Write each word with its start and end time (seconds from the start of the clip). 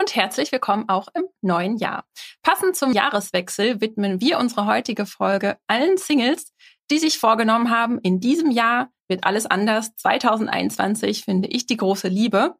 Und 0.00 0.14
herzlich 0.14 0.52
willkommen 0.52 0.88
auch 0.88 1.08
im 1.14 1.24
neuen 1.40 1.76
Jahr. 1.76 2.04
Passend 2.42 2.76
zum 2.76 2.92
Jahreswechsel 2.92 3.80
widmen 3.80 4.20
wir 4.20 4.38
unsere 4.38 4.66
heutige 4.66 5.06
Folge 5.06 5.58
allen 5.66 5.96
Singles, 5.96 6.52
die 6.90 6.98
sich 6.98 7.18
vorgenommen 7.18 7.70
haben, 7.70 7.98
in 8.00 8.20
diesem 8.20 8.50
Jahr 8.50 8.90
wird 9.08 9.24
alles 9.24 9.46
anders. 9.46 9.94
2021 9.96 11.24
finde 11.24 11.48
ich 11.48 11.66
die 11.66 11.76
große 11.76 12.08
Liebe. 12.08 12.56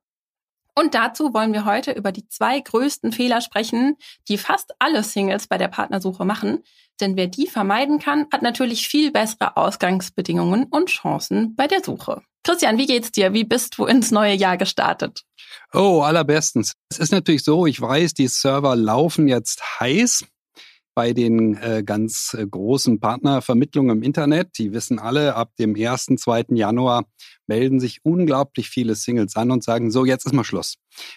Und 0.79 0.95
dazu 0.95 1.33
wollen 1.33 1.53
wir 1.53 1.65
heute 1.65 1.93
über 1.93 2.12
die 2.12 2.29
zwei 2.29 2.61
größten 2.61 3.12
Fehler 3.12 3.41
sprechen, 3.41 3.97
die 4.29 4.37
fast 4.37 4.75
alle 4.79 5.03
Singles 5.03 5.47
bei 5.47 5.56
der 5.56 5.69
Partnersuche 5.69 6.25
machen. 6.25 6.62
Denn 7.01 7.17
wer 7.17 7.29
die 7.29 7.47
vermeiden 7.47 7.98
kann, 7.98 8.27
hat 8.33 8.43
natürlich 8.43 8.89
viel 8.89 9.11
bessere 9.11 9.56
Ausgangsbedingungen 9.56 10.65
und 10.65 10.91
Chancen 10.91 11.55
bei 11.56 11.67
der 11.67 11.83
Suche. 11.83 12.23
Christian, 12.46 12.78
wie 12.78 12.86
geht's 12.86 13.10
dir? 13.10 13.32
Wie 13.32 13.42
bist 13.42 13.77
du 13.77 13.86
ins 13.86 14.12
neue 14.12 14.32
Jahr 14.32 14.56
gestartet? 14.56 15.24
Oh, 15.73 16.02
allerbestens. 16.02 16.74
Es 16.88 17.00
ist 17.00 17.10
natürlich 17.10 17.42
so, 17.42 17.66
ich 17.66 17.80
weiß, 17.80 18.14
die 18.14 18.28
Server 18.28 18.77
laufen 18.77 19.27
jetzt 19.27 19.80
heiß 19.80 20.24
bei 20.95 21.12
den 21.12 21.56
äh, 21.56 21.82
ganz 21.84 22.36
äh, 22.38 22.46
großen 22.46 23.00
Partnervermittlungen 23.00 23.96
im 23.96 24.02
Internet. 24.05 24.59
Die 24.59 24.72
wissen 24.72 25.00
alle, 25.00 25.34
ab 25.34 25.56
dem 25.58 25.75
1., 25.75 26.06
2. 26.16 26.44
Januar 26.50 27.06
melden 27.48 27.80
sich 27.80 27.98
unglaublich 28.05 28.70
viele 28.70 28.94
Singles 28.94 29.34
an 29.34 29.50
und 29.50 29.64
sagen, 29.64 29.91
so, 29.91 30.05
jetzt 30.05 30.25
ist 30.25 30.33
mal 30.33 30.44
Schluss. 30.44 30.77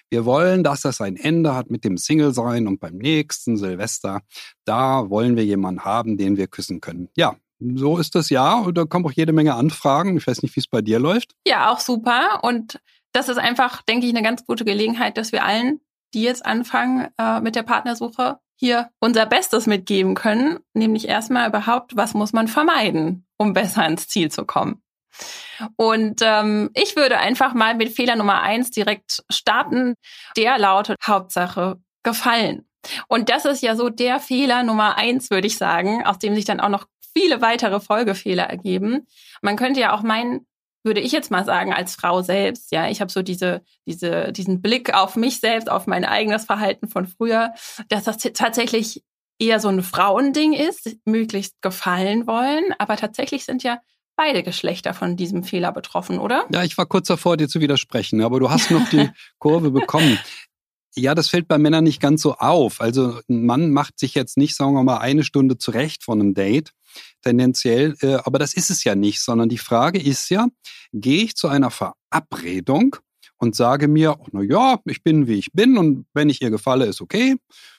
Wir 0.09 0.25
wollen, 0.25 0.63
dass 0.63 0.81
das 0.81 0.99
ein 0.99 1.15
Ende 1.15 1.53
hat 1.53 1.69
mit 1.69 1.83
dem 1.83 1.97
Single 1.97 2.33
sein 2.33 2.65
und 2.65 2.79
beim 2.79 2.97
nächsten 2.97 3.55
Silvester, 3.55 4.21
da 4.65 5.11
wollen 5.11 5.35
wir 5.35 5.45
jemanden 5.45 5.85
haben, 5.85 6.17
den 6.17 6.37
wir 6.37 6.47
küssen 6.47 6.81
können. 6.81 7.09
Ja, 7.15 7.37
so 7.59 7.97
ist 7.97 8.15
das 8.15 8.29
ja. 8.29 8.55
Und 8.59 8.77
da 8.77 8.85
kommen 8.85 9.05
auch 9.05 9.11
jede 9.11 9.33
Menge 9.33 9.55
Anfragen. 9.55 10.17
Ich 10.17 10.27
weiß 10.27 10.41
nicht, 10.41 10.55
wie 10.55 10.61
es 10.61 10.67
bei 10.67 10.81
dir 10.81 10.99
läuft. 10.99 11.35
Ja, 11.45 11.71
auch 11.71 11.79
super. 11.79 12.39
Und 12.43 12.79
das 13.11 13.29
ist 13.29 13.37
einfach, 13.37 13.81
denke 13.81 14.05
ich, 14.05 14.13
eine 14.13 14.23
ganz 14.23 14.45
gute 14.45 14.65
Gelegenheit, 14.65 15.17
dass 15.17 15.31
wir 15.31 15.43
allen, 15.43 15.81
die 16.13 16.23
jetzt 16.23 16.45
anfangen 16.45 17.07
äh, 17.17 17.39
mit 17.41 17.55
der 17.55 17.63
Partnersuche, 17.63 18.39
hier 18.55 18.89
unser 18.99 19.25
Bestes 19.25 19.67
mitgeben 19.67 20.15
können, 20.15 20.59
nämlich 20.73 21.07
erstmal 21.07 21.47
überhaupt, 21.47 21.95
was 21.95 22.13
muss 22.13 22.33
man 22.33 22.49
vermeiden, 22.49 23.25
um 23.37 23.53
besser 23.53 23.87
ins 23.87 24.09
Ziel 24.09 24.29
zu 24.29 24.45
kommen. 24.45 24.81
Und 25.77 26.21
ähm, 26.21 26.69
ich 26.73 26.95
würde 26.95 27.19
einfach 27.19 27.53
mal 27.53 27.75
mit 27.75 27.89
Fehler 27.89 28.17
Nummer 28.17 28.41
eins 28.41 28.69
direkt 28.69 29.23
starten. 29.29 29.95
Der 30.35 30.57
lautet 30.57 30.97
Hauptsache 31.05 31.79
gefallen. 32.03 32.67
Und 33.07 33.29
das 33.29 33.45
ist 33.45 33.61
ja 33.61 33.75
so 33.75 33.89
der 33.89 34.19
Fehler 34.19 34.63
Nummer 34.63 34.97
eins, 34.97 35.29
würde 35.29 35.47
ich 35.47 35.57
sagen, 35.57 36.05
aus 36.05 36.19
dem 36.19 36.35
sich 36.35 36.45
dann 36.45 36.59
auch 36.59 36.69
noch 36.69 36.85
viele 37.13 37.41
weitere 37.41 37.79
Folgefehler 37.79 38.43
ergeben. 38.43 39.07
Man 39.41 39.55
könnte 39.55 39.79
ja 39.79 39.93
auch 39.93 40.01
meinen, 40.01 40.47
würde 40.83 41.01
ich 41.01 41.11
jetzt 41.11 41.31
mal 41.31 41.45
sagen, 41.45 41.73
als 41.73 41.95
Frau 41.95 42.21
selbst, 42.21 42.71
ja, 42.71 42.89
ich 42.89 43.01
habe 43.01 43.11
so 43.11 43.21
diese, 43.21 43.61
diese, 43.85 44.31
diesen 44.31 44.61
Blick 44.61 44.93
auf 44.93 45.15
mich 45.15 45.39
selbst, 45.39 45.69
auf 45.69 45.87
mein 45.87 46.05
eigenes 46.05 46.45
Verhalten 46.45 46.87
von 46.87 47.07
früher, 47.07 47.53
dass 47.89 48.05
das 48.05 48.17
tatsächlich 48.17 49.03
eher 49.39 49.59
so 49.59 49.69
ein 49.69 49.83
Frauending 49.83 50.53
ist, 50.53 50.97
möglichst 51.05 51.61
gefallen 51.61 52.27
wollen. 52.27 52.73
Aber 52.77 52.97
tatsächlich 52.97 53.45
sind 53.45 53.63
ja 53.63 53.79
beide 54.15 54.43
Geschlechter 54.43 54.93
von 54.93 55.15
diesem 55.15 55.43
Fehler 55.43 55.71
betroffen, 55.71 56.19
oder? 56.19 56.45
Ja, 56.51 56.63
ich 56.63 56.77
war 56.77 56.85
kurz 56.85 57.07
davor, 57.07 57.37
dir 57.37 57.47
zu 57.47 57.61
widersprechen, 57.61 58.21
aber 58.21 58.41
du 58.41 58.49
hast 58.49 58.69
noch 58.69 58.87
die 58.89 59.09
Kurve 59.39 59.71
bekommen. 59.71 60.19
Ja, 60.95 61.15
das 61.15 61.29
fällt 61.29 61.47
bei 61.47 61.57
Männern 61.57 61.85
nicht 61.85 62.01
ganz 62.01 62.21
so 62.21 62.33
auf. 62.33 62.81
Also 62.81 63.21
ein 63.29 63.45
Mann 63.45 63.71
macht 63.71 63.97
sich 63.97 64.15
jetzt 64.15 64.35
nicht, 64.35 64.55
sagen 64.55 64.73
wir 64.73 64.83
mal, 64.83 64.97
eine 64.97 65.23
Stunde 65.23 65.57
zurecht 65.57 66.03
von 66.03 66.19
einem 66.19 66.33
Date, 66.33 66.73
tendenziell, 67.21 67.95
äh, 68.01 68.15
aber 68.15 68.39
das 68.39 68.53
ist 68.53 68.69
es 68.69 68.83
ja 68.83 68.95
nicht, 68.95 69.21
sondern 69.21 69.49
die 69.49 69.57
Frage 69.57 69.99
ist 70.01 70.29
ja, 70.29 70.47
gehe 70.93 71.23
ich 71.23 71.35
zu 71.35 71.47
einer 71.47 71.71
Verabredung 71.71 72.95
und 73.37 73.55
sage 73.55 73.87
mir, 73.87 74.17
na 74.31 74.41
ja, 74.41 74.79
ich 74.85 75.03
bin 75.03 75.27
wie 75.27 75.39
ich 75.39 75.51
bin 75.53 75.77
und 75.77 76.05
wenn 76.13 76.29
ich 76.29 76.41
ihr 76.41 76.49
gefalle, 76.49 76.85
ist 76.85 77.01
okay, 77.01 77.35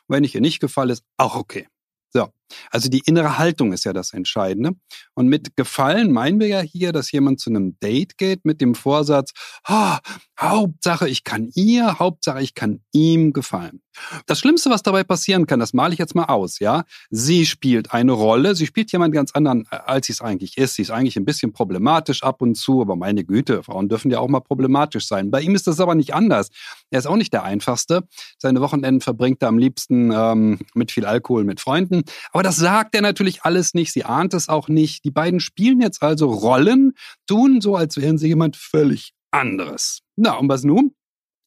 wenn 0.08 0.24
ich 0.24 0.34
ihr 0.34 0.40
nicht 0.40 0.60
gefalle, 0.60 0.92
ist 0.92 1.04
auch 1.16 1.36
okay. 1.36 1.68
So, 2.12 2.28
also 2.70 2.88
die 2.88 3.02
innere 3.06 3.38
Haltung 3.38 3.72
ist 3.72 3.84
ja 3.84 3.92
das 3.92 4.12
Entscheidende. 4.12 4.72
Und 5.14 5.28
mit 5.28 5.56
Gefallen 5.56 6.12
meinen 6.12 6.40
wir 6.40 6.48
ja 6.48 6.60
hier, 6.60 6.92
dass 6.92 7.12
jemand 7.12 7.40
zu 7.40 7.50
einem 7.50 7.78
Date 7.80 8.18
geht 8.18 8.44
mit 8.44 8.60
dem 8.60 8.74
Vorsatz, 8.74 9.32
ah, 9.64 9.98
Hauptsache 10.38 11.08
ich 11.08 11.24
kann 11.24 11.50
ihr, 11.54 11.98
Hauptsache 11.98 12.42
ich 12.42 12.54
kann 12.54 12.80
ihm 12.92 13.32
gefallen. 13.32 13.82
Das 14.26 14.38
Schlimmste, 14.38 14.70
was 14.70 14.82
dabei 14.82 15.04
passieren 15.04 15.46
kann, 15.46 15.60
das 15.60 15.72
male 15.72 15.92
ich 15.92 15.98
jetzt 15.98 16.14
mal 16.14 16.24
aus, 16.24 16.58
ja. 16.60 16.84
Sie 17.10 17.44
spielt 17.44 17.92
eine 17.92 18.12
Rolle, 18.12 18.54
sie 18.54 18.66
spielt 18.66 18.92
jemand 18.92 19.12
ganz 19.12 19.32
anderen, 19.32 19.66
äh, 19.70 19.76
als 19.84 20.06
sie 20.06 20.12
es 20.12 20.20
eigentlich 20.20 20.56
ist. 20.56 20.74
Sie 20.74 20.82
ist 20.82 20.90
eigentlich 20.90 21.16
ein 21.16 21.24
bisschen 21.24 21.52
problematisch 21.52 22.22
ab 22.22 22.40
und 22.40 22.54
zu, 22.54 22.80
aber 22.80 22.96
meine 22.96 23.24
Güte, 23.24 23.62
Frauen 23.62 23.88
dürfen 23.88 24.10
ja 24.10 24.20
auch 24.20 24.28
mal 24.28 24.40
problematisch 24.40 25.06
sein. 25.06 25.30
Bei 25.30 25.40
ihm 25.40 25.54
ist 25.54 25.66
das 25.66 25.80
aber 25.80 25.94
nicht 25.94 26.14
anders. 26.14 26.48
Er 26.90 27.00
ist 27.00 27.06
auch 27.06 27.16
nicht 27.16 27.32
der 27.32 27.42
Einfachste. 27.42 28.04
Seine 28.38 28.60
Wochenenden 28.60 29.00
verbringt 29.00 29.42
er 29.42 29.48
am 29.48 29.58
liebsten 29.58 30.10
ähm, 30.12 30.58
mit 30.74 30.90
viel 30.92 31.04
Alkohol 31.04 31.44
mit 31.44 31.60
Freunden. 31.60 32.02
Aber 32.32 32.39
das 32.42 32.56
sagt 32.56 32.94
er 32.94 33.02
natürlich 33.02 33.42
alles 33.42 33.74
nicht. 33.74 33.92
Sie 33.92 34.04
ahnt 34.04 34.34
es 34.34 34.48
auch 34.48 34.68
nicht. 34.68 35.04
Die 35.04 35.10
beiden 35.10 35.40
spielen 35.40 35.80
jetzt 35.80 36.02
also 36.02 36.30
Rollen, 36.30 36.92
tun 37.26 37.60
so, 37.60 37.76
als 37.76 37.96
wären 37.96 38.18
sie 38.18 38.28
jemand 38.28 38.56
völlig 38.56 39.12
anderes. 39.30 40.00
Na, 40.16 40.34
und 40.34 40.48
was 40.48 40.64
nun? 40.64 40.94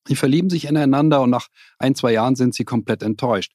Sie 0.07 0.15
verlieben 0.15 0.49
sich 0.49 0.65
ineinander 0.65 1.21
und 1.21 1.29
nach 1.29 1.47
ein, 1.79 1.95
zwei 1.95 2.11
Jahren 2.11 2.35
sind 2.35 2.53
sie 2.53 2.65
komplett 2.65 3.03
enttäuscht. 3.03 3.53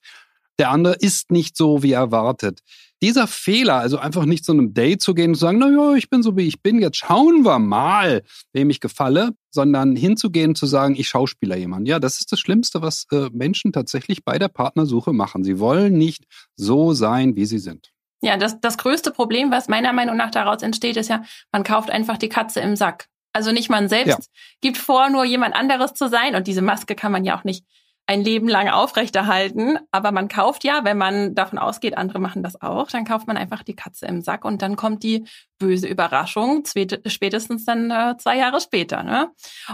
Der 0.58 0.70
andere 0.70 0.94
ist 0.94 1.30
nicht 1.30 1.56
so, 1.56 1.82
wie 1.82 1.92
erwartet. 1.92 2.62
Dieser 3.00 3.26
Fehler, 3.28 3.76
also 3.76 3.98
einfach 3.98 4.24
nicht 4.24 4.44
zu 4.44 4.52
einem 4.52 4.74
Date 4.74 5.00
zu 5.00 5.14
gehen 5.14 5.30
und 5.30 5.34
zu 5.36 5.40
sagen, 5.40 5.58
na 5.58 5.70
ja, 5.70 5.94
ich 5.94 6.10
bin 6.10 6.22
so, 6.22 6.36
wie 6.36 6.46
ich 6.46 6.62
bin, 6.62 6.80
jetzt 6.80 6.96
schauen 6.96 7.44
wir 7.44 7.58
mal, 7.58 8.22
wem 8.52 8.70
ich 8.70 8.80
gefalle, 8.80 9.30
sondern 9.50 9.94
hinzugehen 9.94 10.54
zu 10.54 10.66
sagen, 10.66 10.96
ich 10.96 11.08
schauspieler 11.08 11.56
jemanden. 11.56 11.86
Ja, 11.86 12.00
das 12.00 12.18
ist 12.18 12.32
das 12.32 12.40
Schlimmste, 12.40 12.82
was 12.82 13.06
äh, 13.12 13.28
Menschen 13.32 13.72
tatsächlich 13.72 14.24
bei 14.24 14.38
der 14.38 14.48
Partnersuche 14.48 15.12
machen. 15.12 15.44
Sie 15.44 15.60
wollen 15.60 15.96
nicht 15.96 16.24
so 16.56 16.92
sein, 16.92 17.36
wie 17.36 17.46
sie 17.46 17.58
sind. 17.58 17.92
Ja, 18.20 18.36
das, 18.36 18.60
das 18.60 18.78
größte 18.78 19.12
Problem, 19.12 19.50
was 19.52 19.68
meiner 19.68 19.92
Meinung 19.92 20.16
nach 20.16 20.30
daraus 20.30 20.62
entsteht, 20.62 20.96
ist 20.96 21.08
ja, 21.08 21.22
man 21.52 21.62
kauft 21.62 21.90
einfach 21.90 22.18
die 22.18 22.28
Katze 22.28 22.60
im 22.60 22.74
Sack. 22.74 23.06
Also 23.32 23.52
nicht 23.52 23.70
man 23.70 23.88
selbst 23.88 24.08
ja. 24.18 24.40
gibt 24.60 24.76
vor, 24.76 25.10
nur 25.10 25.24
jemand 25.24 25.54
anderes 25.54 25.94
zu 25.94 26.08
sein. 26.08 26.34
Und 26.34 26.48
diese 26.48 26.62
Maske 26.62 26.96
kann 26.96 27.12
man 27.12 27.24
ja 27.24 27.38
auch 27.38 27.44
nicht 27.44 27.64
ein 28.08 28.24
Leben 28.24 28.48
lang 28.48 28.70
aufrechterhalten. 28.70 29.78
Aber 29.92 30.12
man 30.12 30.28
kauft 30.28 30.64
ja, 30.64 30.82
wenn 30.82 30.96
man 30.96 31.34
davon 31.34 31.58
ausgeht, 31.58 31.96
andere 31.96 32.18
machen 32.18 32.42
das 32.42 32.60
auch, 32.60 32.88
dann 32.88 33.04
kauft 33.04 33.26
man 33.26 33.36
einfach 33.36 33.62
die 33.62 33.76
Katze 33.76 34.06
im 34.06 34.22
Sack 34.22 34.46
und 34.46 34.62
dann 34.62 34.76
kommt 34.76 35.02
die 35.02 35.26
böse 35.58 35.86
Überraschung, 35.86 36.64
spätestens 37.06 37.66
dann 37.66 37.90
äh, 37.90 38.16
zwei 38.16 38.38
Jahre 38.38 38.60
später. 38.62 39.02
Ne? 39.02 39.30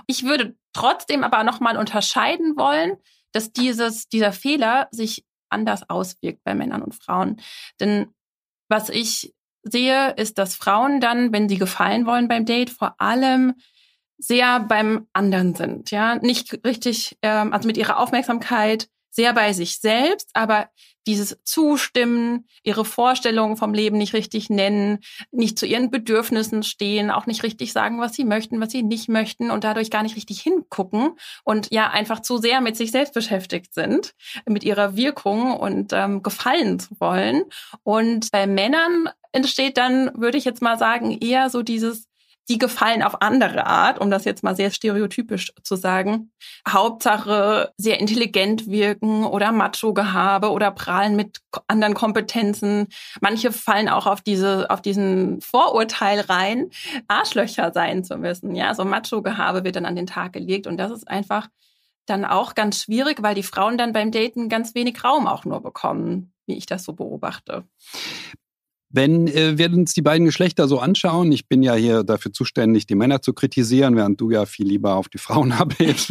Ich 0.09 0.25
würde 0.25 0.57
trotzdem 0.73 1.23
aber 1.23 1.45
nochmal 1.45 1.77
unterscheiden 1.77 2.57
wollen, 2.57 2.97
dass 3.33 3.53
dieses, 3.53 4.09
dieser 4.09 4.33
Fehler 4.33 4.89
sich 4.91 5.25
anders 5.49 5.89
auswirkt 5.89 6.43
bei 6.43 6.55
Männern 6.55 6.83
und 6.83 6.97
Frauen. 6.97 7.41
Denn 7.79 8.13
was 8.69 8.89
ich 8.89 9.33
sehe, 9.63 10.11
ist, 10.17 10.39
dass 10.39 10.57
Frauen 10.57 11.01
dann, 11.01 11.33
wenn 11.33 11.49
sie 11.49 11.59
gefallen 11.59 12.05
wollen 12.05 12.27
beim 12.27 12.45
Date, 12.45 12.71
vor 12.71 12.97
allem 12.99 13.55
sehr 14.27 14.61
beim 14.61 15.07
anderen 15.13 15.55
sind, 15.55 15.91
ja, 15.91 16.17
nicht 16.17 16.65
richtig, 16.65 17.17
ähm, 17.23 17.53
also 17.53 17.67
mit 17.67 17.77
ihrer 17.77 17.99
Aufmerksamkeit 17.99 18.89
sehr 19.11 19.33
bei 19.33 19.53
sich 19.53 19.79
selbst, 19.79 20.31
aber 20.33 20.69
dieses 21.07 21.39
Zustimmen, 21.45 22.47
ihre 22.63 22.85
Vorstellungen 22.85 23.57
vom 23.57 23.75
Leben 23.75 23.99
nicht 23.99 24.15
richtig 24.15 24.51
nennen, 24.51 25.01
nicht 25.31 25.59
zu 25.59 25.67
ihren 25.67 25.91
Bedürfnissen 25.91 26.63
stehen, 26.63 27.11
auch 27.11 27.27
nicht 27.27 27.43
richtig 27.43 27.73
sagen, 27.73 28.01
was 28.01 28.15
sie 28.15 28.25
möchten, 28.25 28.61
was 28.61 28.73
sie 28.73 28.83
nicht 28.83 29.09
möchten 29.09 29.51
und 29.51 29.65
dadurch 29.65 29.91
gar 29.91 30.03
nicht 30.03 30.17
richtig 30.17 30.41
hingucken 30.41 31.11
und 31.45 31.71
ja 31.71 31.91
einfach 31.91 32.21
zu 32.21 32.39
sehr 32.39 32.61
mit 32.61 32.77
sich 32.77 32.91
selbst 32.91 33.15
beschäftigt 33.15 33.75
sind, 33.75 34.15
mit 34.47 34.65
ihrer 34.65 34.97
Wirkung 34.97 35.53
und 35.57 35.93
ähm, 35.93 36.23
gefallen 36.23 36.79
zu 36.79 36.99
wollen. 36.99 37.45
Und 37.83 38.33
bei 38.33 38.47
Männern 38.47 39.09
entsteht 39.33 39.77
dann, 39.77 40.11
würde 40.15 40.39
ich 40.39 40.45
jetzt 40.45 40.63
mal 40.63 40.79
sagen, 40.79 41.19
eher 41.21 41.51
so 41.51 41.63
dieses 41.63 42.09
die 42.49 42.59
gefallen 42.59 43.03
auf 43.03 43.23
andere 43.23 43.67
Art, 43.67 43.99
um 43.99 44.11
das 44.11 44.25
jetzt 44.25 44.43
mal 44.43 44.55
sehr 44.55 44.71
stereotypisch 44.71 45.53
zu 45.63 45.77
sagen. 45.77 46.31
Hauptsache 46.69 47.73
sehr 47.79 48.01
intelligent 48.01 48.67
wirken 48.67 49.25
oder 49.25 49.51
Macho-Gehabe 49.53 50.51
oder 50.51 50.71
prahlen 50.71 51.17
mit 51.17 51.41
anderen 51.69 51.95
Kompetenzen. 51.95 52.89
Manche 53.21 53.53
fallen 53.53 53.89
auch 53.89 54.07
auf 54.07 54.21
diese, 54.21 54.71
auf 54.71 54.83
diesen 54.83 55.41
Vorurteil 55.41 56.21
rein, 56.21 56.71
Arschlöcher 57.09 57.73
sein 57.73 58.05
zu 58.05 58.19
müssen. 58.19 58.55
Ja, 58.55 58.75
so 58.75 58.85
Macho-Gehabe 58.85 59.65
wird 59.65 59.77
dann 59.77 59.87
an 59.87 59.97
den 59.97 60.07
Tag 60.07 60.35
gelegt 60.35 60.67
und 60.67 60.77
das 60.77 60.91
ist 60.91 61.09
einfach 61.09 61.49
dann 62.07 62.27
auch 62.27 62.55
ganz 62.55 62.83
schwierig, 62.83 63.23
weil 63.23 63.35
die 63.35 63.43
Frauen 63.43 63.79
dann 63.79 63.95
beim 63.95 64.11
Daten 64.11 64.51
ganz 64.51 64.75
wenig 64.75 65.03
Raum 65.03 65.27
auch 65.27 65.47
nur 65.47 65.63
bekommen, 65.63 66.35
wie 66.47 66.59
ich 66.59 66.67
das 66.67 66.85
so 66.85 66.93
beobachte 66.93 67.65
Wenn 68.95 69.27
äh, 69.27 69.59
wir 69.59 69.73
uns 69.73 69.93
die 69.93 70.03
beiden 70.03 70.25
Geschlechter 70.25 70.69
so 70.69 70.79
anschauen, 70.79 71.33
ich 71.33 71.49
bin 71.49 71.65
ja 71.65 71.75
hier 71.75 72.05
dafür 72.05 72.33
zuständig, 72.33 72.87
die 72.87 72.95
Männer 72.95 73.21
zu 73.21 73.33
kritisieren, 73.33 73.97
während 73.97 74.21
du 74.21 74.31
ja 74.31 74.47
viel 74.47 74.69
lieber 74.69 74.95
auf 74.95 75.09
die 75.09 75.19
Frauen 75.19 75.51
abhebst, 75.61 76.11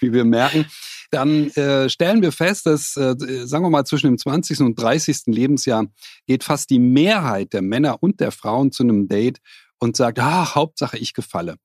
wie 0.00 0.14
wir 0.14 0.24
merken, 0.24 0.64
dann 1.10 1.50
äh, 1.50 1.90
stellen 1.90 2.22
wir 2.22 2.32
fest, 2.32 2.64
dass, 2.64 2.96
äh, 2.96 3.16
sagen 3.44 3.66
wir 3.66 3.68
mal, 3.68 3.84
zwischen 3.84 4.06
dem 4.06 4.16
20. 4.16 4.60
und 4.60 4.80
30. 4.80 5.26
Lebensjahr 5.26 5.88
geht 6.26 6.42
fast 6.42 6.70
die 6.70 6.78
Mehrheit 6.78 7.52
der 7.52 7.60
Männer 7.60 8.02
und 8.02 8.18
der 8.20 8.32
Frauen 8.32 8.72
zu 8.72 8.82
einem 8.82 9.08
Date 9.08 9.40
und 9.78 9.94
sagt, 9.94 10.18
ah, 10.18 10.54
Hauptsache 10.54 10.96
ich 10.96 11.12
gefalle. 11.12 11.56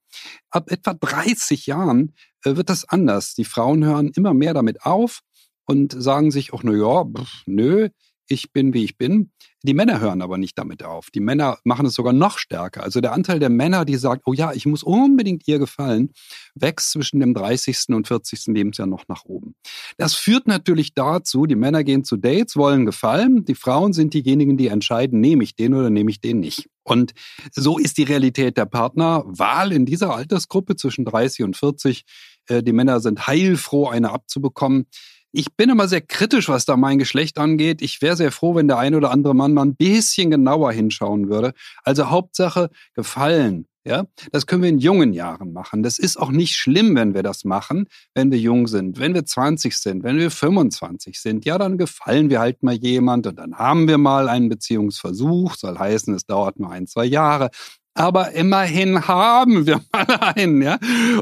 Ab 0.50 0.70
etwa 0.70 0.94
30 0.94 1.66
Jahren 1.66 2.14
äh, 2.44 2.58
wird 2.58 2.70
das 2.70 2.84
anders. 2.84 3.36
Die 3.36 3.46
Frauen 3.46 3.86
hören 3.86 4.12
immer 4.14 4.34
mehr 4.34 4.54
damit 4.54 4.84
auf 4.84 5.22
und 5.66 5.96
sagen 5.98 6.30
sich 6.30 6.52
auch, 6.52 6.64
na 6.64 6.74
ja, 6.74 7.06
nö, 7.46 7.88
ich 8.28 8.52
bin, 8.52 8.74
wie 8.74 8.84
ich 8.84 8.98
bin. 8.98 9.32
Die 9.64 9.74
Männer 9.74 10.00
hören 10.00 10.22
aber 10.22 10.38
nicht 10.38 10.58
damit 10.58 10.84
auf. 10.84 11.12
Die 11.12 11.20
Männer 11.20 11.60
machen 11.64 11.86
es 11.86 11.94
sogar 11.94 12.14
noch 12.14 12.40
stärker. 12.40 12.84
Also 12.84 13.00
der 13.00 13.14
Anteil 13.14 13.40
der 13.40 13.50
Männer, 13.50 13.86
die 13.86 13.96
sagt, 13.96 14.24
oh 14.26 14.34
ja, 14.34 14.54
ich 14.54 14.66
muss 14.66 14.82
unbedingt 14.82 15.48
ihr 15.48 15.60
gefallen, 15.60 16.12
wächst 16.56 16.92
zwischen 16.92 17.20
dem 17.20 17.34
30. 17.34 17.90
und 17.90 18.08
40. 18.08 18.48
Lebensjahr 18.48 18.88
noch 18.88 19.08
nach 19.08 19.26
oben. 19.26 19.56
Das 19.98 20.16
führt 20.16 20.48
natürlich 20.48 20.94
dazu, 20.96 21.46
die 21.46 21.56
Männer 21.56 21.84
gehen 21.84 22.04
zu 22.04 22.18
Dates, 22.18 22.56
wollen 22.56 22.86
gefallen. 22.86 23.46
Die 23.46 23.56
Frauen 23.56 23.94
sind 23.94 24.14
diejenigen, 24.14 24.58
die 24.58 24.68
entscheiden, 24.68 25.20
nehme 25.20 25.44
ich 25.44 25.56
den 25.56 25.74
oder 25.74 25.90
nehme 25.90 26.10
ich 26.10 26.22
den 26.22 26.40
nicht. 26.40 26.68
Und 26.84 27.14
so 27.52 27.78
ist 27.78 27.98
die 27.98 28.04
Realität 28.04 28.58
der 28.58 28.66
Partnerwahl 28.66 29.72
in 29.72 29.86
dieser 29.86 30.16
Altersgruppe 30.16 30.76
zwischen 30.76 31.06
30 31.06 31.46
und 31.46 31.56
40. 31.56 32.04
Äh, 32.48 32.64
die 32.64 32.74
Männer 32.74 33.00
sind 33.00 33.28
heilfroh, 33.28 33.88
eine 33.88 34.12
abzubekommen. 34.12 34.88
Ich 35.34 35.54
bin 35.56 35.70
immer 35.70 35.88
sehr 35.88 36.02
kritisch, 36.02 36.50
was 36.50 36.66
da 36.66 36.76
mein 36.76 37.00
Geschlecht 37.00 37.38
angeht. 37.38 37.82
Ich 37.82 38.02
wäre 38.02 38.18
sehr 38.18 38.32
froh, 38.32 38.56
wenn 38.56 38.68
der 38.68 38.80
ein 38.80 38.96
oder 38.96 39.12
andere 39.12 39.34
Mann 39.34 39.54
mal 39.54 39.64
ein 39.64 39.76
bisschen 39.76 40.30
genauer 40.30 40.74
hinschauen 40.74 41.30
würde. 41.30 41.54
Also 41.84 42.10
Hauptsache 42.10 42.70
gefallen. 42.96 43.66
Ja, 43.84 44.04
das 44.32 44.46
können 44.46 44.62
wir 44.62 44.70
in 44.70 44.78
jungen 44.78 45.12
Jahren 45.12 45.54
machen. 45.54 45.82
Das 45.82 45.98
ist 45.98 46.18
auch 46.18 46.30
nicht 46.30 46.56
schlimm, 46.56 46.96
wenn 46.96 47.16
wir 47.16 47.24
das 47.24 47.46
machen, 47.46 47.88
wenn 48.14 48.30
wir 48.30 48.38
jung 48.38 48.68
sind. 48.68 49.00
Wenn 49.00 49.16
wir 49.16 49.26
20 49.26 49.76
sind, 49.76 50.04
wenn 50.04 50.20
wir 50.20 50.30
25 50.30 51.20
sind, 51.20 51.46
ja, 51.46 51.58
dann 51.58 51.80
gefallen 51.80 52.30
wir 52.30 52.40
halt 52.40 52.62
mal 52.62 52.76
jemand 52.76 53.26
und 53.26 53.40
dann 53.40 53.56
haben 53.56 53.88
wir 53.88 53.98
mal 53.98 54.30
einen 54.30 54.50
Beziehungsversuch. 54.50 55.56
Soll 55.56 55.80
heißen, 55.80 56.14
es 56.14 56.26
dauert 56.28 56.60
nur 56.60 56.70
ein, 56.72 56.86
zwei 56.86 57.06
Jahre 57.06 57.50
aber 57.94 58.32
immerhin 58.32 59.08
haben 59.08 59.66
wir 59.66 59.82
mal 59.92 60.34
einen, 60.36 60.62
ja. 60.62 60.78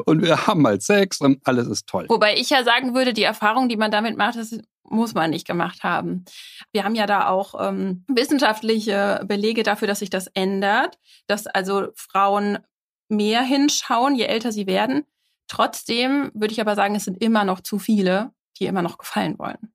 Und 0.06 0.22
wir 0.22 0.48
haben 0.48 0.62
mal 0.62 0.80
Sex 0.80 1.22
und 1.22 1.40
alles 1.46 1.68
ist 1.68 1.88
toll. 1.88 2.06
Wobei 2.10 2.36
ich 2.36 2.50
ja 2.50 2.64
sagen 2.64 2.94
würde, 2.94 3.14
die 3.14 3.24
Erfahrung, 3.24 3.70
die 3.70 3.78
man 3.78 3.92
damit 3.92 4.18
macht, 4.18 4.38
das 4.38 4.58
muss 4.84 5.14
man 5.14 5.30
nicht 5.30 5.48
gemacht 5.48 5.84
haben. 5.84 6.26
Wir 6.72 6.84
haben 6.84 6.96
ja 6.96 7.06
da 7.06 7.28
auch 7.28 7.56
ähm, 7.60 8.04
wissenschaftliche 8.08 9.24
Belege 9.28 9.64
dafür, 9.64 9.88
dass 9.88 10.00
sich 10.00 10.10
das 10.10 10.28
ändert, 10.28 10.98
dass 11.28 11.48
also 11.48 11.90
Frauen 11.96 12.60
mehr 13.08 13.42
hinschauen, 13.42 14.16
je 14.16 14.26
älter 14.26 14.52
sie 14.52 14.68
werden. 14.68 15.06
Trotzdem 15.48 16.32
würde 16.34 16.54
ich 16.54 16.62
aber 16.62 16.76
sagen, 16.76 16.96
es 16.96 17.06
sind 17.06 17.22
immer 17.24 17.44
noch 17.44 17.62
zu 17.62 17.80
viele, 17.80 18.32
die 18.60 18.66
immer 18.66 18.82
noch 18.82 18.98
gefallen 18.98 19.38
wollen. 19.40 19.74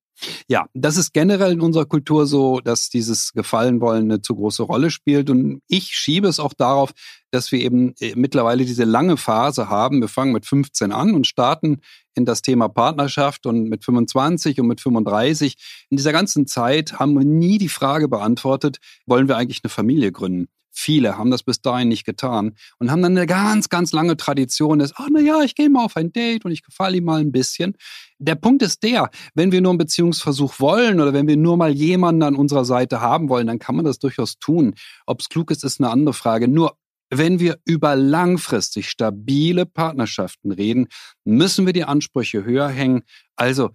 Ja, 0.49 0.67
das 0.75 0.97
ist 0.97 1.13
generell 1.13 1.53
in 1.53 1.61
unserer 1.61 1.87
Kultur 1.87 2.27
so, 2.27 2.61
dass 2.61 2.89
dieses 2.89 3.33
Gefallenwollen 3.33 4.11
eine 4.11 4.23
zu 4.23 4.35
große 4.35 4.63
Rolle 4.63 4.91
spielt. 4.91 5.31
Und 5.31 5.61
ich 5.69 5.89
schiebe 5.97 6.29
es 6.29 6.39
auch 6.39 6.55
darauf, 6.55 6.93
dass 7.31 7.51
wir 7.51 7.61
eben 7.61 7.95
äh, 8.01 8.15
mittlerweile 8.15 8.65
diese 8.65 8.85
lange 8.85 9.17
Phase 9.17 9.69
haben. 9.69 10.01
Wir 10.01 10.09
fangen 10.09 10.33
mit 10.33 10.47
15 10.47 10.93
an 10.93 11.15
und 11.15 11.27
starten 11.27 11.81
in 12.15 12.25
das 12.25 12.43
Thema 12.43 12.69
Partnerschaft 12.69 13.47
und 13.47 13.69
mit 13.69 13.85
25 13.85 14.61
und 14.61 14.69
mit 14.69 14.81
35. 14.81 15.57
In 15.91 15.97
dieser 15.97 16.13
ganzen 16.13 16.47
Zeit 16.47 16.99
haben 16.99 17.15
wir 17.15 17.25
nie 17.25 17.59
die 17.59 17.69
Frage 17.69 18.09
beantwortet, 18.09 18.79
wollen 19.07 19.29
wir 19.29 19.37
eigentlich 19.37 19.61
eine 19.65 19.71
Familie 19.71 20.13
gründen? 20.13 20.49
Viele 20.77 21.17
haben 21.17 21.31
das 21.31 21.45
bis 21.45 21.63
dahin 21.63 21.89
nicht 21.89 22.05
getan 22.05 22.57
und 22.79 22.91
haben 22.91 23.01
dann 23.01 23.17
eine 23.17 23.27
ganz, 23.27 23.69
ganz 23.69 23.93
lange 23.93 24.17
Tradition 24.17 24.81
des, 24.81 24.93
ach 24.97 25.09
na 25.11 25.21
ja, 25.21 25.41
ich 25.43 25.55
gehe 25.55 25.71
mal 25.71 25.85
auf 25.85 25.97
ein 25.97 26.13
Date 26.13 26.45
und 26.45 26.51
ich 26.51 26.65
gefalle 26.65 26.97
ihm 26.97 27.05
mal 27.05 27.21
ein 27.21 27.31
bisschen. 27.31 27.77
Der 28.19 28.35
Punkt 28.35 28.61
ist 28.61 28.83
der, 28.83 29.11
wenn 29.35 29.53
wir 29.53 29.61
nur 29.61 29.71
einen 29.71 29.79
Beziehungsversuch 29.79 30.59
wollen 30.59 31.01
oder 31.01 31.13
wenn 31.13 31.29
wir 31.29 31.37
nur 31.37 31.57
mal 31.57 31.71
jemanden 31.71 32.25
an 32.25 32.35
unserer 32.35 32.65
Seite 32.65 33.01
haben 33.01 33.29
wollen, 33.29 33.47
dann 33.47 33.61
kann 33.61 33.77
man 33.77 33.85
das 33.85 34.01
durchaus 34.01 34.39
tun. 34.41 34.75
Ob 35.07 35.21
es 35.21 35.29
klug 35.29 35.53
ist, 35.53 35.63
ist 35.63 35.81
eine 35.81 35.91
andere 35.91 36.13
Frage. 36.13 36.49
Nur 36.49 36.77
wenn 37.11 37.39
wir 37.39 37.59
über 37.65 37.95
langfristig 37.95 38.89
stabile 38.89 39.67
Partnerschaften 39.67 40.51
reden, 40.51 40.89
müssen 41.25 41.67
wir 41.67 41.73
die 41.73 41.85
Ansprüche 41.85 42.45
höher 42.45 42.69
hängen. 42.69 43.03
Also 43.37 43.71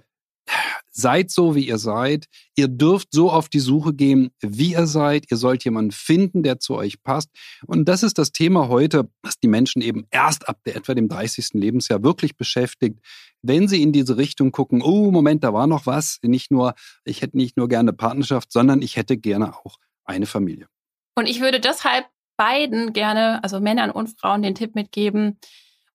seid 0.91 1.31
so, 1.31 1.55
wie 1.55 1.67
ihr 1.67 1.77
seid. 1.77 2.27
Ihr 2.55 2.67
dürft 2.67 3.09
so 3.11 3.31
auf 3.31 3.49
die 3.49 3.59
Suche 3.59 3.93
gehen, 3.93 4.31
wie 4.41 4.73
ihr 4.73 4.85
seid. 4.85 5.31
Ihr 5.31 5.37
sollt 5.37 5.63
jemanden 5.63 5.91
finden, 5.91 6.43
der 6.43 6.59
zu 6.59 6.75
euch 6.75 7.01
passt. 7.01 7.29
Und 7.65 7.87
das 7.87 8.03
ist 8.03 8.17
das 8.17 8.31
Thema 8.31 8.67
heute, 8.67 9.09
was 9.21 9.39
die 9.39 9.47
Menschen 9.47 9.81
eben 9.81 10.07
erst 10.11 10.47
ab 10.47 10.59
der, 10.65 10.75
etwa 10.75 10.93
dem 10.93 11.07
30. 11.07 11.49
Lebensjahr 11.53 12.03
wirklich 12.03 12.37
beschäftigt. 12.37 12.99
Wenn 13.41 13.67
sie 13.67 13.81
in 13.81 13.93
diese 13.93 14.17
Richtung 14.17 14.51
gucken, 14.51 14.81
oh, 14.81 15.11
Moment, 15.11 15.43
da 15.43 15.53
war 15.53 15.67
noch 15.67 15.85
was. 15.85 16.19
Nicht 16.21 16.51
nur, 16.51 16.73
ich 17.05 17.21
hätte 17.21 17.37
nicht 17.37 17.57
nur 17.57 17.67
gerne 17.67 17.93
Partnerschaft, 17.93 18.51
sondern 18.51 18.81
ich 18.81 18.97
hätte 18.97 19.17
gerne 19.17 19.55
auch 19.55 19.77
eine 20.03 20.25
Familie. 20.25 20.67
Und 21.15 21.27
ich 21.27 21.41
würde 21.41 21.59
deshalb 21.59 22.05
beiden 22.37 22.93
gerne, 22.93 23.43
also 23.43 23.59
Männern 23.59 23.91
und 23.91 24.19
Frauen, 24.19 24.41
den 24.41 24.55
Tipp 24.55 24.75
mitgeben, 24.75 25.37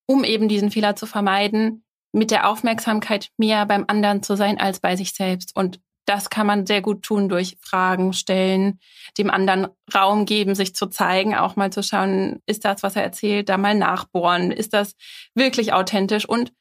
um 0.06 0.24
eben 0.24 0.48
diesen 0.48 0.70
Fehler 0.70 0.96
zu 0.96 1.06
vermeiden, 1.06 1.83
mit 2.14 2.30
der 2.30 2.48
Aufmerksamkeit 2.48 3.30
mehr 3.36 3.66
beim 3.66 3.84
anderen 3.88 4.22
zu 4.22 4.36
sein 4.36 4.58
als 4.58 4.80
bei 4.80 4.96
sich 4.96 5.12
selbst. 5.12 5.54
Und 5.54 5.80
das 6.06 6.30
kann 6.30 6.46
man 6.46 6.66
sehr 6.66 6.82
gut 6.82 7.02
tun 7.02 7.28
durch 7.28 7.56
Fragen 7.60 8.12
stellen, 8.12 8.78
dem 9.18 9.30
anderen 9.30 9.68
Raum 9.94 10.26
geben, 10.26 10.54
sich 10.54 10.74
zu 10.74 10.86
zeigen, 10.86 11.34
auch 11.34 11.56
mal 11.56 11.72
zu 11.72 11.82
schauen, 11.82 12.40
ist 12.46 12.64
das, 12.64 12.82
was 12.82 12.96
er 12.96 13.02
erzählt, 13.02 13.48
da 13.48 13.56
mal 13.56 13.74
nachbohren, 13.74 14.50
ist 14.50 14.74
das 14.74 14.94
wirklich 15.34 15.72
authentisch 15.72 16.28
und 16.28 16.52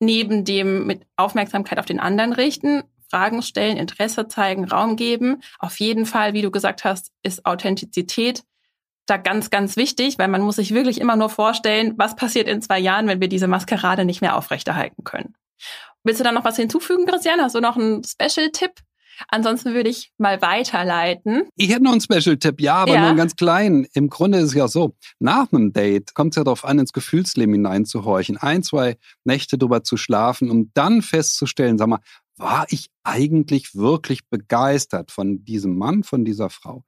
neben 0.00 0.44
dem 0.44 0.86
mit 0.86 1.02
Aufmerksamkeit 1.16 1.78
auf 1.78 1.86
den 1.86 2.00
anderen 2.00 2.32
richten, 2.32 2.84
Fragen 3.10 3.42
stellen, 3.42 3.76
Interesse 3.76 4.28
zeigen, 4.28 4.64
Raum 4.64 4.96
geben. 4.96 5.42
Auf 5.58 5.80
jeden 5.80 6.06
Fall, 6.06 6.34
wie 6.34 6.42
du 6.42 6.50
gesagt 6.50 6.84
hast, 6.84 7.10
ist 7.22 7.46
Authentizität 7.46 8.44
da 9.08 9.16
ganz, 9.16 9.50
ganz 9.50 9.76
wichtig, 9.76 10.18
weil 10.18 10.28
man 10.28 10.42
muss 10.42 10.56
sich 10.56 10.74
wirklich 10.74 11.00
immer 11.00 11.16
nur 11.16 11.30
vorstellen, 11.30 11.94
was 11.96 12.16
passiert 12.16 12.48
in 12.48 12.62
zwei 12.62 12.78
Jahren, 12.78 13.08
wenn 13.08 13.20
wir 13.20 13.28
diese 13.28 13.48
Maskerade 13.48 14.04
nicht 14.04 14.20
mehr 14.20 14.36
aufrechterhalten 14.36 15.04
können. 15.04 15.34
Willst 16.04 16.20
du 16.20 16.24
da 16.24 16.32
noch 16.32 16.44
was 16.44 16.56
hinzufügen, 16.56 17.06
Christian? 17.06 17.40
Hast 17.40 17.54
du 17.54 17.60
noch 17.60 17.76
einen 17.76 18.02
Special-Tipp? 18.04 18.72
Ansonsten 19.26 19.74
würde 19.74 19.90
ich 19.90 20.12
mal 20.18 20.40
weiterleiten. 20.40 21.48
Ich 21.56 21.70
hätte 21.70 21.82
noch 21.82 21.92
einen 21.92 22.00
Special-Tipp, 22.00 22.60
ja, 22.60 22.76
aber 22.76 22.94
ja. 22.94 23.00
nur 23.00 23.08
einen 23.08 23.18
ganz 23.18 23.34
kleinen. 23.34 23.86
Im 23.92 24.08
Grunde 24.08 24.38
ist 24.38 24.50
es 24.50 24.54
ja 24.54 24.68
so, 24.68 24.94
nach 25.18 25.52
einem 25.52 25.72
Date 25.72 26.14
kommt 26.14 26.34
es 26.34 26.36
ja 26.36 26.44
darauf 26.44 26.64
an, 26.64 26.78
ins 26.78 26.92
Gefühlsleben 26.92 27.52
hineinzuhorchen, 27.54 28.36
ein, 28.36 28.62
zwei 28.62 28.96
Nächte 29.24 29.58
drüber 29.58 29.82
zu 29.82 29.96
schlafen, 29.96 30.50
um 30.50 30.70
dann 30.74 31.02
festzustellen, 31.02 31.78
sag 31.78 31.88
mal, 31.88 32.00
war 32.36 32.66
ich 32.68 32.90
eigentlich 33.02 33.74
wirklich 33.74 34.28
begeistert 34.28 35.10
von 35.10 35.44
diesem 35.44 35.76
Mann, 35.76 36.04
von 36.04 36.24
dieser 36.24 36.50
Frau? 36.50 36.84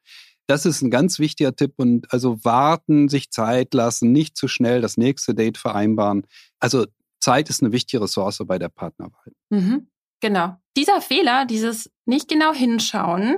Das 0.50 0.66
ist 0.66 0.82
ein 0.82 0.90
ganz 0.90 1.20
wichtiger 1.20 1.54
Tipp 1.54 1.74
und 1.76 2.12
also 2.12 2.44
warten, 2.44 3.08
sich 3.08 3.30
Zeit 3.30 3.72
lassen, 3.72 4.10
nicht 4.10 4.36
zu 4.36 4.48
schnell 4.48 4.80
das 4.80 4.96
nächste 4.96 5.32
Date 5.32 5.56
vereinbaren. 5.56 6.26
Also 6.58 6.86
Zeit 7.20 7.48
ist 7.50 7.62
eine 7.62 7.70
wichtige 7.70 8.02
Ressource 8.02 8.42
bei 8.44 8.58
der 8.58 8.68
Partnerwahl. 8.68 9.32
Mhm, 9.50 9.86
genau. 10.18 10.56
Dieser 10.76 11.00
Fehler, 11.02 11.46
dieses 11.46 11.92
nicht 12.04 12.26
genau 12.26 12.52
hinschauen, 12.52 13.36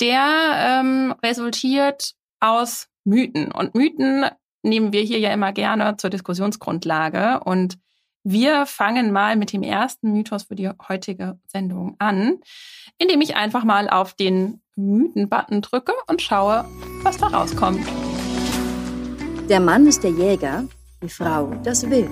der 0.00 0.80
ähm, 0.82 1.14
resultiert 1.22 2.14
aus 2.40 2.88
Mythen. 3.04 3.52
Und 3.52 3.76
Mythen 3.76 4.26
nehmen 4.64 4.92
wir 4.92 5.02
hier 5.02 5.20
ja 5.20 5.32
immer 5.32 5.52
gerne 5.52 5.96
zur 5.98 6.10
Diskussionsgrundlage. 6.10 7.44
Und 7.44 7.78
wir 8.24 8.66
fangen 8.66 9.12
mal 9.12 9.36
mit 9.36 9.52
dem 9.52 9.62
ersten 9.62 10.10
Mythos 10.10 10.42
für 10.42 10.56
die 10.56 10.68
heutige 10.88 11.38
Sendung 11.46 11.94
an, 12.00 12.40
indem 12.98 13.20
ich 13.20 13.36
einfach 13.36 13.62
mal 13.62 13.88
auf 13.88 14.14
den 14.14 14.63
Mythen-Button 14.76 15.62
drücke 15.62 15.92
und 16.08 16.20
schaue, 16.20 16.64
was 17.02 17.16
da 17.18 17.28
rauskommt. 17.28 17.86
Der 19.48 19.60
Mann 19.60 19.86
ist 19.86 20.02
der 20.02 20.10
Jäger, 20.10 20.64
die 21.02 21.08
Frau 21.08 21.54
das 21.62 21.88
Wild. 21.88 22.10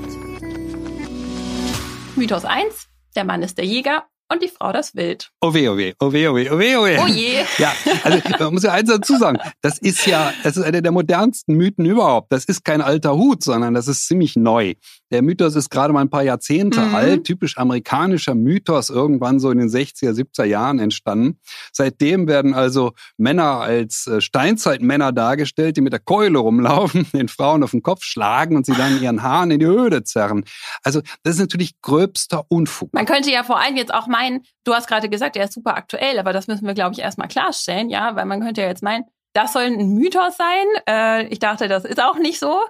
Mythos 2.15 2.45
1. 2.45 2.89
Der 3.17 3.25
Mann 3.25 3.43
ist 3.43 3.59
der 3.59 3.65
Jäger 3.65 4.05
und 4.31 4.43
die 4.43 4.49
Frau 4.49 4.73
das 4.73 4.95
Wild. 4.95 5.31
Oh 5.41 5.53
weh, 5.53 5.69
oh 5.69 5.77
weh, 5.77 5.93
oh 5.99 6.13
weh, 6.13 6.29
oh 6.29 6.35
weh, 6.35 6.49
oh 6.51 6.59
weh, 6.59 6.77
oh 6.77 6.85
weh. 6.85 6.99
Oh 7.03 7.07
je. 7.07 7.45
Ja, 7.59 7.73
also 8.05 8.21
man 8.39 8.55
muss 8.55 8.63
ja 8.63 8.73
eins 8.73 8.89
dazu 8.89 9.19
sagen, 9.19 9.39
das 9.61 9.79
ist 9.79 10.07
ja, 10.07 10.33
das 10.45 10.57
ist 10.57 10.63
einer 10.63 10.83
der 10.83 10.93
modernsten 10.93 11.57
Mythen 11.57 11.85
überhaupt. 11.85 12.33
Das 12.33 12.45
ist 12.45 12.65
kein 12.65 12.81
alter 12.81 13.17
Hut, 13.17 13.43
sondern 13.43 13.75
das 13.75 13.89
ist 13.89 14.07
ziemlich 14.07 14.37
neu. 14.37 14.75
Der 15.13 15.21
Mythos 15.21 15.57
ist 15.57 15.71
gerade 15.71 15.93
mal 15.93 16.01
ein 16.01 16.09
paar 16.09 16.23
Jahrzehnte 16.23 16.81
mhm. 16.81 16.95
alt, 16.95 17.25
typisch 17.25 17.59
amerikanischer 17.59 18.35
Mythos, 18.35 18.89
irgendwann 18.89 19.41
so 19.41 19.51
in 19.51 19.59
den 19.59 19.69
60er, 19.69 20.13
70er 20.13 20.45
Jahren 20.45 20.79
entstanden. 20.79 21.39
Seitdem 21.71 22.27
werden 22.27 22.55
also 22.55 22.93
Männer 23.19 23.61
als 23.61 24.07
äh, 24.07 24.23
Steinzeitmänner 24.23 25.13
dargestellt, 25.13 25.77
die 25.77 25.83
mit 25.83 25.93
der 25.93 26.01
Keule 26.01 26.39
rumlaufen, 26.39 27.07
den 27.13 27.29
Frauen 27.29 27.63
auf 27.63 27.73
den 27.73 27.83
Kopf 27.83 28.05
schlagen 28.05 28.57
und 28.57 28.65
sie 28.65 28.73
dann 28.73 29.03
ihren 29.03 29.23
Haaren 29.23 29.51
in 29.51 29.61
die 29.61 29.67
Höhle 29.67 30.03
zerren. 30.03 30.45
Also 30.83 31.03
das 31.23 31.35
ist 31.35 31.41
natürlich 31.41 31.81
gröbster 31.83 32.47
Unfug. 32.49 32.95
Man 32.95 33.05
könnte 33.05 33.31
ja 33.31 33.43
vor 33.45 33.61
allem 33.61 33.77
jetzt 33.77 33.93
auch 33.93 34.07
meinen, 34.07 34.41
du 34.65 34.73
hast 34.73 34.89
gerade 34.89 35.11
gesagt, 35.11 35.37
er 35.37 35.45
ist 35.45 35.53
super 35.53 35.77
aktuell, 35.77 36.19
aber 36.19 36.33
das 36.33 36.47
müssen 36.47 36.67
wir, 36.67 36.75
glaube 36.75 36.95
ich, 36.95 37.01
erstmal 37.01 37.29
klarstellen, 37.29 37.91
ja, 37.91 38.17
weil 38.17 38.25
man 38.25 38.41
könnte 38.41 38.63
ja 38.63 38.69
jetzt 38.69 38.83
meinen, 38.83 39.05
das 39.33 39.53
soll 39.53 39.63
ein 39.63 39.95
Mythos 39.95 40.37
sein. 40.37 40.67
Äh, 40.89 41.27
ich 41.29 41.39
dachte, 41.39 41.69
das 41.69 41.85
ist 41.85 42.03
auch 42.03 42.19
nicht 42.19 42.39
so. 42.39 42.61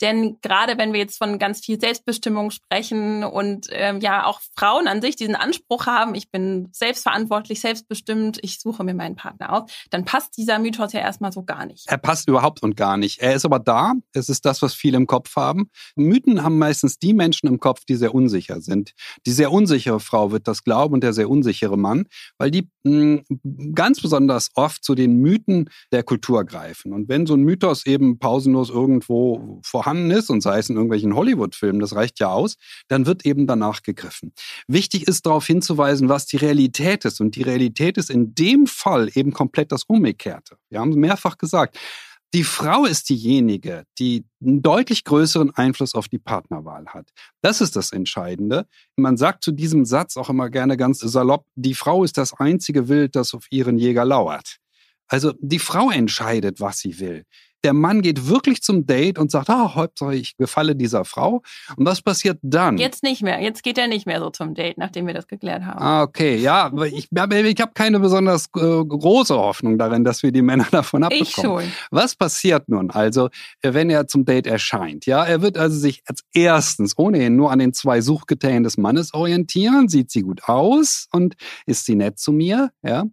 Denn 0.00 0.38
gerade 0.40 0.78
wenn 0.78 0.92
wir 0.92 1.00
jetzt 1.00 1.18
von 1.18 1.38
ganz 1.38 1.60
viel 1.60 1.78
Selbstbestimmung 1.80 2.50
sprechen 2.50 3.24
und 3.24 3.66
ähm, 3.70 4.00
ja 4.00 4.24
auch 4.26 4.40
Frauen 4.56 4.88
an 4.88 5.02
sich 5.02 5.16
diesen 5.16 5.34
Anspruch 5.34 5.86
haben, 5.86 6.14
ich 6.14 6.30
bin 6.30 6.68
selbstverantwortlich, 6.72 7.60
selbstbestimmt, 7.60 8.38
ich 8.42 8.60
suche 8.60 8.84
mir 8.84 8.94
meinen 8.94 9.16
Partner 9.16 9.52
aus, 9.52 9.70
dann 9.90 10.04
passt 10.04 10.36
dieser 10.36 10.58
Mythos 10.58 10.92
ja 10.92 11.00
erstmal 11.00 11.32
so 11.32 11.42
gar 11.42 11.66
nicht. 11.66 11.84
Er 11.88 11.98
passt 11.98 12.28
überhaupt 12.28 12.62
und 12.62 12.76
gar 12.76 12.96
nicht. 12.96 13.20
Er 13.20 13.34
ist 13.34 13.44
aber 13.44 13.58
da. 13.58 13.94
Es 14.12 14.28
ist 14.28 14.46
das, 14.46 14.62
was 14.62 14.74
viele 14.74 14.96
im 14.96 15.06
Kopf 15.06 15.36
haben. 15.36 15.70
Mythen 15.96 16.42
haben 16.42 16.58
meistens 16.58 16.98
die 16.98 17.12
Menschen 17.12 17.46
im 17.46 17.60
Kopf, 17.60 17.84
die 17.84 17.96
sehr 17.96 18.14
unsicher 18.14 18.60
sind. 18.60 18.92
Die 19.26 19.32
sehr 19.32 19.52
unsichere 19.52 20.00
Frau 20.00 20.32
wird 20.32 20.48
das 20.48 20.64
glauben 20.64 20.94
und 20.94 21.02
der 21.02 21.12
sehr 21.12 21.28
unsichere 21.28 21.76
Mann, 21.76 22.06
weil 22.38 22.50
die 22.50 22.70
mh, 22.84 23.22
hm, 23.42 23.74
ganz 23.74 24.00
besonders 24.00 24.50
oft 24.54 24.82
zu 24.82 24.94
den 24.94 25.16
Mythen 25.16 25.68
der 25.92 26.05
Kultur 26.06 26.44
greifen. 26.44 26.92
Und 26.92 27.08
wenn 27.08 27.26
so 27.26 27.34
ein 27.34 27.42
Mythos 27.42 27.84
eben 27.84 28.18
pausenlos 28.18 28.70
irgendwo 28.70 29.60
vorhanden 29.62 30.10
ist 30.10 30.30
und 30.30 30.40
sei 30.40 30.58
es 30.58 30.70
in 30.70 30.76
irgendwelchen 30.76 31.14
Hollywood-Filmen, 31.14 31.80
das 31.80 31.94
reicht 31.94 32.18
ja 32.20 32.28
aus, 32.28 32.56
dann 32.88 33.04
wird 33.04 33.26
eben 33.26 33.46
danach 33.46 33.82
gegriffen. 33.82 34.32
Wichtig 34.66 35.06
ist 35.06 35.26
darauf 35.26 35.46
hinzuweisen, 35.46 36.08
was 36.08 36.26
die 36.26 36.38
Realität 36.38 37.04
ist. 37.04 37.20
Und 37.20 37.36
die 37.36 37.42
Realität 37.42 37.98
ist 37.98 38.08
in 38.08 38.34
dem 38.34 38.66
Fall 38.66 39.10
eben 39.14 39.32
komplett 39.32 39.72
das 39.72 39.84
Umgekehrte. 39.84 40.56
Wir 40.70 40.80
haben 40.80 40.90
es 40.90 40.96
mehrfach 40.96 41.36
gesagt. 41.36 41.78
Die 42.34 42.44
Frau 42.44 42.84
ist 42.84 43.08
diejenige, 43.08 43.84
die 43.98 44.26
einen 44.42 44.60
deutlich 44.60 45.04
größeren 45.04 45.54
Einfluss 45.54 45.94
auf 45.94 46.08
die 46.08 46.18
Partnerwahl 46.18 46.86
hat. 46.88 47.08
Das 47.40 47.60
ist 47.60 47.76
das 47.76 47.92
Entscheidende. 47.92 48.66
Man 48.96 49.16
sagt 49.16 49.44
zu 49.44 49.52
diesem 49.52 49.84
Satz 49.84 50.16
auch 50.16 50.28
immer 50.28 50.50
gerne 50.50 50.76
ganz 50.76 50.98
salopp, 50.98 51.46
die 51.54 51.74
Frau 51.74 52.04
ist 52.04 52.18
das 52.18 52.34
einzige 52.34 52.88
Wild, 52.88 53.14
das 53.16 53.32
auf 53.32 53.46
ihren 53.50 53.78
Jäger 53.78 54.04
lauert. 54.04 54.58
Also 55.08 55.34
die 55.40 55.58
Frau 55.58 55.90
entscheidet, 55.90 56.60
was 56.60 56.78
sie 56.78 56.98
will. 56.98 57.24
Der 57.66 57.72
Mann 57.72 58.00
geht 58.00 58.28
wirklich 58.28 58.62
zum 58.62 58.86
Date 58.86 59.18
und 59.18 59.32
sagt, 59.32 59.50
ah, 59.50 59.74
Hauptsache 59.74 60.14
ich 60.14 60.36
gefalle 60.36 60.76
dieser 60.76 61.04
Frau. 61.04 61.42
Und 61.76 61.84
was 61.84 62.00
passiert 62.00 62.38
dann? 62.42 62.78
Jetzt 62.78 63.02
nicht 63.02 63.24
mehr. 63.24 63.40
Jetzt 63.40 63.64
geht 63.64 63.76
er 63.76 63.88
nicht 63.88 64.06
mehr 64.06 64.20
so 64.20 64.30
zum 64.30 64.54
Date, 64.54 64.78
nachdem 64.78 65.08
wir 65.08 65.14
das 65.14 65.26
geklärt 65.26 65.64
haben. 65.64 65.80
Ah, 65.80 66.02
okay. 66.02 66.36
Ja, 66.36 66.70
ich, 66.84 67.08
ich 67.10 67.60
habe 67.60 67.72
keine 67.74 67.98
besonders 67.98 68.44
äh, 68.54 68.84
große 68.84 69.34
Hoffnung 69.34 69.78
darin, 69.78 70.04
dass 70.04 70.22
wir 70.22 70.30
die 70.30 70.42
Männer 70.42 70.68
davon 70.70 71.02
abbekommen. 71.02 71.26
Ich 71.26 71.34
schon. 71.34 71.64
Was 71.90 72.14
passiert 72.14 72.68
nun 72.68 72.92
also, 72.92 73.30
wenn 73.62 73.90
er 73.90 74.06
zum 74.06 74.24
Date 74.24 74.46
erscheint? 74.46 75.04
Ja, 75.06 75.24
er 75.24 75.42
wird 75.42 75.58
also 75.58 75.76
sich 75.76 76.04
als 76.06 76.22
erstens 76.32 76.96
ohnehin 76.96 77.34
nur 77.34 77.50
an 77.50 77.58
den 77.58 77.72
zwei 77.72 78.00
Suchkriterien 78.00 78.62
des 78.62 78.76
Mannes 78.76 79.12
orientieren. 79.12 79.88
Sieht 79.88 80.12
sie 80.12 80.22
gut 80.22 80.44
aus 80.44 81.08
und 81.10 81.34
ist 81.66 81.84
sie 81.84 81.96
nett 81.96 82.20
zu 82.20 82.30
mir? 82.30 82.70
Ja. 82.84 83.06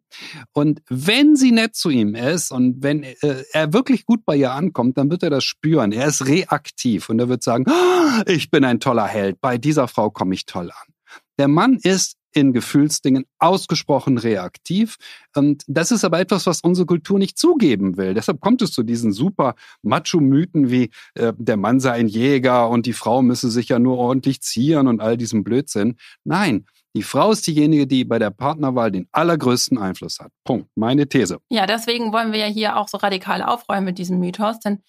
Und 0.52 0.84
wenn 0.90 1.36
sie 1.36 1.52
nett 1.52 1.76
zu 1.76 1.90
ihm 1.90 2.14
ist 2.14 2.52
und 2.52 2.84
wenn 2.84 3.02
äh, 3.02 3.44
er 3.52 3.74
wirklich 3.74 4.06
gut 4.06 4.24
bei 4.26 4.36
ihr 4.36 4.43
ankommt, 4.52 4.98
dann 4.98 5.10
wird 5.10 5.24
er 5.24 5.30
das 5.30 5.44
spüren. 5.44 5.92
Er 5.92 6.08
ist 6.08 6.28
reaktiv 6.28 7.10
und 7.10 7.20
er 7.20 7.30
wird 7.30 7.44
sagen, 7.44 7.66
oh, 7.68 8.22
ich 8.26 8.52
bin 8.52 8.66
ein 8.66 8.80
toller 8.80 9.08
Held, 9.08 9.40
bei 9.42 9.58
dieser 9.58 9.88
Frau 9.88 10.10
komme 10.10 10.34
ich 10.34 10.46
toll 10.46 10.70
an. 10.72 10.94
Der 11.38 11.48
Mann 11.48 11.78
ist 11.82 12.18
in 12.34 12.54
Gefühlsdingen 12.54 13.26
ausgesprochen 13.40 14.18
reaktiv. 14.18 14.98
Und 15.36 15.64
das 15.68 15.92
ist 15.92 16.04
aber 16.04 16.20
etwas, 16.20 16.46
was 16.46 16.62
unsere 16.62 16.86
Kultur 16.86 17.20
nicht 17.20 17.38
zugeben 17.38 17.98
will. 17.98 18.14
Deshalb 18.14 18.42
kommt 18.42 18.62
es 18.62 18.72
zu 18.72 18.84
diesen 18.84 19.12
super 19.12 19.56
Macho-Mythen 19.84 20.70
wie 20.70 20.90
äh, 21.14 21.34
der 21.38 21.58
Mann 21.58 21.80
sei 21.80 21.92
ein 21.92 22.08
Jäger 22.08 22.70
und 22.70 22.86
die 22.86 22.94
Frau 22.94 23.22
müsse 23.22 23.50
sich 23.50 23.70
ja 23.70 23.80
nur 23.80 23.98
ordentlich 23.98 24.42
zieren 24.42 24.88
und 24.88 25.00
all 25.00 25.18
diesem 25.18 25.44
Blödsinn. 25.44 25.96
Nein, 26.24 26.66
die 26.96 27.04
Frau 27.04 27.32
ist 27.32 27.48
diejenige, 27.48 27.88
die 27.88 28.06
bei 28.06 28.20
der 28.20 28.30
Partnerwahl 28.30 28.92
den 28.92 29.08
allergrößten 29.12 29.78
Einfluss 29.78 30.20
hat. 30.20 30.32
Punkt. 30.44 30.68
Meine 30.76 31.08
These. 31.08 31.40
Ja, 31.50 31.66
deswegen 31.66 32.14
wollen 32.14 32.32
wir 32.32 32.40
ja 32.40 32.46
hier 32.46 32.78
auch 32.78 32.88
so 32.88 32.98
radikal 32.98 33.42
aufräumen 33.42 33.86
mit 33.86 33.98
diesem 33.98 34.20
Mythos, 34.20 34.60
denn 34.60 34.84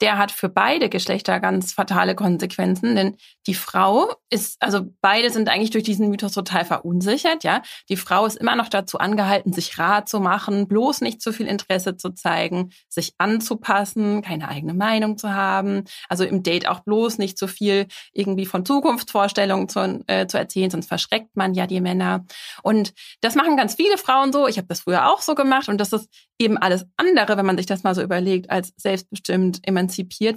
der 0.00 0.18
hat 0.18 0.30
für 0.30 0.48
beide 0.48 0.88
Geschlechter 0.88 1.40
ganz 1.40 1.72
fatale 1.72 2.14
Konsequenzen, 2.14 2.94
denn 2.96 3.16
die 3.46 3.54
Frau 3.54 4.12
ist, 4.30 4.56
also 4.60 4.82
beide 5.00 5.30
sind 5.30 5.48
eigentlich 5.48 5.70
durch 5.70 5.84
diesen 5.84 6.10
Mythos 6.10 6.32
total 6.32 6.64
verunsichert, 6.64 7.44
ja. 7.44 7.62
Die 7.88 7.96
Frau 7.96 8.26
ist 8.26 8.36
immer 8.36 8.56
noch 8.56 8.68
dazu 8.68 8.98
angehalten, 8.98 9.52
sich 9.52 9.78
Rat 9.78 10.08
zu 10.08 10.20
machen, 10.20 10.68
bloß 10.68 11.00
nicht 11.00 11.22
zu 11.22 11.32
viel 11.32 11.46
Interesse 11.46 11.96
zu 11.96 12.10
zeigen, 12.10 12.70
sich 12.88 13.14
anzupassen, 13.18 14.22
keine 14.22 14.48
eigene 14.48 14.74
Meinung 14.74 15.16
zu 15.16 15.32
haben, 15.32 15.84
also 16.08 16.24
im 16.24 16.42
Date 16.42 16.68
auch 16.68 16.80
bloß 16.80 17.18
nicht 17.18 17.38
zu 17.38 17.48
viel 17.48 17.86
irgendwie 18.12 18.46
von 18.46 18.64
Zukunftsvorstellungen 18.64 19.68
zu, 19.68 20.04
äh, 20.06 20.26
zu 20.26 20.38
erzählen, 20.38 20.70
sonst 20.70 20.88
verschreckt 20.88 21.36
man 21.36 21.54
ja 21.54 21.66
die 21.66 21.80
Männer. 21.80 22.24
Und 22.62 22.92
das 23.20 23.34
machen 23.34 23.56
ganz 23.56 23.74
viele 23.74 23.98
Frauen 23.98 24.32
so. 24.32 24.46
Ich 24.46 24.58
habe 24.58 24.68
das 24.68 24.80
früher 24.80 25.10
auch 25.10 25.22
so 25.22 25.34
gemacht 25.34 25.68
und 25.68 25.78
das 25.80 25.92
ist 25.92 26.08
eben 26.38 26.58
alles 26.58 26.84
andere, 26.96 27.36
wenn 27.36 27.46
man 27.46 27.56
sich 27.56 27.66
das 27.66 27.82
mal 27.82 27.94
so 27.94 28.02
überlegt, 28.02 28.50
als 28.50 28.72
selbstbestimmt 28.76 29.66
emanzipiert, 29.66 29.85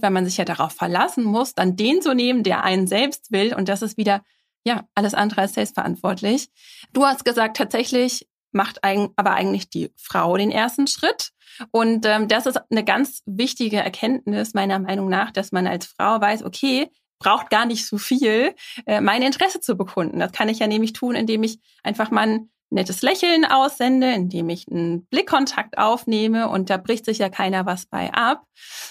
weil 0.02 0.12
man 0.12 0.26
sich 0.26 0.38
ja 0.38 0.46
darauf 0.46 0.74
verlassen 0.74 1.24
muss, 1.24 1.54
dann 1.54 1.76
den 1.76 2.02
zu 2.02 2.14
nehmen, 2.14 2.44
der 2.44 2.64
einen 2.64 2.88
selbst 2.88 3.32
will. 3.32 3.54
Und 3.54 3.70
das 3.70 3.82
ist 3.82 3.98
wieder, 3.98 4.24
ja, 4.64 4.88
alles 4.96 5.14
andere 5.14 5.42
als 5.42 5.54
selbstverantwortlich. 5.54 6.50
Du 6.94 7.06
hast 7.06 7.26
gesagt, 7.26 7.58
tatsächlich 7.58 8.28
macht 8.52 8.80
aber 8.84 9.32
eigentlich 9.32 9.70
die 9.70 9.92
Frau 9.96 10.36
den 10.38 10.52
ersten 10.52 10.88
Schritt. 10.88 11.32
Und 11.72 12.06
ähm, 12.06 12.28
das 12.28 12.46
ist 12.46 12.60
eine 12.72 12.84
ganz 12.84 13.22
wichtige 13.26 13.78
Erkenntnis 13.78 14.54
meiner 14.54 14.80
Meinung 14.80 15.10
nach, 15.10 15.32
dass 15.32 15.52
man 15.52 15.68
als 15.68 15.86
Frau 15.86 16.20
weiß, 16.20 16.44
okay, 16.44 16.90
braucht 17.20 17.50
gar 17.50 17.66
nicht 17.66 17.86
so 17.86 17.98
viel, 17.98 18.56
äh, 18.86 19.02
mein 19.02 19.22
Interesse 19.22 19.60
zu 19.60 19.76
bekunden. 19.76 20.20
Das 20.20 20.32
kann 20.32 20.50
ich 20.50 20.60
ja 20.60 20.68
nämlich 20.68 20.94
tun, 20.94 21.16
indem 21.16 21.44
ich 21.44 21.60
einfach 21.84 22.12
mal 22.12 22.40
nettes 22.70 23.02
Lächeln 23.02 23.46
aussende, 23.46 24.12
indem 24.14 24.50
ich 24.50 24.68
einen 24.70 25.06
Blickkontakt 25.08 25.78
aufnehme 25.78 26.50
und 26.50 26.70
da 26.70 26.78
bricht 26.78 27.06
sich 27.06 27.18
ja 27.18 27.30
keiner 27.30 27.66
was 27.66 27.86
bei 27.86 28.14
ab. 28.14 28.44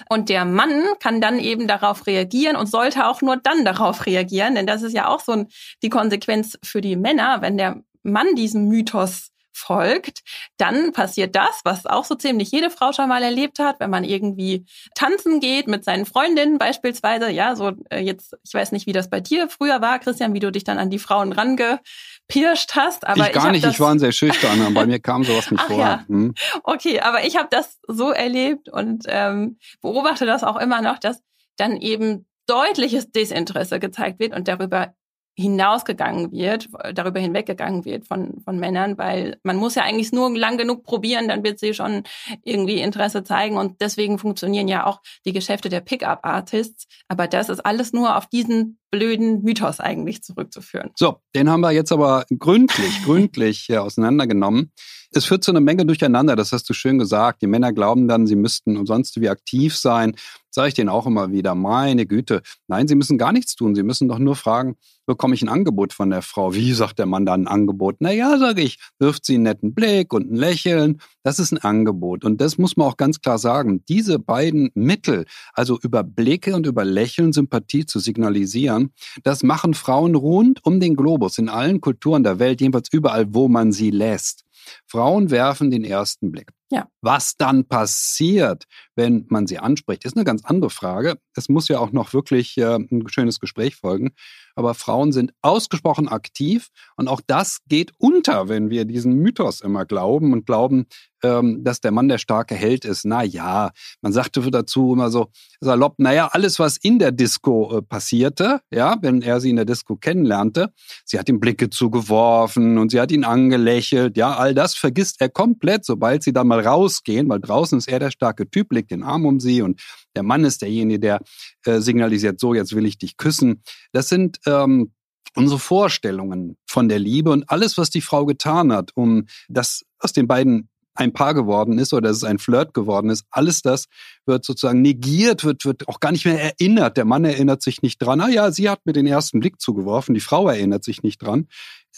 Und 0.08 0.28
der 0.28 0.44
Mann 0.44 0.84
kann 1.00 1.20
dann 1.20 1.38
eben 1.38 1.68
darauf 1.68 2.06
reagieren 2.06 2.56
und 2.56 2.66
sollte 2.66 3.06
auch 3.06 3.22
nur 3.22 3.36
dann 3.36 3.64
darauf 3.64 4.06
reagieren, 4.06 4.54
denn 4.54 4.66
das 4.66 4.82
ist 4.82 4.94
ja 4.94 5.08
auch 5.08 5.20
so 5.20 5.32
ein, 5.32 5.48
die 5.82 5.90
Konsequenz 5.90 6.58
für 6.62 6.80
die 6.80 6.96
Männer, 6.96 7.40
wenn 7.40 7.56
der 7.56 7.82
Mann 8.02 8.34
diesem 8.34 8.68
Mythos 8.68 9.27
folgt, 9.58 10.20
dann 10.56 10.92
passiert 10.92 11.36
das, 11.36 11.60
was 11.64 11.86
auch 11.86 12.04
so 12.04 12.14
ziemlich 12.14 12.50
jede 12.50 12.70
Frau 12.70 12.92
schon 12.92 13.08
mal 13.08 13.22
erlebt 13.22 13.58
hat, 13.58 13.80
wenn 13.80 13.90
man 13.90 14.04
irgendwie 14.04 14.64
tanzen 14.94 15.40
geht 15.40 15.68
mit 15.68 15.84
seinen 15.84 16.06
Freundinnen 16.06 16.58
beispielsweise. 16.58 17.30
Ja, 17.30 17.56
so 17.56 17.72
äh, 17.90 18.00
jetzt, 18.00 18.36
ich 18.44 18.54
weiß 18.54 18.72
nicht, 18.72 18.86
wie 18.86 18.92
das 18.92 19.10
bei 19.10 19.20
dir 19.20 19.48
früher 19.48 19.80
war, 19.80 19.98
Christian, 19.98 20.34
wie 20.34 20.40
du 20.40 20.52
dich 20.52 20.64
dann 20.64 20.78
an 20.78 20.90
die 20.90 20.98
Frauen 20.98 21.32
rangepirscht 21.32 22.74
hast. 22.74 23.06
Aber 23.06 23.26
ich 23.26 23.32
gar 23.32 23.46
ich 23.46 23.62
nicht, 23.62 23.66
ich 23.66 23.80
war 23.80 23.90
ein 23.90 23.98
sehr 23.98 24.12
schüchtern. 24.12 24.72
bei 24.74 24.86
mir 24.86 25.00
kam 25.00 25.24
sowas 25.24 25.50
nicht 25.50 25.60
Ach 25.64 25.68
vor. 25.68 25.78
Ja. 25.78 26.04
Hm. 26.06 26.34
Okay, 26.62 27.00
aber 27.00 27.24
ich 27.24 27.36
habe 27.36 27.48
das 27.50 27.78
so 27.86 28.10
erlebt 28.10 28.68
und 28.68 29.04
ähm, 29.08 29.58
beobachte 29.82 30.26
das 30.26 30.44
auch 30.44 30.56
immer 30.56 30.82
noch, 30.82 30.98
dass 30.98 31.22
dann 31.56 31.76
eben 31.76 32.26
deutliches 32.46 33.10
Desinteresse 33.12 33.78
gezeigt 33.78 34.18
wird 34.18 34.34
und 34.34 34.48
darüber 34.48 34.94
hinausgegangen 35.38 36.32
wird, 36.32 36.68
darüber 36.94 37.20
hinweggegangen 37.20 37.84
wird 37.84 38.08
von, 38.08 38.40
von 38.40 38.58
Männern, 38.58 38.98
weil 38.98 39.38
man 39.44 39.56
muss 39.56 39.76
ja 39.76 39.84
eigentlich 39.84 40.10
nur 40.10 40.36
lang 40.36 40.58
genug 40.58 40.82
probieren, 40.82 41.28
dann 41.28 41.44
wird 41.44 41.60
sie 41.60 41.74
schon 41.74 42.02
irgendwie 42.42 42.80
Interesse 42.80 43.22
zeigen 43.22 43.56
und 43.56 43.80
deswegen 43.80 44.18
funktionieren 44.18 44.66
ja 44.66 44.84
auch 44.84 45.00
die 45.24 45.32
Geschäfte 45.32 45.68
der 45.68 45.80
Pickup-Artists. 45.80 46.88
Aber 47.06 47.28
das 47.28 47.50
ist 47.50 47.60
alles 47.60 47.92
nur 47.92 48.16
auf 48.16 48.26
diesen 48.26 48.78
blöden 48.90 49.42
Mythos 49.42 49.78
eigentlich 49.78 50.22
zurückzuführen. 50.22 50.90
So, 50.96 51.20
den 51.36 51.48
haben 51.48 51.60
wir 51.60 51.70
jetzt 51.70 51.92
aber 51.92 52.24
gründlich, 52.36 53.04
gründlich 53.04 53.68
auseinandergenommen. 53.78 54.72
Es 55.14 55.24
führt 55.24 55.42
zu 55.42 55.52
einer 55.52 55.60
Menge 55.60 55.86
durcheinander, 55.86 56.36
das 56.36 56.52
hast 56.52 56.68
du 56.68 56.74
schön 56.74 56.98
gesagt. 56.98 57.40
Die 57.40 57.46
Männer 57.46 57.72
glauben 57.72 58.08
dann, 58.08 58.26
sie 58.26 58.36
müssten 58.36 58.76
umsonst 58.76 59.18
wie 59.20 59.30
aktiv 59.30 59.74
sein. 59.74 60.14
Sage 60.50 60.68
ich 60.68 60.74
denen 60.74 60.90
auch 60.90 61.06
immer 61.06 61.32
wieder, 61.32 61.54
meine 61.54 62.04
Güte. 62.04 62.42
Nein, 62.66 62.88
sie 62.88 62.94
müssen 62.94 63.16
gar 63.16 63.32
nichts 63.32 63.54
tun. 63.54 63.74
Sie 63.74 63.82
müssen 63.82 64.08
doch 64.08 64.18
nur 64.18 64.36
fragen, 64.36 64.76
bekomme 65.06 65.34
ich 65.34 65.40
ein 65.40 65.48
Angebot 65.48 65.94
von 65.94 66.10
der 66.10 66.20
Frau? 66.20 66.54
Wie 66.54 66.72
sagt 66.72 66.98
der 66.98 67.06
Mann 67.06 67.24
dann 67.24 67.42
ein 67.42 67.48
Angebot? 67.48 67.96
Na 68.00 68.12
ja, 68.12 68.36
sage 68.38 68.62
ich, 68.62 68.78
wirft 68.98 69.24
sie 69.24 69.36
einen 69.36 69.44
netten 69.44 69.74
Blick 69.74 70.12
und 70.12 70.30
ein 70.30 70.36
Lächeln. 70.36 71.00
Das 71.22 71.38
ist 71.38 71.52
ein 71.52 71.58
Angebot. 71.58 72.24
Und 72.24 72.40
das 72.40 72.58
muss 72.58 72.76
man 72.76 72.86
auch 72.86 72.96
ganz 72.98 73.20
klar 73.20 73.38
sagen. 73.38 73.82
Diese 73.88 74.18
beiden 74.18 74.70
Mittel, 74.74 75.24
also 75.54 75.78
über 75.82 76.02
Blicke 76.02 76.54
und 76.54 76.66
über 76.66 76.84
Lächeln 76.84 77.32
Sympathie 77.32 77.86
zu 77.86 77.98
signalisieren, 77.98 78.92
das 79.22 79.42
machen 79.42 79.72
Frauen 79.74 80.14
rund 80.14 80.64
um 80.64 80.80
den 80.80 80.96
Globus 80.96 81.38
in 81.38 81.48
allen 81.48 81.80
Kulturen 81.80 82.24
der 82.24 82.38
Welt, 82.38 82.60
jedenfalls 82.60 82.88
überall, 82.92 83.32
wo 83.32 83.48
man 83.48 83.72
sie 83.72 83.90
lässt. 83.90 84.44
Frauen 84.86 85.30
werfen 85.30 85.70
den 85.70 85.84
ersten 85.84 86.30
Blick. 86.30 86.50
Ja. 86.70 86.88
Was 87.00 87.36
dann 87.36 87.64
passiert, 87.64 88.64
wenn 88.94 89.24
man 89.28 89.46
sie 89.46 89.58
anspricht, 89.58 90.04
ist 90.04 90.16
eine 90.16 90.24
ganz 90.24 90.44
andere 90.44 90.70
Frage. 90.70 91.18
Es 91.34 91.48
muss 91.48 91.68
ja 91.68 91.78
auch 91.78 91.92
noch 91.92 92.12
wirklich 92.12 92.58
äh, 92.58 92.76
ein 92.76 93.08
schönes 93.08 93.40
Gespräch 93.40 93.76
folgen. 93.76 94.10
Aber 94.58 94.74
Frauen 94.74 95.12
sind 95.12 95.32
ausgesprochen 95.40 96.08
aktiv 96.08 96.68
und 96.96 97.06
auch 97.06 97.20
das 97.24 97.60
geht 97.68 97.92
unter, 97.98 98.48
wenn 98.48 98.70
wir 98.70 98.84
diesen 98.86 99.14
Mythos 99.14 99.60
immer 99.60 99.84
glauben 99.84 100.32
und 100.32 100.46
glauben, 100.46 100.86
ähm, 101.22 101.62
dass 101.62 101.80
der 101.80 101.92
Mann 101.92 102.08
der 102.08 102.18
starke 102.18 102.56
Held 102.56 102.84
ist. 102.84 103.04
Na 103.04 103.22
ja, 103.22 103.70
man 104.02 104.12
sagte 104.12 104.40
dazu 104.50 104.94
immer 104.94 105.10
so 105.10 105.28
salopp, 105.60 105.94
naja, 105.98 106.28
alles, 106.32 106.58
was 106.58 106.76
in 106.76 106.98
der 106.98 107.12
Disco 107.12 107.78
äh, 107.78 107.82
passierte, 107.82 108.60
ja, 108.72 108.96
wenn 109.00 109.22
er 109.22 109.40
sie 109.40 109.50
in 109.50 109.56
der 109.56 109.64
Disco 109.64 109.94
kennenlernte, 109.94 110.72
sie 111.04 111.20
hat 111.20 111.28
ihm 111.28 111.38
Blicke 111.38 111.70
zugeworfen 111.70 112.78
und 112.78 112.90
sie 112.90 113.00
hat 113.00 113.12
ihn 113.12 113.24
angelächelt, 113.24 114.16
ja, 114.16 114.36
all 114.36 114.54
das 114.54 114.74
vergisst 114.74 115.20
er 115.20 115.28
komplett, 115.28 115.84
sobald 115.84 116.24
sie 116.24 116.32
dann 116.32 116.48
mal 116.48 116.57
mal 116.58 116.66
rausgehen, 116.66 117.28
weil 117.28 117.40
draußen 117.40 117.78
ist 117.78 117.88
er 117.88 117.98
der 117.98 118.10
starke 118.10 118.48
Typ, 118.50 118.72
legt 118.72 118.90
den 118.90 119.02
Arm 119.02 119.26
um 119.26 119.40
sie 119.40 119.62
und 119.62 119.80
der 120.14 120.22
Mann 120.22 120.44
ist 120.44 120.62
derjenige, 120.62 121.00
der 121.00 121.20
äh, 121.64 121.80
signalisiert, 121.80 122.40
so, 122.40 122.54
jetzt 122.54 122.74
will 122.74 122.86
ich 122.86 122.98
dich 122.98 123.16
küssen. 123.16 123.62
Das 123.92 124.08
sind 124.08 124.38
ähm, 124.46 124.92
unsere 125.34 125.58
Vorstellungen 125.58 126.56
von 126.66 126.88
der 126.88 126.98
Liebe 126.98 127.30
und 127.30 127.48
alles, 127.50 127.78
was 127.78 127.90
die 127.90 128.00
Frau 128.00 128.26
getan 128.26 128.72
hat, 128.72 128.90
um 128.94 129.26
das 129.48 129.82
aus 129.98 130.12
den 130.12 130.26
beiden 130.26 130.68
ein 130.94 131.12
Paar 131.12 131.32
geworden 131.32 131.78
ist 131.78 131.92
oder 131.92 132.08
dass 132.08 132.16
es 132.16 132.24
ein 132.24 132.40
Flirt 132.40 132.74
geworden 132.74 133.08
ist, 133.10 133.24
alles 133.30 133.62
das 133.62 133.84
wird 134.26 134.44
sozusagen 134.44 134.82
negiert, 134.82 135.44
wird, 135.44 135.64
wird 135.64 135.86
auch 135.86 136.00
gar 136.00 136.10
nicht 136.10 136.24
mehr 136.24 136.42
erinnert. 136.42 136.96
Der 136.96 137.04
Mann 137.04 137.24
erinnert 137.24 137.62
sich 137.62 137.82
nicht 137.82 137.98
dran. 137.98 138.20
Ah 138.20 138.28
ja, 138.28 138.50
sie 138.50 138.68
hat 138.68 138.84
mir 138.84 138.94
den 138.94 139.06
ersten 139.06 139.38
Blick 139.38 139.60
zugeworfen, 139.60 140.14
die 140.14 140.20
Frau 140.20 140.48
erinnert 140.48 140.82
sich 140.82 141.04
nicht 141.04 141.22
dran 141.22 141.46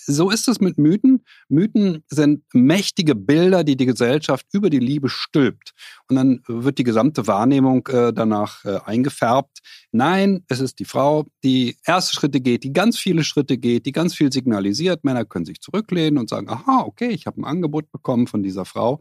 so 0.06 0.30
ist 0.30 0.48
es 0.48 0.60
mit 0.60 0.78
Mythen. 0.78 1.24
Mythen 1.48 2.04
sind 2.08 2.42
mächtige 2.52 3.14
Bilder, 3.14 3.64
die 3.64 3.76
die 3.76 3.86
Gesellschaft 3.86 4.46
über 4.52 4.70
die 4.70 4.78
Liebe 4.78 5.08
stülpt. 5.08 5.72
Und 6.08 6.16
dann 6.16 6.40
wird 6.46 6.78
die 6.78 6.84
gesamte 6.84 7.26
Wahrnehmung 7.26 7.86
äh, 7.88 8.12
danach 8.12 8.64
äh, 8.64 8.78
eingefärbt. 8.84 9.58
Nein, 9.92 10.44
es 10.48 10.60
ist 10.60 10.78
die 10.78 10.84
Frau, 10.84 11.26
die 11.44 11.76
erste 11.84 12.14
Schritte 12.14 12.40
geht, 12.40 12.64
die 12.64 12.72
ganz 12.72 12.98
viele 12.98 13.24
Schritte 13.24 13.58
geht, 13.58 13.86
die 13.86 13.92
ganz 13.92 14.14
viel 14.14 14.32
signalisiert. 14.32 15.04
Männer 15.04 15.24
können 15.24 15.44
sich 15.44 15.60
zurücklehnen 15.60 16.18
und 16.18 16.28
sagen, 16.28 16.48
aha, 16.48 16.84
okay, 16.86 17.08
ich 17.10 17.26
habe 17.26 17.40
ein 17.40 17.44
Angebot 17.44 17.90
bekommen 17.90 18.26
von 18.26 18.42
dieser 18.42 18.64
Frau 18.64 19.00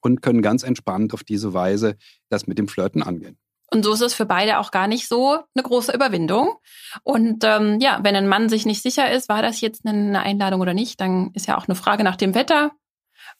und 0.00 0.22
können 0.22 0.42
ganz 0.42 0.62
entspannt 0.62 1.14
auf 1.14 1.24
diese 1.24 1.54
Weise 1.54 1.96
das 2.28 2.46
mit 2.46 2.58
dem 2.58 2.68
Flirten 2.68 3.02
angehen. 3.02 3.38
Und 3.72 3.84
so 3.84 3.92
ist 3.92 4.00
es 4.00 4.14
für 4.14 4.26
beide 4.26 4.58
auch 4.58 4.72
gar 4.72 4.88
nicht 4.88 5.06
so 5.06 5.38
eine 5.54 5.62
große 5.62 5.92
Überwindung. 5.92 6.56
Und 7.04 7.44
ähm, 7.44 7.78
ja, 7.80 8.00
wenn 8.02 8.16
ein 8.16 8.28
Mann 8.28 8.48
sich 8.48 8.66
nicht 8.66 8.82
sicher 8.82 9.10
ist, 9.10 9.28
war 9.28 9.42
das 9.42 9.60
jetzt 9.60 9.86
eine 9.86 10.22
Einladung 10.22 10.60
oder 10.60 10.74
nicht, 10.74 11.00
dann 11.00 11.30
ist 11.34 11.46
ja 11.46 11.56
auch 11.56 11.68
eine 11.68 11.76
Frage 11.76 12.02
nach 12.02 12.16
dem 12.16 12.34
Wetter 12.34 12.72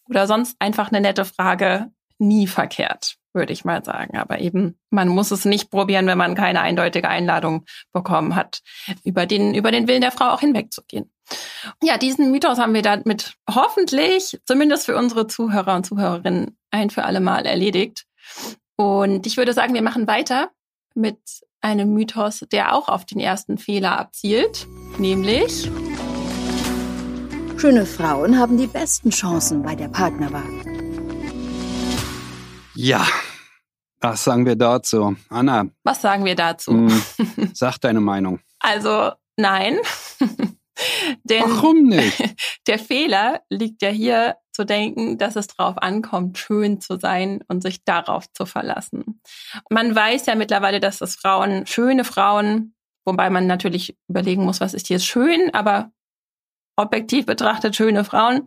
oder 0.08 0.26
sonst 0.26 0.56
einfach 0.60 0.88
eine 0.88 1.00
nette 1.00 1.24
Frage 1.24 1.90
nie 2.18 2.46
verkehrt, 2.46 3.16
würde 3.32 3.52
ich 3.52 3.64
mal 3.64 3.84
sagen. 3.84 4.16
Aber 4.18 4.40
eben, 4.40 4.78
man 4.90 5.08
muss 5.08 5.30
es 5.30 5.44
nicht 5.44 5.70
probieren, 5.70 6.06
wenn 6.06 6.18
man 6.18 6.34
keine 6.34 6.60
eindeutige 6.60 7.08
Einladung 7.08 7.64
bekommen 7.92 8.36
hat, 8.36 8.60
über 9.02 9.26
den, 9.26 9.54
über 9.54 9.72
den 9.72 9.88
Willen 9.88 10.02
der 10.02 10.12
Frau 10.12 10.30
auch 10.30 10.40
hinwegzugehen. 10.40 11.10
Ja, 11.82 11.96
diesen 11.96 12.30
Mythos 12.30 12.58
haben 12.58 12.74
wir 12.74 12.82
damit 12.82 13.34
hoffentlich, 13.48 14.38
zumindest 14.44 14.86
für 14.86 14.96
unsere 14.96 15.26
Zuhörer 15.26 15.74
und 15.76 15.86
Zuhörerinnen, 15.86 16.56
ein 16.70 16.90
für 16.90 17.04
alle 17.04 17.20
Mal 17.20 17.46
erledigt. 17.46 18.04
Und 18.80 19.26
ich 19.26 19.36
würde 19.36 19.52
sagen, 19.52 19.74
wir 19.74 19.82
machen 19.82 20.06
weiter 20.06 20.52
mit 20.94 21.18
einem 21.60 21.92
Mythos, 21.92 22.46
der 22.50 22.74
auch 22.74 22.88
auf 22.88 23.04
den 23.04 23.20
ersten 23.20 23.58
Fehler 23.58 23.98
abzielt, 23.98 24.66
nämlich 24.96 25.70
Schöne 27.58 27.84
Frauen 27.84 28.38
haben 28.38 28.56
die 28.56 28.66
besten 28.66 29.10
Chancen 29.10 29.62
bei 29.62 29.74
der 29.74 29.88
Partnerwahl. 29.88 30.48
Ja, 32.74 33.06
was 34.00 34.24
sagen 34.24 34.46
wir 34.46 34.56
dazu? 34.56 35.14
Anna. 35.28 35.66
Was 35.84 36.00
sagen 36.00 36.24
wir 36.24 36.34
dazu? 36.34 36.72
Mh, 36.72 37.02
hm, 37.18 37.50
sag 37.52 37.76
deine 37.82 38.00
Meinung. 38.00 38.40
Also, 38.60 39.10
nein. 39.36 39.76
Denn 41.24 41.42
Warum 41.42 41.82
nicht? 41.82 42.34
Der 42.66 42.78
Fehler 42.78 43.42
liegt 43.50 43.82
ja 43.82 43.90
hier 43.90 44.36
zu 44.60 44.66
denken, 44.66 45.16
dass 45.16 45.36
es 45.36 45.46
darauf 45.46 45.78
ankommt, 45.78 46.36
schön 46.36 46.82
zu 46.82 46.98
sein 46.98 47.42
und 47.48 47.62
sich 47.62 47.82
darauf 47.82 48.30
zu 48.34 48.44
verlassen. 48.44 49.22
Man 49.70 49.94
weiß 49.94 50.26
ja 50.26 50.34
mittlerweile, 50.34 50.80
dass 50.80 51.00
es 51.00 51.16
Frauen, 51.16 51.66
schöne 51.66 52.04
Frauen, 52.04 52.74
wobei 53.06 53.30
man 53.30 53.46
natürlich 53.46 53.96
überlegen 54.08 54.44
muss, 54.44 54.60
was 54.60 54.74
ist 54.74 54.88
hier 54.88 54.98
schön, 54.98 55.54
aber 55.54 55.92
objektiv 56.76 57.24
betrachtet 57.24 57.74
schöne 57.74 58.04
Frauen, 58.04 58.42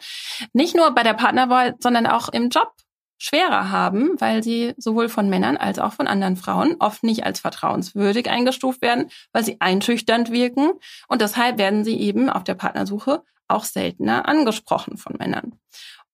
nicht 0.53 0.75
nur 0.75 0.93
bei 0.93 1.01
der 1.01 1.15
Partnerwahl, 1.15 1.73
sondern 1.79 2.05
auch 2.05 2.29
im 2.29 2.49
Job 2.49 2.71
schwerer 3.17 3.71
haben, 3.71 4.11
weil 4.19 4.43
sie 4.43 4.75
sowohl 4.77 5.09
von 5.09 5.29
Männern 5.29 5.57
als 5.57 5.79
auch 5.79 5.93
von 5.93 6.05
anderen 6.05 6.35
Frauen 6.35 6.75
oft 6.77 7.03
nicht 7.03 7.25
als 7.25 7.39
vertrauenswürdig 7.39 8.29
eingestuft 8.29 8.83
werden, 8.83 9.09
weil 9.31 9.43
sie 9.43 9.59
einschüchternd 9.59 10.31
wirken 10.31 10.73
und 11.07 11.21
deshalb 11.21 11.57
werden 11.57 11.83
sie 11.83 11.99
eben 11.99 12.29
auf 12.29 12.43
der 12.43 12.55
Partnersuche 12.55 13.23
auch 13.47 13.63
seltener 13.63 14.27
angesprochen 14.27 14.97
von 14.97 15.15
Männern. 15.17 15.59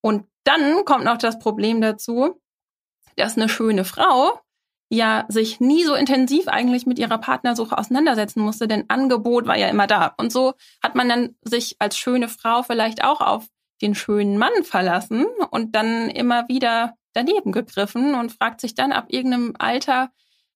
Und 0.01 0.25
dann 0.43 0.85
kommt 0.85 1.05
noch 1.05 1.17
das 1.17 1.39
Problem 1.39 1.81
dazu, 1.81 2.41
dass 3.15 3.37
eine 3.37 3.49
schöne 3.49 3.85
Frau 3.85 4.39
ja 4.89 5.25
sich 5.27 5.59
nie 5.59 5.83
so 5.83 5.93
intensiv 5.93 6.47
eigentlich 6.47 6.85
mit 6.85 6.97
ihrer 6.97 7.19
Partnersuche 7.19 7.77
auseinandersetzen 7.77 8.41
musste, 8.41 8.67
denn 8.67 8.85
Angebot 8.87 9.45
war 9.45 9.57
ja 9.57 9.67
immer 9.67 9.87
da. 9.87 10.15
Und 10.17 10.31
so 10.31 10.53
hat 10.81 10.95
man 10.95 11.07
dann 11.09 11.35
sich 11.43 11.75
als 11.79 11.97
schöne 11.97 12.27
Frau 12.27 12.63
vielleicht 12.63 13.03
auch 13.03 13.21
auf 13.21 13.45
den 13.81 13.95
schönen 13.95 14.37
Mann 14.37 14.63
verlassen 14.63 15.25
und 15.51 15.75
dann 15.75 16.09
immer 16.09 16.47
wieder 16.49 16.95
daneben 17.13 17.51
gegriffen 17.51 18.15
und 18.15 18.31
fragt 18.31 18.61
sich 18.61 18.75
dann 18.75 18.91
ab 18.91 19.05
irgendeinem 19.09 19.53
Alter, 19.57 20.09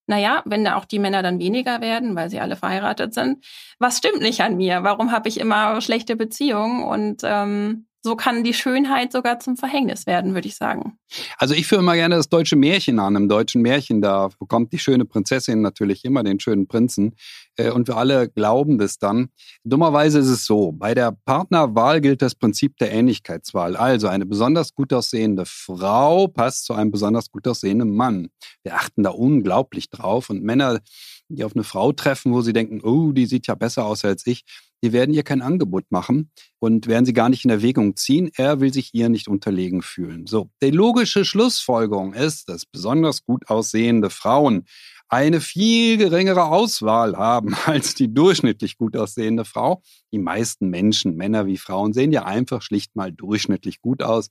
naja, 0.06 0.42
wenn 0.44 0.64
da 0.64 0.76
auch 0.76 0.84
die 0.84 0.98
Männer 0.98 1.22
dann 1.22 1.38
weniger 1.38 1.80
werden, 1.80 2.14
weil 2.14 2.28
sie 2.28 2.40
alle 2.40 2.56
verheiratet 2.56 3.14
sind, 3.14 3.44
was 3.78 3.98
stimmt 3.98 4.20
nicht 4.20 4.42
an 4.42 4.56
mir? 4.56 4.82
Warum 4.82 5.12
habe 5.12 5.28
ich 5.28 5.40
immer 5.40 5.80
schlechte 5.80 6.16
Beziehungen? 6.16 6.82
Und 6.84 7.22
ähm, 7.24 7.86
so 8.04 8.16
kann 8.16 8.44
die 8.44 8.52
Schönheit 8.52 9.12
sogar 9.12 9.40
zum 9.40 9.56
Verhängnis 9.56 10.06
werden, 10.06 10.34
würde 10.34 10.46
ich 10.46 10.56
sagen. 10.56 10.98
Also 11.38 11.54
ich 11.54 11.66
führe 11.66 11.80
immer 11.80 11.94
gerne 11.94 12.16
das 12.16 12.28
deutsche 12.28 12.54
Märchen 12.54 12.98
an. 12.98 13.16
Im 13.16 13.30
deutschen 13.30 13.62
Märchen, 13.62 14.02
da 14.02 14.28
bekommt 14.38 14.74
die 14.74 14.78
schöne 14.78 15.06
Prinzessin 15.06 15.62
natürlich 15.62 16.04
immer 16.04 16.22
den 16.22 16.38
schönen 16.38 16.68
Prinzen. 16.68 17.16
Äh, 17.56 17.70
und 17.70 17.88
wir 17.88 17.96
alle 17.96 18.28
glauben 18.28 18.76
das 18.76 18.98
dann. 18.98 19.30
Dummerweise 19.64 20.18
ist 20.18 20.28
es 20.28 20.44
so, 20.44 20.72
bei 20.72 20.94
der 20.94 21.16
Partnerwahl 21.24 22.02
gilt 22.02 22.20
das 22.20 22.34
Prinzip 22.34 22.76
der 22.76 22.92
Ähnlichkeitswahl. 22.92 23.74
Also 23.74 24.08
eine 24.08 24.26
besonders 24.26 24.74
gut 24.74 24.92
aussehende 24.92 25.44
Frau 25.46 26.26
passt 26.26 26.66
zu 26.66 26.74
einem 26.74 26.90
besonders 26.90 27.30
gut 27.30 27.48
aussehenden 27.48 27.96
Mann. 27.96 28.28
Wir 28.64 28.74
achten 28.74 29.02
da 29.02 29.10
unglaublich 29.10 29.88
drauf. 29.88 30.28
Und 30.28 30.42
Männer, 30.42 30.80
die 31.28 31.42
auf 31.42 31.54
eine 31.54 31.64
Frau 31.64 31.92
treffen, 31.92 32.34
wo 32.34 32.42
sie 32.42 32.52
denken, 32.52 32.82
oh, 32.82 33.12
die 33.12 33.24
sieht 33.24 33.46
ja 33.46 33.54
besser 33.54 33.86
aus 33.86 34.04
als 34.04 34.26
ich, 34.26 34.44
die 34.84 34.92
werden 34.92 35.14
ihr 35.14 35.22
kein 35.22 35.40
Angebot 35.40 35.84
machen 35.90 36.30
und 36.58 36.86
werden 36.86 37.06
sie 37.06 37.14
gar 37.14 37.30
nicht 37.30 37.46
in 37.46 37.50
Erwägung 37.50 37.96
ziehen. 37.96 38.30
Er 38.36 38.60
will 38.60 38.70
sich 38.70 38.92
ihr 38.92 39.08
nicht 39.08 39.28
unterlegen 39.28 39.80
fühlen. 39.80 40.26
So, 40.26 40.50
die 40.62 40.70
logische 40.70 41.24
Schlussfolgerung 41.24 42.12
ist, 42.12 42.50
dass 42.50 42.66
besonders 42.66 43.24
gut 43.24 43.48
aussehende 43.48 44.10
Frauen 44.10 44.66
eine 45.08 45.40
viel 45.40 45.96
geringere 45.96 46.44
Auswahl 46.44 47.16
haben 47.16 47.54
als 47.66 47.94
die 47.94 48.12
durchschnittlich 48.12 48.76
gut 48.76 48.94
aussehende 48.94 49.46
Frau. 49.46 49.82
Die 50.12 50.18
meisten 50.18 50.68
Menschen, 50.68 51.16
Männer 51.16 51.46
wie 51.46 51.56
Frauen, 51.56 51.94
sehen 51.94 52.12
ja 52.12 52.26
einfach 52.26 52.60
schlicht 52.60 52.94
mal 52.94 53.10
durchschnittlich 53.10 53.80
gut 53.80 54.02
aus. 54.02 54.28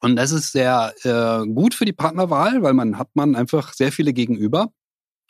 Und 0.00 0.14
das 0.14 0.30
ist 0.30 0.52
sehr 0.52 0.94
äh, 1.02 1.48
gut 1.48 1.74
für 1.74 1.84
die 1.84 1.92
Partnerwahl, 1.92 2.62
weil 2.62 2.74
man 2.74 2.96
hat 2.96 3.08
man 3.14 3.34
einfach 3.34 3.72
sehr 3.72 3.90
viele 3.90 4.12
gegenüber. 4.12 4.68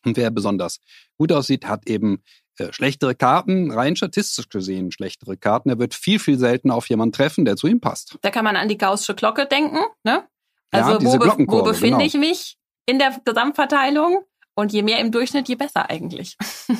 Und 0.05 0.19
wer 0.19 0.31
besonders 0.31 0.81
gut 1.17 1.33
aussieht, 1.33 1.67
hat 1.67 1.89
eben 1.89 2.23
äh, 2.59 2.73
schlechtere 2.73 3.14
Karten, 3.14 3.71
rein 3.71 3.97
statistisch 3.97 4.49
gesehen 4.49 4.90
schlechtere 4.92 5.37
Karten. 5.37 5.71
Er 5.71 5.79
wird 5.79 5.95
viel, 5.95 6.19
viel 6.19 6.38
seltener 6.38 6.75
auf 6.75 6.88
jemanden 6.88 7.12
treffen, 7.12 7.45
der 7.45 7.57
zu 7.57 7.66
ihm 7.66 7.81
passt. 7.81 8.19
Da 8.23 8.31
kann 8.31 8.45
man 8.45 8.57
an 8.57 8.69
die 8.69 8.79
gaußsche 8.79 9.14
Glocke 9.14 9.47
denken. 9.47 9.79
Ne? 10.05 10.25
Also 10.71 10.92
ja, 10.92 11.05
wo, 11.05 11.19
be 11.19 11.45
wo 11.49 11.62
befinde 11.62 11.99
genau. 11.99 12.07
ich 12.07 12.14
mich 12.14 12.59
in 12.87 12.99
der 12.99 13.21
Gesamtverteilung? 13.25 14.25
Und 14.57 14.73
je 14.73 14.83
mehr 14.83 14.99
im 15.01 15.12
Durchschnitt, 15.12 15.49
je 15.49 15.55
besser 15.55 15.88
eigentlich. 15.88 16.37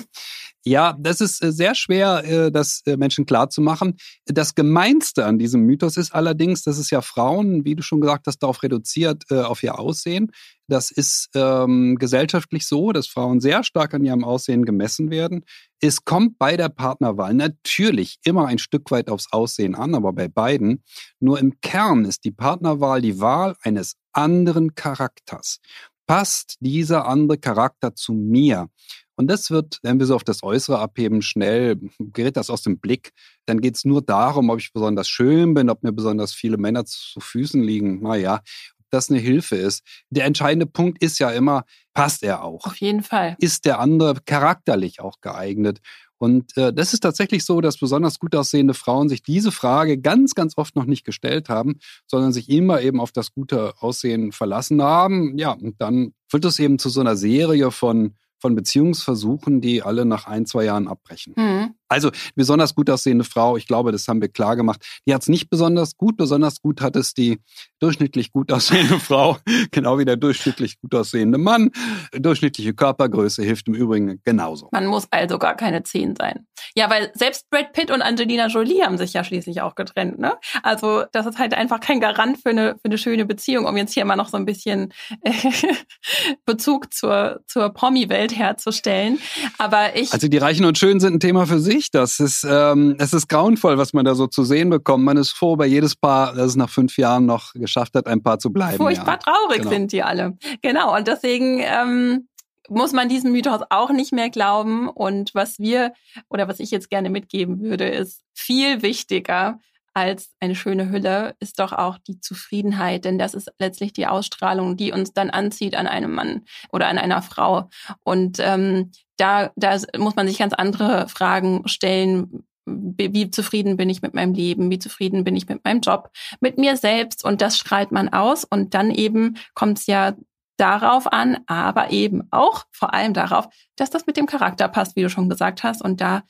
Ja, 0.69 0.97
das 0.99 1.21
ist 1.21 1.45
äh, 1.45 1.53
sehr 1.53 1.77
schwer, 1.77 2.25
äh, 2.25 2.51
das 2.51 2.83
Menschen 2.85 3.25
klarzumachen. 3.25 3.99
Das 4.25 4.57
Gemeinste 4.57 5.25
an 5.25 5.39
diesem 5.39 5.61
Mythos 5.61 5.97
ist 5.97 6.13
allerdings, 6.13 6.65
dass 6.65 6.77
es 6.79 6.91
ja 6.91 7.03
Frauen, 7.03 7.65
wie 7.65 7.77
du 7.77 7.85
schon 7.85 8.01
gesagt 8.01 8.27
hast, 8.27 8.41
darauf 8.41 8.65
reduziert, 8.65 9.31
auf 9.31 9.63
ihr 9.63 9.79
Aussehen. 9.79 10.33
Das 10.67 10.91
ist 10.91 11.29
ähm, 11.37 11.97
gesellschaftlich 12.01 12.67
so, 12.67 12.91
dass 12.91 13.07
Frauen 13.07 13.41
sehr 13.41 13.63
stark 13.63 13.95
an 13.95 14.05
ihrem 14.05 14.25
Aussehen 14.25 14.65
gemessen 14.65 15.11
werden. 15.11 15.45
Es 15.79 16.05
kommt 16.05 16.37
bei 16.39 16.57
der 16.57 16.69
Partnerwahl 16.69 17.35
natürlich 17.35 18.19
immer 18.25 18.49
ein 18.49 18.59
Stück 18.59 18.91
weit 18.91 19.09
aufs 19.09 19.33
Aussehen 19.33 19.77
an, 19.77 19.95
aber 19.95 20.13
bei 20.13 20.27
beiden. 20.27 20.83
Nur 21.21 21.39
im 21.39 21.61
Kern 21.61 22.05
ist 22.05 22.25
die 22.25 22.33
Partnerwahl 22.33 23.01
die 23.01 23.21
Wahl 23.21 23.55
eines 23.63 23.95
anderen 24.13 24.75
Charakters. 24.75 25.61
Passt 26.07 26.57
dieser 26.61 27.07
andere 27.07 27.39
Charakter 27.39 27.95
zu 27.95 28.13
mir? 28.13 28.69
Und 29.17 29.29
das 29.29 29.51
wird, 29.51 29.79
wenn 29.83 29.99
wir 29.99 30.07
so 30.07 30.15
auf 30.15 30.25
das 30.25 30.43
Äußere 30.43 30.79
abheben, 30.79 31.23
schnell 31.23 31.81
gerät 31.99 32.37
das 32.37 32.51
aus 32.51 32.63
dem 32.63 32.79
Blick. 32.79 33.13
Dann 33.47 33.61
geht 33.61 33.77
es 33.77 33.85
nur 33.85 34.03
darum, 34.03 34.51
ob 34.51 34.59
ich 34.59 34.73
besonders 34.73 35.09
schön 35.09 35.55
bin, 35.55 35.71
ob 35.71 35.83
mir 35.83 35.93
besonders 35.93 36.35
viele 36.35 36.59
Männer 36.59 36.85
zu 36.85 37.21
Füßen 37.21 37.63
liegen. 37.63 38.03
Naja, 38.03 38.43
das 38.91 39.11
eine 39.11 39.19
Hilfe 39.19 39.57
ist. 39.57 39.83
Der 40.11 40.27
entscheidende 40.27 40.67
Punkt 40.67 41.03
ist 41.03 41.19
ja 41.19 41.31
immer, 41.31 41.65
passt 41.95 42.23
er 42.23 42.45
auch? 42.45 42.67
Auf 42.67 42.77
jeden 42.77 43.03
Fall. 43.03 43.37
Ist 43.41 43.65
der 43.65 43.79
andere 43.81 44.17
charakterlich 44.25 45.01
auch 45.01 45.21
geeignet? 45.21 45.81
Und 46.19 46.57
äh, 46.57 46.73
das 46.73 46.93
ist 46.93 47.01
tatsächlich 47.01 47.45
so, 47.45 47.61
dass 47.61 47.79
besonders 47.79 48.19
gut 48.19 48.35
aussehende 48.35 48.75
Frauen 48.75 49.09
sich 49.09 49.23
diese 49.23 49.53
Frage 49.53 49.99
ganz, 49.99 50.35
ganz 50.35 50.57
oft 50.57 50.77
noch 50.77 50.87
nicht 50.87 51.05
gestellt 51.05 51.49
haben, 51.49 51.79
sondern 52.07 52.33
sich 52.33 52.49
immer 52.49 52.81
eben 52.81 53.01
auf 53.01 53.13
das 53.13 53.33
gute 53.33 53.75
Aussehen 53.81 54.33
verlassen 54.33 54.83
haben. 54.83 55.37
Ja, 55.39 55.53
und 55.53 55.81
dann 55.81 56.13
führt 56.29 56.45
es 56.45 56.59
eben 56.59 56.79
zu 56.79 56.89
so 56.89 57.01
einer 57.01 57.17
Serie 57.17 57.71
von, 57.71 58.15
von 58.39 58.55
Beziehungsversuchen, 58.55 59.61
die 59.61 59.83
alle 59.83 60.05
nach 60.05 60.27
ein, 60.27 60.47
zwei 60.47 60.65
Jahren 60.65 60.89
abbrechen. 60.89 61.35
Mhm. 61.37 61.75
Also 61.89 62.11
besonders 62.35 62.75
gut 62.75 62.91
aussehende 62.91 63.25
Frau, 63.25 63.57
ich 63.57 63.67
glaube, 63.67 63.93
das 63.93 64.09
haben 64.09 64.21
wir 64.21 64.29
klar 64.29 64.57
gemacht. 64.57 64.85
Die 65.07 65.15
hat 65.15 65.23
es 65.23 65.29
nicht 65.29 65.51
besonders 65.51 65.97
gut. 65.97 66.17
Besonders 66.17 66.61
gut 66.61 66.81
hat 66.81 66.97
es 66.97 67.15
die 67.15 67.39
durchschnittlich 67.79 68.33
gut 68.33 68.53
aussehende 68.53 68.99
Frau, 68.99 69.39
genau 69.71 69.99
wie 69.99 70.05
der 70.05 70.17
durchschnittlich 70.17 70.81
gut 70.81 70.95
aussehende 70.95 71.39
Mann. 71.39 71.71
Durchschnittliche 72.13 72.75
Körpergröße 72.75 73.43
hilft 73.43 73.69
im 73.69 73.75
Übrigen 73.75 74.21
genauso. 74.25 74.69
Man 74.73 74.87
muss 74.87 75.07
also 75.11 75.39
gar 75.39 75.55
keine 75.55 75.83
Zehn 75.83 76.15
sein. 76.17 76.47
Ja, 76.75 76.91
weil 76.91 77.11
selbst 77.15 77.49
Brad 77.51 77.73
Pitt 77.73 77.91
und 77.91 78.03
Angelina 78.03 78.49
Jolie 78.49 78.83
haben 78.83 78.99
sich 78.99 79.13
ja 79.13 79.25
schließlich 79.25 79.61
auch 79.61 79.75
getrennt. 79.75 80.19
Ne? 80.19 80.35
Also 80.63 81.05
das 81.13 81.27
ist 81.27 81.39
halt 81.39 81.55
einfach 81.55 81.81
kein 81.81 82.01
Garant 82.01 82.39
für 82.43 82.51
eine, 82.51 82.75
für 82.75 82.87
eine 82.87 82.99
schöne 82.99 83.25
Beziehung, 83.25 83.67
um 83.67 83.77
jetzt 83.77 83.95
hier 83.95 84.05
mal 84.05 84.17
noch 84.17 84.29
so 84.29 84.37
ein 84.37 84.45
bisschen 84.45 84.93
äh, 85.23 85.33
Bezug 86.45 86.93
zur, 86.93 87.41
zur 87.47 87.71
Promi-Welt 87.71 88.37
herzustellen. 88.37 89.19
Aber 89.59 89.97
ich. 89.97 90.13
Also 90.13 90.29
die 90.29 90.39
Reichen 90.39 90.65
und 90.65 90.79
Schönen 90.79 91.01
sind 91.01 91.15
ein 91.15 91.21
Thema 91.21 91.47
für 91.47 91.61
sich. 91.61 91.76
Das 91.91 92.21
ist, 92.21 92.47
ähm, 92.49 92.97
es 92.99 93.13
ist 93.13 93.29
grauenvoll, 93.29 93.79
was 93.79 93.93
man 93.93 94.05
da 94.05 94.15
so 94.15 94.27
zu 94.27 94.45
sehen 94.45 94.71
bekommt. 94.71 95.05
Man 95.05 95.17
ist 95.17 95.31
froh 95.31 95.57
bei 95.57 95.67
jedes 95.67 95.95
Paar, 95.97 96.35
das 96.35 96.49
es 96.49 96.57
nach 96.57 96.71
fünf 96.71 96.97
Jahren 96.97 97.27
noch 97.27 97.53
geschafft 97.55 97.95
hat, 97.95 98.07
ein 98.07 98.23
Paar 98.23 98.39
zu 98.39 98.53
bleiben. 98.53 98.77
Furchtbar 98.77 99.15
ja. 99.15 99.33
traurig 99.33 99.59
genau. 99.59 99.71
sind 99.71 99.93
die 99.93 100.03
alle. 100.03 100.37
Genau. 100.63 100.97
Und 100.97 101.09
deswegen 101.09 101.61
ähm, 101.61 102.29
muss 102.69 102.93
man 102.93 103.09
diesem 103.09 103.33
Mythos 103.33 103.61
auch 103.71 103.91
nicht 103.91 104.13
mehr 104.13 104.31
glauben. 104.31 104.89
Und 104.89 105.35
was 105.35 105.59
wir 105.59 105.93
oder 106.29 106.49
was 106.49 106.61
ich 106.61 106.71
jetzt 106.71 106.91
gerne 106.91 107.11
mitgeben 107.11 107.61
würde, 107.61 107.89
ist 107.89 108.23
viel 108.35 108.83
wichtiger 108.83 109.59
als 109.97 110.35
eine 110.41 110.55
schöne 110.55 110.91
Hülle 110.91 111.37
ist 111.41 111.59
doch 111.59 111.73
auch 111.73 111.97
die 111.97 112.21
Zufriedenheit, 112.21 113.07
denn 113.07 113.19
das 113.19 113.33
ist 113.33 113.51
letztlich 113.59 113.95
die 113.95 114.07
Ausstrahlung, 114.07 114.77
die 114.77 114.93
uns 114.93 115.15
dann 115.15 115.31
anzieht 115.31 115.75
an 115.75 115.87
einem 115.87 116.13
Mann 116.13 116.45
oder 116.71 116.89
an 116.89 116.99
einer 116.99 117.23
Frau. 117.23 117.71
Und 118.05 118.37
ähm, 118.39 118.93
da, 119.17 119.51
da 119.57 119.79
muss 119.99 120.17
man 120.17 120.29
sich 120.29 120.39
ganz 120.39 120.53
andere 120.53 121.09
Fragen 121.09 121.67
stellen. 121.67 122.45
Wie 122.67 123.31
zufrieden 123.31 123.77
bin 123.77 123.89
ich 123.89 124.03
mit 124.03 124.15
meinem 124.15 124.35
Leben? 124.35 124.71
Wie 124.71 124.79
zufrieden 124.79 125.25
bin 125.25 125.37
ich 125.37 125.49
mit 125.49 125.65
meinem 125.65 125.81
Job? 125.81 126.11
Mit 126.41 126.59
mir 126.59 126.77
selbst? 126.77 127.25
Und 127.25 127.41
das 127.41 127.57
strahlt 127.57 127.93
man 127.93 128.09
aus. 128.09 128.45
Und 128.45 128.75
dann 128.75 128.91
eben 128.91 129.37
kommt 129.55 129.79
es 129.79 129.87
ja 129.87 130.15
darauf 130.57 131.13
an, 131.13 131.39
aber 131.47 131.91
eben 131.91 132.27
auch 132.31 132.65
vor 132.73 132.95
allem 132.95 133.13
darauf, 133.13 133.47
dass 133.77 133.91
das 133.91 134.07
mit 134.07 134.17
dem 134.17 134.27
Charakter 134.27 134.69
passt, 134.69 134.97
wie 134.97 135.03
du 135.03 135.11
schon 135.11 135.29
gesagt 135.29 135.63
hast. 135.63 135.83
Und 135.83 136.01
da 136.01 136.23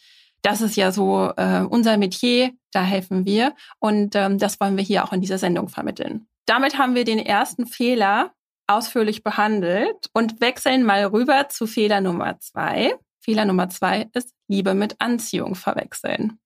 das 0.47 0.61
ist 0.61 0.77
ja 0.77 0.93
so 0.93 1.33
äh, 1.37 1.63
unser 1.63 1.97
Metier, 1.97 2.53
da 2.73 2.83
helfen 2.83 3.25
wir 3.25 3.55
und 3.81 4.15
ähm, 4.15 4.39
das 4.39 4.61
wollen 4.61 4.77
wir 4.77 4.85
hier 4.85 5.05
auch 5.05 5.13
in 5.13 5.21
dieser 5.21 5.39
Sendung 5.39 5.69
vermitteln. 5.69 6.29
Damit 6.47 6.79
haben 6.79 6.95
wir 6.95 7.05
den 7.05 7.19
ersten 7.19 7.67
Fehler 7.67 8.33
ausführlich 8.67 9.23
behandelt 9.23 10.09
und 10.13 10.41
wechseln 10.41 10.85
mal 10.85 11.05
rüber 11.07 11.49
zu 11.49 11.67
Fehler 11.67 12.01
Nummer 12.01 12.39
zwei. 12.41 12.95
Fehler 13.21 13.45
Nummer 13.45 13.69
zwei 13.69 14.09
ist 14.13 14.35
Liebe 14.49 14.75
mit 14.75 15.01
Anziehung 15.01 15.55
verwechseln. 15.55 16.39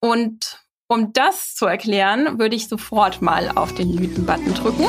Und 0.00 0.60
um 0.88 1.12
das 1.12 1.54
zu 1.54 1.66
erklären, 1.66 2.38
würde 2.38 2.56
ich 2.56 2.68
sofort 2.68 3.22
mal 3.22 3.50
auf 3.54 3.74
den 3.74 3.94
Mythen-Button 3.94 4.54
drücken. 4.54 4.86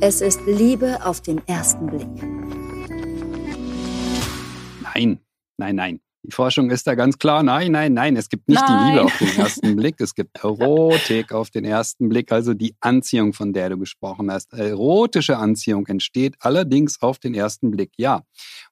Es 0.00 0.20
ist 0.20 0.40
Liebe 0.46 1.04
auf 1.04 1.20
den 1.20 1.46
ersten 1.48 1.86
Blick. 1.86 2.08
Nein, 4.82 5.20
nein, 5.56 5.76
nein. 5.76 6.00
Die 6.24 6.30
Forschung 6.30 6.70
ist 6.70 6.86
da 6.86 6.94
ganz 6.94 7.18
klar, 7.18 7.42
nein, 7.42 7.72
nein, 7.72 7.94
nein, 7.94 8.16
es 8.16 8.28
gibt 8.28 8.48
nicht 8.48 8.60
nein. 8.60 8.84
die 8.84 8.90
Liebe 8.90 9.04
auf 9.04 9.18
den 9.18 9.38
ersten 9.40 9.76
Blick, 9.76 9.96
es 9.98 10.14
gibt 10.14 10.44
Erotik 10.44 11.32
auf 11.32 11.50
den 11.50 11.64
ersten 11.64 12.08
Blick, 12.08 12.30
also 12.30 12.54
die 12.54 12.76
Anziehung, 12.80 13.32
von 13.32 13.52
der 13.52 13.70
du 13.70 13.78
gesprochen 13.78 14.30
hast. 14.30 14.52
Erotische 14.52 15.36
Anziehung 15.36 15.86
entsteht 15.88 16.36
allerdings 16.38 17.02
auf 17.02 17.18
den 17.18 17.34
ersten 17.34 17.72
Blick, 17.72 17.90
ja. 17.96 18.22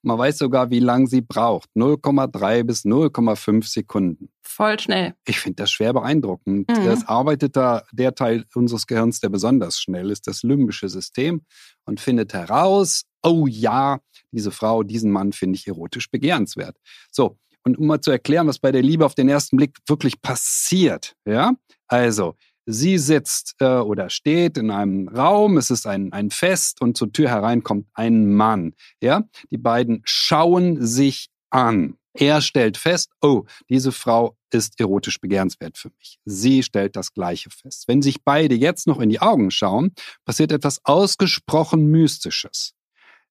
man 0.01 0.17
weiß 0.17 0.37
sogar, 0.37 0.69
wie 0.69 0.79
lange 0.79 1.07
sie 1.07 1.21
braucht, 1.21 1.69
0,3 1.75 2.63
bis 2.63 2.85
0,5 2.85 3.67
Sekunden. 3.67 4.29
Voll 4.41 4.79
schnell. 4.79 5.13
Ich 5.25 5.39
finde 5.39 5.57
das 5.57 5.71
schwer 5.71 5.93
beeindruckend. 5.93 6.69
Mhm. 6.69 6.87
Es 6.87 7.07
arbeitet 7.07 7.55
da 7.55 7.83
der 7.91 8.15
Teil 8.15 8.45
unseres 8.55 8.87
Gehirns, 8.87 9.19
der 9.19 9.29
besonders 9.29 9.79
schnell 9.79 10.09
ist, 10.09 10.27
das 10.27 10.43
limbische 10.43 10.87
System 10.87 11.41
und 11.85 11.99
findet 11.99 12.33
heraus, 12.33 13.03
oh 13.23 13.45
ja, 13.47 13.99
diese 14.31 14.51
Frau, 14.51 14.83
diesen 14.83 15.11
Mann 15.11 15.33
finde 15.33 15.57
ich 15.57 15.67
erotisch 15.67 16.09
begehrenswert. 16.09 16.77
So, 17.11 17.37
und 17.63 17.77
um 17.77 17.87
mal 17.87 18.01
zu 18.01 18.11
erklären, 18.11 18.47
was 18.47 18.59
bei 18.59 18.71
der 18.71 18.81
Liebe 18.81 19.05
auf 19.05 19.15
den 19.15 19.29
ersten 19.29 19.57
Blick 19.57 19.77
wirklich 19.87 20.21
passiert, 20.21 21.15
ja, 21.25 21.53
also, 21.87 22.35
sie 22.65 22.97
sitzt 22.97 23.55
äh, 23.59 23.65
oder 23.65 24.09
steht 24.09 24.57
in 24.57 24.71
einem 24.71 25.07
Raum, 25.07 25.57
es 25.57 25.69
ist 25.71 25.85
ein, 25.85 26.13
ein 26.13 26.31
Fest 26.31 26.81
und 26.81 26.97
zur 26.97 27.11
Tür 27.11 27.29
herein 27.29 27.63
kommt 27.63 27.87
ein 27.93 28.33
Mann, 28.33 28.73
ja, 29.01 29.23
die 29.51 29.57
beiden 29.57 30.01
schauen 30.05 30.85
sich 30.85 31.29
an. 31.49 31.97
Er 32.13 32.41
stellt 32.41 32.77
fest, 32.77 33.11
oh, 33.21 33.45
diese 33.69 33.93
Frau 33.93 34.35
ist 34.51 34.79
erotisch 34.81 35.21
begehrenswert 35.21 35.77
für 35.77 35.91
mich. 35.97 36.19
Sie 36.25 36.61
stellt 36.61 36.97
das 36.97 37.13
Gleiche 37.13 37.49
fest. 37.49 37.87
Wenn 37.87 38.01
sich 38.01 38.23
beide 38.23 38.53
jetzt 38.53 38.85
noch 38.85 38.99
in 38.99 39.09
die 39.09 39.21
Augen 39.21 39.49
schauen, 39.49 39.93
passiert 40.25 40.51
etwas 40.51 40.81
ausgesprochen 40.83 41.87
Mystisches. 41.87 42.73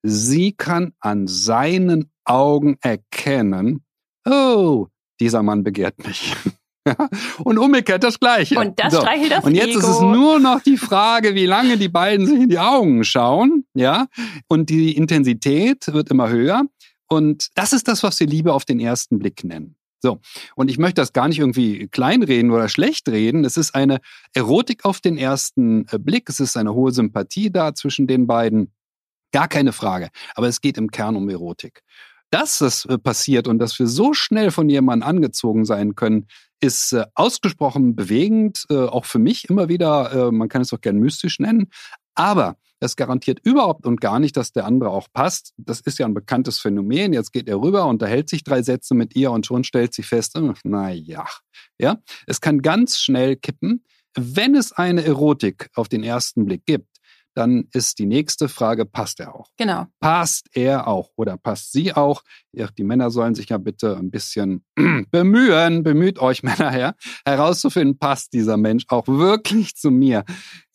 Sie 0.03 0.53
kann 0.53 0.93
an 1.01 1.27
seinen 1.27 2.11
Augen 2.25 2.77
erkennen, 2.81 3.85
oh, 4.27 4.87
dieser 5.21 5.43
Mann 5.43 5.63
begehrt 5.63 6.07
mich. 6.07 6.35
und 7.45 7.59
umgekehrt 7.59 8.03
das 8.03 8.19
Gleiche. 8.19 8.59
Und 8.59 8.79
das 8.79 8.95
so. 8.95 9.01
streichelt 9.01 9.33
das 9.33 9.45
Und 9.45 9.55
jetzt 9.55 9.71
Ego. 9.71 9.79
ist 9.81 9.89
es 9.89 10.01
nur 10.01 10.41
noch 10.41 10.61
die 10.61 10.79
Frage, 10.79 11.35
wie 11.35 11.47
lange 11.47 11.77
die 11.77 11.89
beiden 11.89 12.27
sich 12.27 12.41
in 12.41 12.49
die 12.49 12.59
Augen 12.59 13.05
schauen, 13.05 13.65
ja. 13.75 14.07
Und 14.49 14.71
die 14.71 14.97
Intensität 14.97 15.93
wird 15.93 16.11
immer 16.11 16.31
höher. 16.31 16.65
Und 17.09 17.49
das 17.55 17.73
ist 17.73 17.89
das, 17.89 18.03
was 18.03 18.19
wir 18.21 18.27
Liebe 18.27 18.53
auf 18.53 18.65
den 18.65 18.81
ersten 18.81 19.19
Blick 19.19 19.45
nennen. 19.45 19.77
So. 20.03 20.21
Und 20.55 20.71
ich 20.71 20.79
möchte 20.79 21.03
das 21.03 21.13
gar 21.13 21.29
nicht 21.29 21.39
irgendwie 21.39 21.89
kleinreden 21.89 22.51
oder 22.51 22.69
schlecht 22.69 23.09
reden. 23.09 23.45
Es 23.45 23.57
ist 23.57 23.75
eine 23.75 24.01
Erotik 24.35 24.85
auf 24.85 25.01
den 25.01 25.19
ersten 25.19 25.87
äh, 25.91 25.99
Blick. 25.99 26.29
Es 26.29 26.41
ist 26.41 26.57
eine 26.57 26.73
hohe 26.75 26.93
Sympathie 26.93 27.51
da 27.51 27.75
zwischen 27.75 28.07
den 28.07 28.27
beiden. 28.27 28.73
Gar 29.33 29.49
keine 29.49 29.73
Frage. 29.73 30.11
Aber 30.35 30.49
es 30.49 30.61
geht 30.61 30.79
im 30.79 30.90
Kern 30.90 31.16
um 31.16 31.29
Erotik. 31.29 31.83
Dass 32.31 32.59
das 32.59 32.85
äh, 32.85 32.99
passiert 32.99 33.49
und 33.49 33.59
dass 33.59 33.79
wir 33.79 33.87
so 33.87 34.14
schnell 34.14 34.51
von 34.51 34.69
jemandem 34.69 35.09
angezogen 35.09 35.64
sein 35.64 35.95
können, 35.97 36.27
ist 36.61 36.93
äh, 36.93 37.05
ausgesprochen 37.14 37.97
bewegend, 37.97 38.66
äh, 38.71 38.77
auch 38.77 39.05
für 39.05 39.19
mich 39.19 39.49
immer 39.49 39.69
wieder, 39.69 40.31
man 40.31 40.49
kann 40.49 40.62
es 40.62 40.73
auch 40.73 40.81
gern 40.81 40.99
mystisch 40.99 41.40
nennen. 41.40 41.71
Aber 42.14 42.57
es 42.81 42.97
garantiert 42.97 43.40
überhaupt 43.45 43.87
und 43.87 44.01
gar 44.01 44.19
nicht, 44.19 44.37
dass 44.37 44.53
der 44.53 44.64
andere 44.64 44.90
auch 44.90 45.09
passt. 45.12 45.53
Das 45.59 45.81
ist 45.81 45.99
ja 45.99 46.07
ein 46.07 46.14
bekanntes 46.14 46.59
Phänomen. 46.59 47.12
Jetzt 47.12 47.33
geht 47.33 47.47
er 47.47 47.61
rüber, 47.61 47.87
unterhält 47.87 48.29
sich 48.29 48.43
drei 48.43 48.62
Sätze 48.62 48.95
mit 48.95 49.14
ihr 49.14 49.31
und 49.31 49.47
schon 49.47 49.64
stellt 49.64 49.93
sich 49.93 50.07
fest, 50.07 50.35
hm, 50.35 50.55
naja, 50.64 51.27
ja. 51.79 51.99
Es 52.27 52.40
kann 52.40 52.62
ganz 52.62 52.99
schnell 52.99 53.37
kippen. 53.37 53.85
Wenn 54.16 54.55
es 54.55 54.73
eine 54.73 55.05
Erotik 55.05 55.69
auf 55.75 55.88
den 55.88 56.03
ersten 56.03 56.47
Blick 56.47 56.64
gibt, 56.66 56.89
dann 57.35 57.69
ist 57.73 57.99
die 57.99 58.07
nächste 58.07 58.49
Frage, 58.49 58.85
passt 58.85 59.21
er 59.21 59.35
auch? 59.35 59.49
Genau. 59.57 59.87
Passt 60.01 60.49
er 60.53 60.88
auch 60.88 61.11
oder 61.16 61.37
passt 61.37 61.73
sie 61.73 61.93
auch? 61.93 62.23
Ja, 62.53 62.69
die 62.77 62.85
Männer 62.85 63.11
sollen 63.11 63.35
sich 63.35 63.49
ja 63.51 63.59
bitte 63.59 63.97
ein 63.97 64.11
bisschen 64.11 64.64
bemühen, 65.11 65.83
bemüht 65.83 66.19
euch 66.19 66.43
Männer 66.45 66.71
her, 66.71 66.95
herauszufinden, 67.25 67.99
passt 67.99 68.33
dieser 68.33 68.57
Mensch 68.57 68.85
auch 68.88 69.07
wirklich 69.07 69.77
zu 69.77 69.90
mir? 69.90 70.25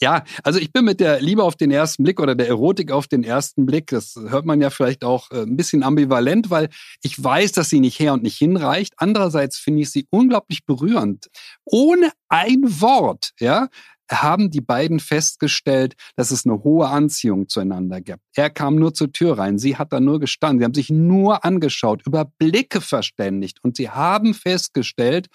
Ja, 0.01 0.23
also 0.43 0.59
ich 0.59 0.71
bin 0.71 0.85
mit 0.85 0.99
der 0.99 1.21
Liebe 1.21 1.43
auf 1.43 1.55
den 1.55 1.71
ersten 1.71 2.03
Blick 2.03 2.19
oder 2.19 2.35
der 2.35 2.47
Erotik 2.47 2.91
auf 2.91 3.07
den 3.07 3.23
ersten 3.23 3.65
Blick, 3.65 3.87
das 3.87 4.15
hört 4.15 4.45
man 4.45 4.61
ja 4.61 4.69
vielleicht 4.69 5.03
auch 5.03 5.31
äh, 5.31 5.43
ein 5.43 5.55
bisschen 5.55 5.83
ambivalent, 5.83 6.49
weil 6.49 6.69
ich 7.01 7.21
weiß, 7.21 7.53
dass 7.53 7.69
sie 7.69 7.79
nicht 7.79 7.99
her 7.99 8.13
und 8.13 8.23
nicht 8.23 8.37
hinreicht. 8.37 8.93
Andererseits 8.97 9.57
finde 9.57 9.81
ich 9.81 9.91
sie 9.91 10.07
unglaublich 10.09 10.65
berührend. 10.65 11.27
Ohne 11.65 12.11
ein 12.29 12.63
Wort, 12.81 13.31
ja, 13.39 13.69
haben 14.11 14.49
die 14.51 14.61
beiden 14.61 14.99
festgestellt, 14.99 15.95
dass 16.15 16.31
es 16.31 16.45
eine 16.45 16.63
hohe 16.63 16.87
Anziehung 16.87 17.47
zueinander 17.49 18.01
gibt. 18.01 18.21
Er 18.35 18.49
kam 18.49 18.75
nur 18.75 18.93
zur 18.93 19.11
Tür 19.11 19.37
rein, 19.37 19.57
sie 19.57 19.77
hat 19.77 19.93
da 19.93 19.99
nur 19.99 20.19
gestanden, 20.19 20.59
sie 20.59 20.65
haben 20.65 20.73
sich 20.73 20.89
nur 20.89 21.43
angeschaut, 21.43 22.03
über 22.05 22.25
Blicke 22.37 22.81
verständigt 22.81 23.59
und 23.63 23.77
sie 23.77 23.89
haben 23.89 24.33
festgestellt, 24.33 25.27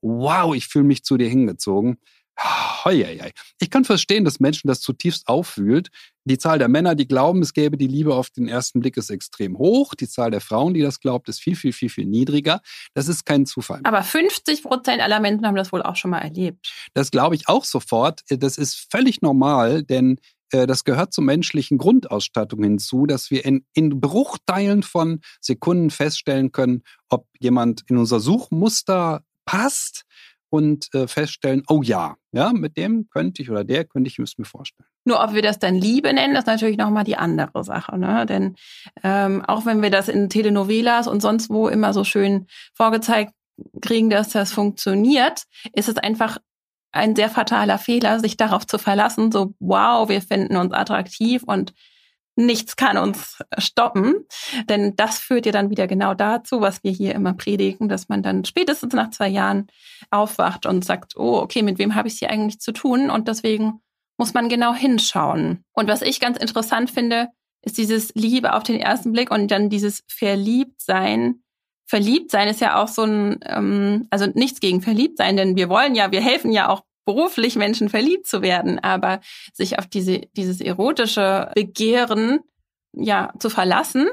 wow, 0.00 0.54
ich 0.54 0.66
fühle 0.66 0.86
mich 0.86 1.04
zu 1.04 1.16
dir 1.16 1.28
hingezogen. 1.28 1.98
Ich 3.58 3.70
kann 3.70 3.84
verstehen, 3.84 4.24
dass 4.24 4.40
Menschen 4.40 4.68
das 4.68 4.80
zutiefst 4.80 5.26
auffühlt. 5.28 5.88
Die 6.24 6.38
Zahl 6.38 6.58
der 6.58 6.68
Männer, 6.68 6.94
die 6.94 7.08
glauben, 7.08 7.40
es 7.40 7.54
gäbe 7.54 7.76
die 7.76 7.86
Liebe 7.86 8.14
auf 8.14 8.30
den 8.30 8.48
ersten 8.48 8.80
Blick, 8.80 8.96
ist 8.96 9.10
extrem 9.10 9.58
hoch. 9.58 9.94
Die 9.94 10.08
Zahl 10.08 10.30
der 10.30 10.40
Frauen, 10.40 10.74
die 10.74 10.82
das 10.82 11.00
glaubt, 11.00 11.28
ist 11.28 11.40
viel, 11.40 11.56
viel, 11.56 11.72
viel, 11.72 11.88
viel 11.88 12.06
niedriger. 12.06 12.60
Das 12.94 13.08
ist 13.08 13.24
kein 13.24 13.46
Zufall. 13.46 13.80
Aber 13.84 14.02
50 14.02 14.62
Prozent 14.62 15.00
aller 15.00 15.20
Menschen 15.20 15.46
haben 15.46 15.56
das 15.56 15.72
wohl 15.72 15.82
auch 15.82 15.96
schon 15.96 16.10
mal 16.10 16.18
erlebt. 16.18 16.70
Das 16.94 17.10
glaube 17.10 17.36
ich 17.36 17.48
auch 17.48 17.64
sofort. 17.64 18.20
Das 18.28 18.58
ist 18.58 18.86
völlig 18.90 19.22
normal, 19.22 19.82
denn 19.82 20.18
äh, 20.50 20.66
das 20.66 20.84
gehört 20.84 21.12
zur 21.12 21.24
menschlichen 21.24 21.78
Grundausstattung 21.78 22.62
hinzu, 22.62 23.06
dass 23.06 23.30
wir 23.30 23.44
in, 23.44 23.64
in 23.72 24.00
Bruchteilen 24.00 24.82
von 24.82 25.20
Sekunden 25.40 25.90
feststellen 25.90 26.52
können, 26.52 26.82
ob 27.08 27.26
jemand 27.38 27.82
in 27.88 27.96
unser 27.96 28.20
Suchmuster 28.20 29.22
passt 29.44 30.04
und 30.50 30.92
äh, 30.94 31.06
feststellen, 31.06 31.62
oh 31.68 31.82
ja, 31.82 32.16
ja, 32.32 32.52
mit 32.52 32.76
dem 32.76 33.08
könnte 33.08 33.42
ich 33.42 33.50
oder 33.50 33.64
der 33.64 33.84
könnte 33.84 34.08
ich 34.08 34.18
es 34.18 34.38
mir 34.38 34.44
vorstellen. 34.44 34.88
Nur 35.04 35.22
ob 35.22 35.34
wir 35.34 35.42
das 35.42 35.58
dann 35.58 35.74
Liebe 35.74 36.12
nennen, 36.12 36.34
das 36.34 36.42
ist 36.42 36.48
natürlich 36.48 36.76
nochmal 36.76 37.04
die 37.04 37.16
andere 37.16 37.64
Sache. 37.64 37.98
Ne? 37.98 38.26
Denn 38.26 38.56
ähm, 39.02 39.44
auch 39.44 39.66
wenn 39.66 39.82
wir 39.82 39.90
das 39.90 40.08
in 40.08 40.28
Telenovelas 40.28 41.08
und 41.08 41.20
sonst 41.20 41.50
wo 41.50 41.68
immer 41.68 41.92
so 41.92 42.04
schön 42.04 42.46
vorgezeigt 42.74 43.32
kriegen, 43.80 44.10
dass 44.10 44.30
das 44.30 44.52
funktioniert, 44.52 45.44
ist 45.72 45.88
es 45.88 45.96
einfach 45.96 46.38
ein 46.92 47.14
sehr 47.14 47.28
fataler 47.28 47.78
Fehler, 47.78 48.20
sich 48.20 48.36
darauf 48.36 48.66
zu 48.66 48.78
verlassen, 48.78 49.30
so 49.30 49.54
wow, 49.60 50.08
wir 50.08 50.22
finden 50.22 50.56
uns 50.56 50.72
attraktiv 50.72 51.42
und 51.44 51.72
nichts 52.36 52.76
kann 52.76 52.98
uns 52.98 53.38
stoppen. 53.58 54.26
Denn 54.68 54.94
das 54.96 55.18
führt 55.18 55.46
ja 55.46 55.52
dann 55.52 55.70
wieder 55.70 55.86
genau 55.86 56.14
dazu, 56.14 56.60
was 56.60 56.84
wir 56.84 56.92
hier 56.92 57.14
immer 57.14 57.34
predigen, 57.34 57.88
dass 57.88 58.08
man 58.08 58.22
dann 58.22 58.44
spätestens 58.44 58.94
nach 58.94 59.10
zwei 59.10 59.28
Jahren 59.28 59.66
aufwacht 60.10 60.66
und 60.66 60.84
sagt, 60.84 61.16
oh, 61.16 61.38
okay, 61.38 61.62
mit 61.62 61.78
wem 61.78 61.94
habe 61.94 62.08
ich 62.08 62.14
es 62.14 62.20
hier 62.20 62.30
eigentlich 62.30 62.60
zu 62.60 62.72
tun? 62.72 63.10
Und 63.10 63.28
deswegen 63.28 63.80
muss 64.18 64.34
man 64.34 64.48
genau 64.48 64.74
hinschauen. 64.74 65.64
Und 65.72 65.88
was 65.88 66.02
ich 66.02 66.20
ganz 66.20 66.38
interessant 66.38 66.90
finde, 66.90 67.28
ist 67.62 67.78
dieses 67.78 68.14
Liebe 68.14 68.54
auf 68.54 68.62
den 68.62 68.78
ersten 68.78 69.12
Blick 69.12 69.30
und 69.30 69.50
dann 69.50 69.68
dieses 69.68 70.04
Verliebtsein. 70.08 71.42
Verliebtsein 71.88 72.48
ist 72.48 72.60
ja 72.60 72.82
auch 72.82 72.88
so 72.88 73.02
ein, 73.02 73.38
ähm, 73.44 74.06
also 74.10 74.26
nichts 74.26 74.60
gegen 74.60 74.82
Verliebtsein, 74.82 75.36
denn 75.36 75.56
wir 75.56 75.68
wollen 75.68 75.94
ja, 75.94 76.10
wir 76.12 76.20
helfen 76.20 76.52
ja 76.52 76.68
auch 76.68 76.82
beruflich 77.06 77.56
Menschen 77.56 77.88
verliebt 77.88 78.26
zu 78.26 78.42
werden, 78.42 78.78
aber 78.78 79.20
sich 79.54 79.78
auf 79.78 79.86
diese, 79.86 80.20
dieses 80.36 80.60
erotische 80.60 81.50
Begehren 81.54 82.40
ja 82.92 83.32
zu 83.38 83.48
verlassen 83.48 84.08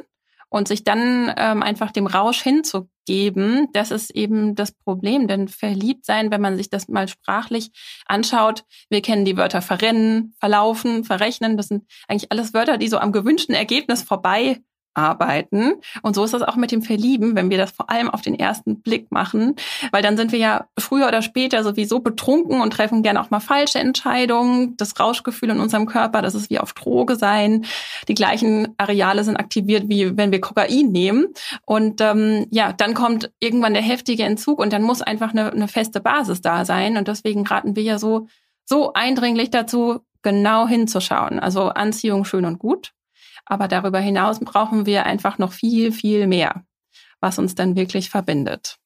und 0.49 0.67
sich 0.67 0.83
dann 0.83 1.33
ähm, 1.35 1.63
einfach 1.63 1.91
dem 1.91 2.05
Rausch 2.05 2.41
hinzugeben, 2.43 3.69
das 3.73 3.89
ist 3.89 4.11
eben 4.11 4.53
das 4.53 4.71
Problem. 4.71 5.27
Denn 5.27 5.47
verliebt 5.47 6.05
sein, 6.05 6.29
wenn 6.29 6.41
man 6.41 6.55
sich 6.57 6.69
das 6.69 6.87
mal 6.87 7.07
sprachlich 7.07 7.71
anschaut, 8.05 8.63
wir 8.89 9.01
kennen 9.01 9.25
die 9.25 9.35
Wörter 9.35 9.63
verrennen, 9.63 10.35
verlaufen, 10.39 11.03
verrechnen, 11.03 11.57
das 11.57 11.69
sind 11.69 11.85
eigentlich 12.07 12.31
alles 12.31 12.53
Wörter, 12.53 12.77
die 12.77 12.87
so 12.87 12.99
am 12.99 13.11
gewünschten 13.11 13.55
Ergebnis 13.55 14.03
vorbei 14.03 14.61
arbeiten. 14.93 15.73
Und 16.01 16.15
so 16.15 16.23
ist 16.23 16.33
das 16.33 16.41
auch 16.41 16.55
mit 16.55 16.71
dem 16.71 16.81
Verlieben, 16.81 17.35
wenn 17.35 17.49
wir 17.49 17.57
das 17.57 17.71
vor 17.71 17.89
allem 17.89 18.09
auf 18.09 18.21
den 18.21 18.37
ersten 18.37 18.81
Blick 18.81 19.11
machen, 19.11 19.55
weil 19.91 20.01
dann 20.01 20.17
sind 20.17 20.31
wir 20.31 20.39
ja 20.39 20.67
früher 20.77 21.07
oder 21.07 21.21
später 21.21 21.63
sowieso 21.63 21.99
betrunken 21.99 22.61
und 22.61 22.73
treffen 22.73 23.03
gerne 23.03 23.21
auch 23.21 23.29
mal 23.29 23.39
falsche 23.39 23.79
Entscheidungen. 23.79 24.75
Das 24.77 24.99
Rauschgefühl 24.99 25.49
in 25.49 25.59
unserem 25.59 25.85
Körper, 25.85 26.21
das 26.21 26.35
ist 26.35 26.49
wie 26.49 26.59
auf 26.59 26.73
Droge 26.73 27.15
sein. 27.15 27.65
Die 28.07 28.15
gleichen 28.15 28.73
Areale 28.77 29.23
sind 29.23 29.37
aktiviert, 29.37 29.89
wie 29.89 30.17
wenn 30.17 30.31
wir 30.31 30.41
Kokain 30.41 30.91
nehmen. 30.91 31.27
Und 31.65 32.01
ähm, 32.01 32.47
ja, 32.51 32.73
dann 32.73 32.93
kommt 32.93 33.31
irgendwann 33.39 33.73
der 33.73 33.83
heftige 33.83 34.23
Entzug 34.23 34.59
und 34.59 34.73
dann 34.73 34.83
muss 34.83 35.01
einfach 35.01 35.31
eine, 35.31 35.51
eine 35.51 35.67
feste 35.67 35.99
Basis 35.99 36.41
da 36.41 36.65
sein. 36.65 36.97
Und 36.97 37.07
deswegen 37.07 37.45
raten 37.45 37.75
wir 37.75 37.83
ja 37.83 37.99
so, 37.99 38.27
so 38.65 38.93
eindringlich 38.93 39.49
dazu, 39.49 40.01
genau 40.23 40.67
hinzuschauen. 40.67 41.39
Also 41.39 41.69
Anziehung 41.69 42.25
schön 42.25 42.45
und 42.45 42.57
gut, 42.57 42.92
aber 43.45 43.67
darüber 43.67 43.99
hinaus 43.99 44.39
brauchen 44.39 44.85
wir 44.85 45.05
einfach 45.05 45.37
noch 45.37 45.53
viel, 45.53 45.91
viel 45.91 46.27
mehr, 46.27 46.65
was 47.19 47.39
uns 47.39 47.55
dann 47.55 47.75
wirklich 47.75 48.09
verbindet. 48.09 48.77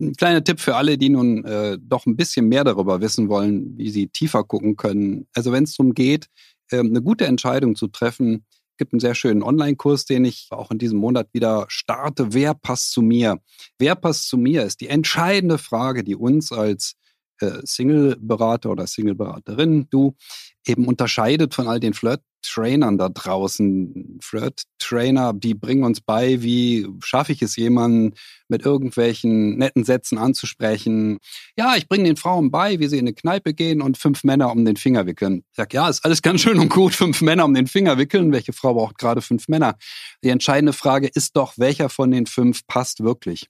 Ein 0.00 0.14
kleiner 0.14 0.44
Tipp 0.44 0.60
für 0.60 0.76
alle, 0.76 0.98
die 0.98 1.08
nun 1.08 1.44
äh, 1.44 1.78
doch 1.80 2.06
ein 2.06 2.16
bisschen 2.16 2.48
mehr 2.48 2.64
darüber 2.64 3.00
wissen 3.00 3.28
wollen, 3.28 3.76
wie 3.78 3.90
sie 3.90 4.08
tiefer 4.08 4.44
gucken 4.44 4.76
können. 4.76 5.26
Also 5.34 5.52
wenn 5.52 5.64
es 5.64 5.76
darum 5.76 5.94
geht, 5.94 6.28
äh, 6.70 6.80
eine 6.80 7.00
gute 7.00 7.26
Entscheidung 7.26 7.76
zu 7.76 7.86
treffen, 7.88 8.44
gibt 8.76 8.92
einen 8.92 9.00
sehr 9.00 9.14
schönen 9.14 9.42
Online-Kurs, 9.42 10.04
den 10.04 10.24
ich 10.24 10.48
auch 10.50 10.70
in 10.70 10.78
diesem 10.78 10.98
Monat 10.98 11.28
wieder 11.32 11.64
starte. 11.68 12.34
Wer 12.34 12.54
passt 12.54 12.92
zu 12.92 13.02
mir? 13.02 13.40
Wer 13.78 13.94
passt 13.94 14.28
zu 14.28 14.36
mir 14.36 14.64
ist 14.64 14.80
die 14.80 14.88
entscheidende 14.88 15.58
Frage, 15.58 16.04
die 16.04 16.16
uns 16.16 16.52
als 16.52 16.96
äh, 17.40 17.60
Single-Berater 17.62 18.70
oder 18.70 18.86
Single-Beraterin, 18.86 19.88
du 19.90 20.14
eben 20.66 20.86
unterscheidet 20.86 21.54
von 21.54 21.68
all 21.68 21.80
den 21.80 21.94
Flirt-Trainern 21.94 22.98
da 22.98 23.08
draußen. 23.08 24.18
Flirt-Trainer, 24.20 25.32
die 25.32 25.54
bringen 25.54 25.84
uns 25.84 26.00
bei, 26.00 26.42
wie 26.42 26.88
schaffe 27.00 27.32
ich 27.32 27.42
es, 27.42 27.56
jemanden 27.56 28.14
mit 28.48 28.64
irgendwelchen 28.64 29.58
netten 29.58 29.84
Sätzen 29.84 30.18
anzusprechen. 30.18 31.18
Ja, 31.56 31.76
ich 31.76 31.88
bringe 31.88 32.04
den 32.04 32.16
Frauen 32.16 32.50
bei, 32.50 32.80
wie 32.80 32.88
sie 32.88 32.98
in 32.98 33.06
eine 33.06 33.14
Kneipe 33.14 33.54
gehen 33.54 33.80
und 33.80 33.96
fünf 33.96 34.24
Männer 34.24 34.50
um 34.50 34.64
den 34.64 34.76
Finger 34.76 35.06
wickeln. 35.06 35.44
Ich 35.50 35.56
sag, 35.56 35.72
ja, 35.72 35.88
ist 35.88 36.04
alles 36.04 36.22
ganz 36.22 36.40
schön 36.40 36.58
und 36.58 36.68
gut, 36.68 36.94
fünf 36.94 37.22
Männer 37.22 37.44
um 37.44 37.54
den 37.54 37.66
Finger 37.66 37.98
wickeln. 37.98 38.32
Welche 38.32 38.52
Frau 38.52 38.74
braucht 38.74 38.98
gerade 38.98 39.22
fünf 39.22 39.48
Männer? 39.48 39.76
Die 40.24 40.30
entscheidende 40.30 40.72
Frage 40.72 41.08
ist 41.08 41.36
doch, 41.36 41.54
welcher 41.56 41.88
von 41.88 42.10
den 42.10 42.26
fünf 42.26 42.66
passt 42.66 43.02
wirklich? 43.02 43.48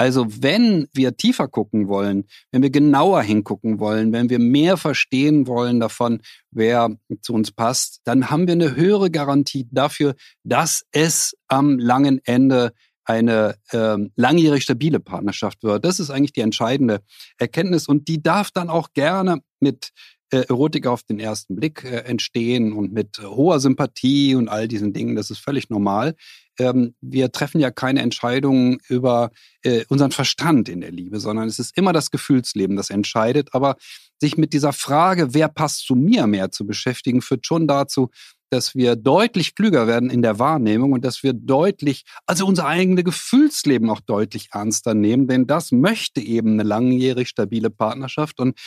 Also 0.00 0.26
wenn 0.40 0.88
wir 0.94 1.18
tiefer 1.18 1.46
gucken 1.46 1.86
wollen, 1.86 2.24
wenn 2.52 2.62
wir 2.62 2.70
genauer 2.70 3.20
hingucken 3.20 3.80
wollen, 3.80 4.14
wenn 4.14 4.30
wir 4.30 4.38
mehr 4.38 4.78
verstehen 4.78 5.46
wollen 5.46 5.78
davon, 5.78 6.22
wer 6.50 6.96
zu 7.20 7.34
uns 7.34 7.52
passt, 7.52 8.00
dann 8.04 8.30
haben 8.30 8.46
wir 8.46 8.52
eine 8.52 8.76
höhere 8.76 9.10
Garantie 9.10 9.68
dafür, 9.70 10.14
dass 10.42 10.86
es 10.92 11.36
am 11.48 11.78
langen 11.78 12.18
Ende 12.24 12.72
eine 13.04 13.56
äh, 13.72 13.98
langjährig 14.16 14.62
stabile 14.62 15.00
Partnerschaft 15.00 15.62
wird. 15.64 15.84
Das 15.84 16.00
ist 16.00 16.08
eigentlich 16.08 16.32
die 16.32 16.40
entscheidende 16.40 17.02
Erkenntnis 17.36 17.86
und 17.86 18.08
die 18.08 18.22
darf 18.22 18.50
dann 18.50 18.70
auch 18.70 18.94
gerne 18.94 19.42
mit 19.60 19.90
äh, 20.30 20.46
Erotik 20.48 20.86
auf 20.86 21.02
den 21.02 21.18
ersten 21.18 21.56
Blick 21.56 21.84
äh, 21.84 21.98
entstehen 21.98 22.72
und 22.72 22.92
mit 22.92 23.18
äh, 23.18 23.24
hoher 23.24 23.60
Sympathie 23.60 24.34
und 24.34 24.48
all 24.48 24.68
diesen 24.68 24.92
Dingen. 24.92 25.16
Das 25.16 25.30
ist 25.30 25.38
völlig 25.38 25.70
normal 25.70 26.14
ähm, 26.60 26.94
wir 27.00 27.32
treffen 27.32 27.60
ja 27.60 27.70
keine 27.70 28.02
Entscheidungen 28.02 28.78
über 28.88 29.30
äh, 29.62 29.84
unseren 29.88 30.12
Verstand 30.12 30.68
in 30.68 30.82
der 30.82 30.92
Liebe, 30.92 31.18
sondern 31.18 31.48
es 31.48 31.58
ist 31.58 31.76
immer 31.76 31.92
das 31.92 32.10
Gefühlsleben, 32.10 32.76
das 32.76 32.90
entscheidet. 32.90 33.54
Aber 33.54 33.76
sich 34.20 34.36
mit 34.36 34.52
dieser 34.52 34.72
Frage, 34.72 35.32
wer 35.34 35.48
passt 35.48 35.86
zu 35.86 35.94
mir 35.94 36.26
mehr 36.26 36.50
zu 36.50 36.66
beschäftigen, 36.66 37.22
führt 37.22 37.46
schon 37.46 37.66
dazu, 37.66 38.10
dass 38.50 38.74
wir 38.74 38.96
deutlich 38.96 39.54
klüger 39.54 39.86
werden 39.86 40.10
in 40.10 40.22
der 40.22 40.38
Wahrnehmung 40.38 40.92
und 40.92 41.04
dass 41.04 41.22
wir 41.22 41.32
deutlich, 41.32 42.04
also 42.26 42.46
unser 42.46 42.66
eigenes 42.66 43.04
Gefühlsleben 43.04 43.88
auch 43.88 44.00
deutlich 44.00 44.48
ernster 44.52 44.92
nehmen, 44.92 45.28
denn 45.28 45.46
das 45.46 45.70
möchte 45.72 46.20
eben 46.20 46.54
eine 46.54 46.64
langjährig 46.64 47.28
stabile 47.28 47.70
Partnerschaft 47.70 48.40
und 48.40 48.58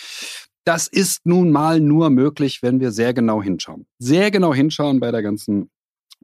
das 0.66 0.88
ist 0.88 1.26
nun 1.26 1.52
mal 1.52 1.80
nur 1.80 2.10
möglich, 2.10 2.62
wenn 2.62 2.80
wir 2.80 2.92
sehr 2.92 3.14
genau 3.14 3.42
hinschauen. 3.42 3.86
Sehr 4.00 4.32
genau 4.32 4.54
hinschauen 4.54 5.00
bei 5.00 5.12
der 5.12 5.22
ganzen 5.22 5.70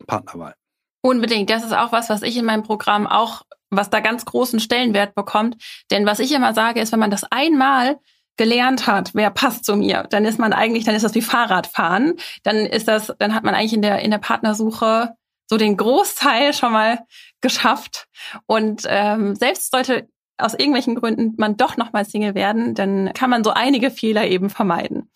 Partnerwahl. 0.08 0.56
Unbedingt. 1.02 1.50
Das 1.50 1.64
ist 1.64 1.74
auch 1.74 1.92
was, 1.92 2.10
was 2.10 2.22
ich 2.22 2.38
in 2.38 2.46
meinem 2.46 2.64
Programm 2.64 3.08
auch, 3.08 3.44
was 3.70 3.90
da 3.90 4.00
ganz 4.00 4.26
großen 4.26 4.60
Stellenwert 4.60 5.16
bekommt. 5.16 5.58
Denn 5.92 6.06
was 6.06 6.20
ich 6.20 6.34
immer 6.34 6.54
sage, 6.54 6.82
ist, 6.82 6.92
wenn 6.92 7.00
man 7.00 7.12
das 7.12 7.24
einmal 7.24 7.98
gelernt 8.38 8.88
hat, 8.88 9.12
wer 9.14 9.32
passt 9.32 9.66
zu 9.66 9.76
mir, 9.76 10.08
dann 10.10 10.24
ist 10.24 10.40
man 10.40 10.54
eigentlich, 10.54 10.86
dann 10.86 10.96
ist 10.96 11.04
das 11.04 11.16
wie 11.16 11.22
Fahrradfahren. 11.22 12.16
Dann 12.44 12.66
ist 12.66 12.88
das, 12.88 13.14
dann 13.20 13.36
hat 13.36 13.44
man 13.44 13.54
eigentlich 13.54 13.74
in 13.74 13.82
der, 13.82 14.00
in 14.00 14.12
der 14.12 14.18
Partnersuche 14.18 15.14
so 15.50 15.58
den 15.58 15.78
Großteil 15.78 16.54
schon 16.54 16.72
mal 16.72 17.00
geschafft. 17.42 18.08
Und 18.46 18.84
ähm, 18.88 19.36
selbst 19.36 19.72
sollte 19.72 20.08
aus 20.40 20.54
irgendwelchen 20.54 20.96
Gründen 20.96 21.34
man 21.38 21.58
doch 21.58 21.78
nochmal 21.78 22.06
Single 22.06 22.36
werden, 22.36 22.76
dann 22.76 23.14
kann 23.14 23.30
man 23.30 23.44
so 23.44 23.52
einige 23.52 23.92
Fehler 23.92 24.28
eben 24.28 24.50
vermeiden. 24.50 25.12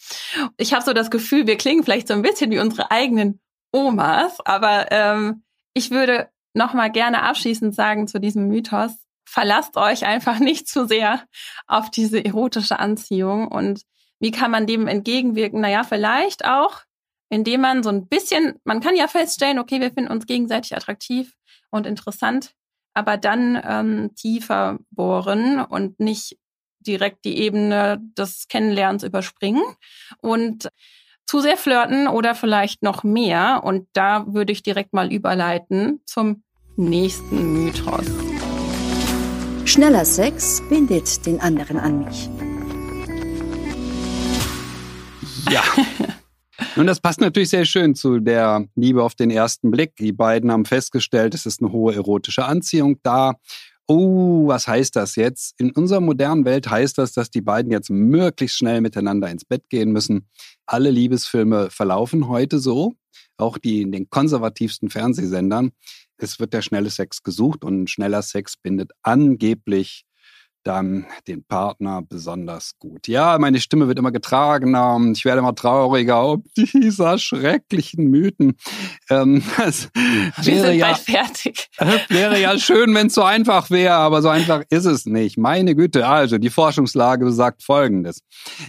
Ich 0.58 0.74
habe 0.74 0.84
so 0.84 0.94
das 0.94 1.12
Gefühl, 1.12 1.48
wir 1.48 1.58
klingen 1.58 1.84
vielleicht 1.84 2.08
so 2.08 2.14
ein 2.14 2.22
bisschen 2.22 2.52
wie 2.52 2.60
unsere 2.60 2.92
eigenen 2.92 3.40
Omas, 3.72 4.40
aber 4.46 4.92
ähm, 4.92 5.44
ich 5.74 5.92
würde 5.92 6.30
noch 6.54 6.74
mal 6.74 6.92
gerne 6.92 7.24
abschließend 7.24 7.74
sagen 7.74 8.08
zu 8.08 8.20
diesem 8.20 8.48
Mythos, 8.48 8.92
verlasst 9.26 9.78
euch 9.78 10.06
einfach 10.06 10.40
nicht 10.40 10.68
zu 10.68 10.88
sehr 10.88 11.24
auf 11.68 11.90
diese 11.90 12.24
erotische 12.24 12.80
Anziehung 12.80 13.48
und 13.48 13.82
wie 14.20 14.32
kann 14.32 14.52
man 14.52 14.68
dem 14.68 14.88
entgegenwirken? 14.88 15.60
Naja, 15.60 15.84
vielleicht 15.84 16.46
auch, 16.46 16.82
indem 17.30 17.62
man 17.62 17.84
so 17.84 17.90
ein 17.90 18.08
bisschen, 18.08 18.60
man 18.64 18.80
kann 18.80 18.96
ja 18.96 19.08
feststellen, 19.08 19.60
okay, 19.60 19.82
wir 19.82 19.92
finden 19.92 20.12
uns 20.12 20.26
gegenseitig 20.26 20.76
attraktiv 20.76 21.36
und 21.72 21.86
interessant, 21.86 22.54
aber 22.94 23.18
dann 23.18 23.62
ähm, 23.64 24.12
tiefer 24.16 24.80
bohren 24.92 25.60
und 25.60 26.00
nicht 26.00 26.38
direkt 26.80 27.26
die 27.26 27.38
Ebene 27.40 28.00
des 28.18 28.48
Kennenlernens 28.48 29.04
überspringen 29.04 29.64
und 30.20 30.70
zu 31.26 31.40
sehr 31.40 31.58
flirten 31.58 32.08
oder 32.08 32.36
vielleicht 32.36 32.84
noch 32.84 33.04
mehr. 33.04 33.62
Und 33.64 33.88
da 33.94 34.26
würde 34.28 34.52
ich 34.52 34.64
direkt 34.64 34.94
mal 34.94 35.12
überleiten 35.12 36.02
zum 36.06 36.44
nächsten 36.76 37.54
Mythos. 37.54 38.06
Schneller 39.66 40.06
Sex 40.06 40.62
bindet 40.70 41.26
den 41.26 41.40
anderen 41.40 41.80
an 41.80 42.04
mich. 42.04 42.30
Ja. 45.50 45.64
Nun, 46.76 46.88
das 46.88 47.00
passt 47.00 47.22
natürlich 47.22 47.50
sehr 47.50 47.66
schön 47.66 47.96
zu 47.96 48.20
der 48.20 48.68
Liebe 48.76 49.04
auf 49.04 49.16
den 49.16 49.30
ersten 49.30 49.72
Blick. 49.72 49.96
Die 49.98 50.12
beiden 50.12 50.52
haben 50.52 50.66
festgestellt, 50.66 51.36
es 51.36 51.46
ist 51.46 51.62
eine 51.62 51.72
hohe 51.72 51.94
erotische 51.94 52.46
Anziehung 52.46 52.98
da. 53.04 53.36
Oh, 53.86 54.48
was 54.48 54.68
heißt 54.68 54.96
das 54.96 55.16
jetzt? 55.16 55.60
In 55.60 55.72
unserer 55.72 56.00
modernen 56.00 56.46
Welt 56.46 56.70
heißt 56.70 56.98
das, 56.98 57.14
dass 57.14 57.30
die 57.30 57.42
beiden 57.42 57.72
jetzt 57.72 57.90
möglichst 57.90 58.58
schnell 58.58 58.82
miteinander 58.82 59.30
ins 59.30 59.46
Bett 59.46 59.70
gehen 59.70 59.92
müssen. 59.92 60.30
Alle 60.66 60.90
Liebesfilme 60.90 61.70
verlaufen 61.70 62.28
heute 62.28 62.60
so, 62.60 62.94
auch 63.38 63.58
die 63.58 63.82
in 63.82 63.92
den 63.92 64.10
konservativsten 64.10 64.90
Fernsehsendern. 64.90 65.72
Es 66.18 66.40
wird 66.40 66.54
der 66.54 66.62
schnelle 66.62 66.90
Sex 66.90 67.24
gesucht 67.24 67.66
und 67.66 67.90
schneller 67.90 68.22
Sex 68.22 68.56
bindet 68.56 68.92
angeblich 69.02 70.06
dann 70.64 71.06
den 71.28 71.44
Partner 71.44 72.02
besonders 72.02 72.74
gut. 72.80 73.08
Ja, 73.08 73.38
meine 73.38 73.60
Stimme 73.60 73.88
wird 73.88 74.00
immer 74.00 74.12
getragener, 74.12 75.00
ich 75.14 75.26
werde 75.26 75.40
immer 75.40 75.56
trauriger 75.56 76.26
ob 76.26 76.44
dieser 76.56 77.18
schrecklichen 77.18 78.10
Mythen. 78.10 78.58
Ähm, 79.10 79.44
das 79.58 79.90
Wir 79.94 80.56
wäre 80.56 80.68
sind 80.68 80.76
ja, 80.78 80.88
bald 80.88 80.98
fertig. 81.00 81.70
Wäre 82.10 82.40
ja 82.40 82.58
schön, 82.58 82.94
wenn 82.96 83.08
es 83.08 83.16
so 83.16 83.24
einfach 83.24 83.70
wäre, 83.70 83.96
aber 83.96 84.22
so 84.22 84.30
einfach 84.30 84.64
ist 84.70 84.86
es 84.86 85.06
nicht. 85.06 85.38
Meine 85.38 85.76
Güte, 85.76 86.08
also 86.08 86.38
die 86.38 86.50
Forschungslage 86.50 87.26
besagt 87.26 87.64
Folgendes. 87.64 88.22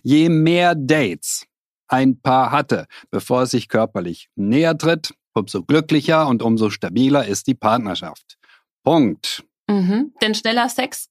Je 0.03 0.29
mehr 0.29 0.75
Dates 0.75 1.47
ein 1.89 2.21
Paar 2.21 2.51
hatte, 2.51 2.87
bevor 3.11 3.43
es 3.43 3.51
sich 3.51 3.69
körperlich 3.69 4.29
näher 4.35 4.77
tritt, 4.77 5.15
umso 5.35 5.63
glücklicher 5.63 6.27
und 6.29 6.43
umso 6.43 6.71
stabiler 6.71 7.27
ist 7.27 7.47
die 7.47 7.55
Partnerschaft. 7.55 8.37
Punkt. 8.83 9.45
Mhm. 9.69 10.13
Denn 10.21 10.35
schneller 10.35 10.69
Sex 10.69 11.09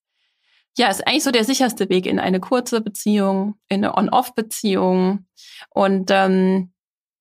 ja, 0.78 0.90
ist 0.90 1.06
eigentlich 1.08 1.24
so 1.24 1.32
der 1.32 1.44
sicherste 1.44 1.90
Weg 1.90 2.06
in 2.06 2.20
eine 2.20 2.40
kurze 2.40 2.82
Beziehung, 2.82 3.56
in 3.70 3.84
eine 3.84 3.96
On-Off-Beziehung. 3.96 5.26
Und 5.70 6.10
ähm, 6.12 6.74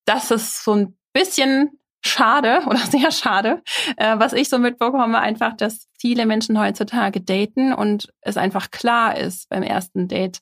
das 0.04 0.30
ist 0.30 0.64
so 0.64 0.74
ein 0.74 0.96
bisschen 1.12 1.78
schade 2.04 2.62
oder 2.66 2.78
sehr 2.78 3.10
schade, 3.10 3.62
äh, 3.96 4.18
was 4.18 4.32
ich 4.32 4.48
so 4.48 4.58
mitbekomme, 4.58 5.18
einfach, 5.18 5.56
dass 5.56 5.88
viele 5.98 6.26
Menschen 6.26 6.58
heutzutage 6.58 7.20
daten 7.20 7.72
und 7.72 8.12
es 8.22 8.36
einfach 8.36 8.70
klar 8.70 9.16
ist, 9.16 9.48
beim 9.48 9.62
ersten 9.62 10.08
Date 10.08 10.40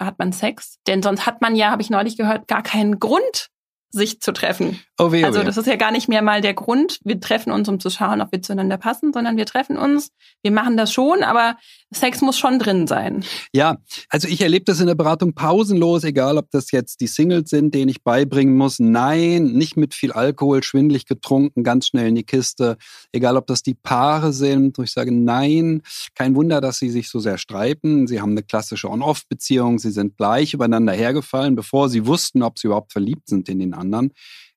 hat 0.00 0.18
man 0.18 0.32
Sex. 0.32 0.78
Denn 0.86 1.02
sonst 1.02 1.26
hat 1.26 1.40
man 1.40 1.56
ja, 1.56 1.70
habe 1.70 1.82
ich 1.82 1.90
neulich 1.90 2.16
gehört, 2.16 2.48
gar 2.48 2.62
keinen 2.62 2.98
Grund, 2.98 3.50
sich 3.94 4.20
zu 4.20 4.32
treffen. 4.32 4.80
Oh 4.98 5.12
weh, 5.12 5.22
oh 5.22 5.26
also 5.26 5.44
das 5.44 5.56
ist 5.56 5.66
ja 5.66 5.76
gar 5.76 5.92
nicht 5.92 6.08
mehr 6.08 6.20
mal 6.20 6.40
der 6.40 6.52
Grund, 6.52 6.98
wir 7.04 7.20
treffen 7.20 7.52
uns, 7.52 7.68
um 7.68 7.78
zu 7.78 7.90
schauen, 7.90 8.20
ob 8.20 8.32
wir 8.32 8.42
zueinander 8.42 8.76
passen, 8.76 9.12
sondern 9.12 9.36
wir 9.36 9.46
treffen 9.46 9.78
uns, 9.78 10.10
wir 10.42 10.50
machen 10.50 10.76
das 10.76 10.92
schon, 10.92 11.22
aber 11.22 11.56
Sex 11.92 12.20
muss 12.22 12.38
schon 12.38 12.58
drin 12.58 12.86
sein. 12.86 13.24
Ja, 13.52 13.78
also 14.08 14.26
ich 14.28 14.40
erlebe 14.40 14.64
das 14.64 14.80
in 14.80 14.86
der 14.86 14.94
Beratung 14.94 15.34
pausenlos, 15.34 16.04
egal 16.04 16.38
ob 16.38 16.50
das 16.50 16.70
jetzt 16.72 17.00
die 17.00 17.06
Singles 17.06 17.50
sind, 17.50 17.74
denen 17.74 17.88
ich 17.88 18.02
beibringen 18.02 18.56
muss. 18.56 18.78
Nein, 18.78 19.44
nicht 19.52 19.76
mit 19.76 19.94
viel 19.94 20.12
Alkohol, 20.12 20.62
schwindlig 20.62 21.06
getrunken, 21.06 21.62
ganz 21.62 21.86
schnell 21.86 22.08
in 22.08 22.14
die 22.14 22.24
Kiste. 22.24 22.76
Egal 23.12 23.36
ob 23.36 23.46
das 23.46 23.62
die 23.62 23.74
Paare 23.74 24.32
sind, 24.32 24.76
wo 24.78 24.82
ich 24.82 24.92
sage, 24.92 25.12
nein, 25.12 25.82
kein 26.14 26.34
Wunder, 26.34 26.60
dass 26.60 26.78
sie 26.78 26.90
sich 26.90 27.08
so 27.08 27.20
sehr 27.20 27.38
streiten. 27.38 28.06
Sie 28.06 28.20
haben 28.20 28.32
eine 28.32 28.42
klassische 28.42 28.90
On-Off-Beziehung, 28.90 29.78
sie 29.78 29.90
sind 29.90 30.16
gleich 30.16 30.54
übereinander 30.54 30.92
hergefallen, 30.92 31.54
bevor 31.54 31.88
sie 31.88 32.06
wussten, 32.06 32.42
ob 32.42 32.58
sie 32.58 32.66
überhaupt 32.66 32.92
verliebt 32.92 33.28
sind 33.28 33.48
in 33.48 33.60
den 33.60 33.74
anderen. 33.74 34.12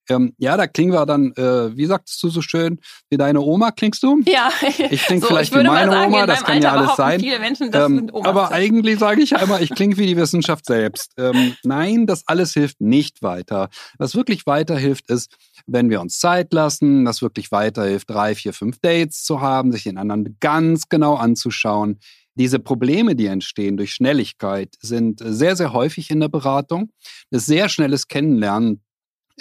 Ähm, 0.10 0.34
ja, 0.38 0.58
da 0.58 0.68
klingen 0.68 0.94
wir 0.94 1.06
dann, 1.06 1.34
äh, 1.34 1.76
wie 1.76 1.86
sagtest 1.86 2.22
du 2.24 2.30
so 2.30 2.42
schön, 2.42 2.80
wie 3.10 3.18
deine 3.18 3.42
Oma 3.42 3.72
klingst 3.72 4.04
du? 4.04 4.22
Ja. 4.26 4.50
Ich 4.90 5.04
klinge 5.04 5.22
so, 5.22 5.28
vielleicht 5.28 5.54
ich 5.54 5.60
wie 5.60 5.64
meine 5.64 5.92
sagen, 5.92 6.14
Oma, 6.14 6.26
das 6.26 6.44
kann 6.44 6.56
Alter 6.56 6.68
ja 6.68 6.74
alles 6.74 6.96
sein. 6.96 7.22
Menschen, 7.40 7.70
ähm, 7.74 8.10
aber 8.14 8.52
eigentlich 8.52 9.00
sage 9.00 9.22
ich 9.22 9.36
einmal, 9.36 9.62
ich 9.62 9.70
klinge 9.70 9.98
wie 9.98 10.08
die 10.08 10.18
Wissenschaft 10.18 10.66
selbst. 10.66 11.14
Ähm, 11.18 11.56
nein, 11.64 12.08
das 12.08 12.24
alles 12.28 12.54
hilft 12.54 12.82
nicht 12.82 13.22
weiter. 13.22 13.70
Was 13.98 14.16
wirklich 14.16 14.46
weiterhilft, 14.46 15.10
ist, 15.10 15.36
wenn 15.66 15.90
wir 15.90 16.02
uns 16.02 16.20
Zeit 16.20 16.54
lassen, 16.54 17.06
was 17.06 17.22
wirklich 17.22 17.52
weiterhilft, 17.52 18.10
drei, 18.10 18.36
vier, 18.36 18.54
fünf 18.54 18.80
Dates 18.80 19.24
zu 19.24 19.42
haben, 19.42 19.72
sich 19.72 19.84
den 19.84 19.98
anderen 19.98 20.38
ganz 20.40 20.90
genau 20.90 21.16
anzuschauen. 21.16 22.00
Diese 22.36 22.60
Probleme, 22.60 23.16
die 23.16 23.26
entstehen 23.26 23.78
durch 23.78 23.94
Schnelligkeit, 23.94 24.76
sind 24.80 25.22
sehr, 25.26 25.56
sehr 25.56 25.74
häufig 25.74 26.12
in 26.12 26.20
der 26.20 26.30
Beratung. 26.30 26.92
Das 27.32 27.48
sehr 27.48 27.68
schnelles 27.68 28.08
Kennenlernen 28.08 28.82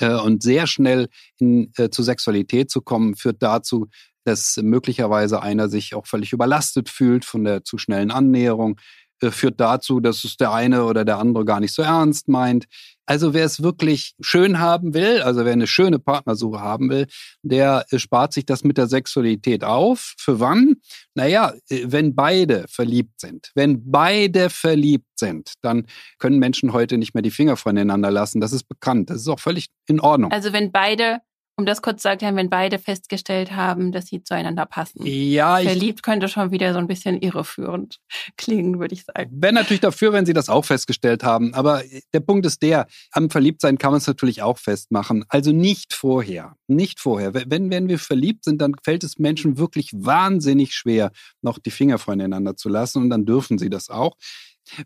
und 0.05 0.43
sehr 0.43 0.67
schnell 0.67 1.09
in, 1.39 1.73
äh, 1.77 1.91
zur 1.91 2.05
Sexualität 2.05 2.71
zu 2.71 2.83
kommen, 2.83 3.17
führt 3.17 3.43
dazu, 3.43 3.89
dass 4.25 4.59
möglicherweise 4.61 5.41
einer 5.43 5.69
sich 5.69 5.95
auch 5.95 6.07
völlig 6.07 6.33
überlastet 6.33 6.89
fühlt 6.89 7.25
von 7.25 7.45
der 7.45 7.65
zu 7.65 7.79
schnellen 7.79 8.11
Annäherung, 8.11 8.79
äh, 8.79 8.83
führt 9.21 9.61
dazu, 9.61 10.01
dass 10.01 10.25
es 10.25 10.37
der 10.37 10.53
eine 10.53 10.85
oder 10.85 11.05
der 11.05 11.19
andere 11.19 11.45
gar 11.45 11.61
nicht 11.61 11.75
so 11.75 11.83
ernst 11.83 12.29
meint. 12.29 12.67
Also 13.07 13.35
wer 13.35 13.45
es 13.45 13.63
wirklich 13.63 14.15
schön 14.21 14.59
haben 14.59 14.93
will, 14.93 15.23
also 15.23 15.45
wer 15.45 15.53
eine 15.53 15.69
schöne 15.69 16.01
Partnersuche 16.01 16.61
haben 16.61 16.91
will, 16.91 17.07
der 17.43 17.87
äh, 17.91 17.99
spart 18.01 18.33
sich 18.33 18.47
das 18.47 18.65
mit 18.65 18.79
der 18.79 18.89
Sexualität 18.89 19.63
auf. 19.63 20.15
Für 20.19 20.41
wann? 20.41 20.77
Naja, 21.15 21.55
äh, 21.69 21.85
wenn 21.87 22.17
beide 22.17 22.67
verliebt 22.69 23.21
sind. 23.21 23.53
Wenn 23.55 23.91
beide 23.91 24.51
verliebt 24.51 25.07
sind, 25.19 25.53
dann 25.63 25.87
können 26.19 26.41
Menschen 26.41 26.73
heute 26.73 26.99
nicht 26.99 27.15
mehr 27.15 27.23
die 27.23 27.31
Finger 27.31 27.57
voneinander 27.57 28.11
lassen. 28.11 28.41
Das 28.41 28.53
ist 28.53 28.65
bekannt. 28.65 29.09
Das 29.09 29.19
ist 29.19 29.29
auch 29.29 29.41
völlig 29.41 29.69
in 29.87 30.01
Ordnung. 30.01 30.33
Also 30.33 30.53
wenn 30.53 30.73
beide 30.73 31.21
um 31.59 31.65
das 31.65 31.81
kurz 31.81 32.03
zu 32.03 32.09
sagen, 32.09 32.37
wenn 32.37 32.51
beide 32.51 32.79
festgestellt 32.79 33.53
haben, 33.53 33.91
dass 33.91 34.07
sie 34.07 34.23
zueinander 34.23 34.67
passen. 34.67 35.01
Ja, 35.05 35.59
ich, 35.59 35.67
Verliebt 35.67 36.03
könnte 36.03 36.29
schon 36.29 36.51
wieder 36.51 36.75
so 36.75 36.79
ein 36.79 36.87
bisschen 36.87 37.21
irreführend 37.21 37.99
klingen, 38.37 38.79
würde 38.79 38.95
ich 38.95 39.05
sagen. 39.05 39.31
Wäre 39.33 39.55
natürlich 39.55 39.81
dafür, 39.81 40.13
wenn 40.13 40.27
sie 40.27 40.35
das 40.35 40.51
auch 40.51 40.67
festgestellt 40.67 41.25
haben. 41.25 41.55
Aber 41.55 41.83
der 42.13 42.21
Punkt 42.21 42.45
ist 42.45 42.63
der, 42.63 42.87
am 43.13 43.31
Verliebtsein 43.31 43.79
kann 43.79 43.93
man 43.93 43.99
es 43.99 44.07
natürlich 44.07 44.43
auch 44.43 44.59
festmachen. 44.59 45.25
Also 45.29 45.53
nicht 45.53 45.95
vorher. 45.95 46.57
Nicht 46.67 47.01
vorher. 47.01 47.33
Wenn, 47.33 47.71
wenn 47.71 47.89
wir 47.89 47.99
verliebt 47.99 48.45
sind, 48.45 48.61
dann 48.61 48.75
fällt 48.85 49.03
es 49.03 49.19
Menschen 49.19 49.57
wirklich 49.57 49.91
wahnsinnig 49.95 50.75
schwer, 50.75 51.11
noch 51.41 51.59
die 51.59 51.71
Finger 51.71 51.99
voneinander 51.99 52.57
zu 52.57 52.69
lassen. 52.69 53.03
Und 53.03 53.11
dann 53.11 53.25
dürfen 53.25 53.57
sie 53.57 53.71
das 53.71 53.89
auch. 53.89 54.15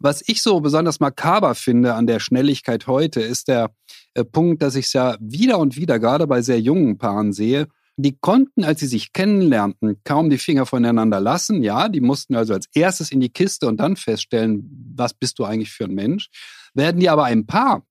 Was 0.00 0.22
ich 0.26 0.42
so 0.42 0.60
besonders 0.60 1.00
makaber 1.00 1.54
finde 1.54 1.94
an 1.94 2.06
der 2.06 2.20
Schnelligkeit 2.20 2.86
heute, 2.86 3.20
ist 3.20 3.48
der 3.48 3.74
äh, 4.14 4.24
Punkt, 4.24 4.62
dass 4.62 4.74
ich 4.74 4.86
es 4.86 4.92
ja 4.92 5.16
wieder 5.20 5.58
und 5.58 5.76
wieder 5.76 5.98
gerade 5.98 6.26
bei 6.26 6.42
sehr 6.42 6.60
jungen 6.60 6.98
Paaren 6.98 7.32
sehe. 7.32 7.68
Die 7.96 8.16
konnten, 8.18 8.64
als 8.64 8.80
sie 8.80 8.86
sich 8.86 9.12
kennenlernten, 9.12 10.00
kaum 10.04 10.30
die 10.30 10.38
Finger 10.38 10.64
voneinander 10.64 11.20
lassen. 11.20 11.62
Ja, 11.62 11.88
die 11.88 12.00
mussten 12.00 12.34
also 12.34 12.54
als 12.54 12.66
erstes 12.74 13.10
in 13.10 13.20
die 13.20 13.28
Kiste 13.28 13.66
und 13.66 13.78
dann 13.78 13.96
feststellen, 13.96 14.94
was 14.96 15.12
bist 15.12 15.38
du 15.38 15.44
eigentlich 15.44 15.70
für 15.70 15.84
ein 15.84 15.94
Mensch. 15.94 16.28
Werden 16.72 17.00
die 17.00 17.10
aber 17.10 17.24
ein 17.24 17.46
Paar, 17.46 17.84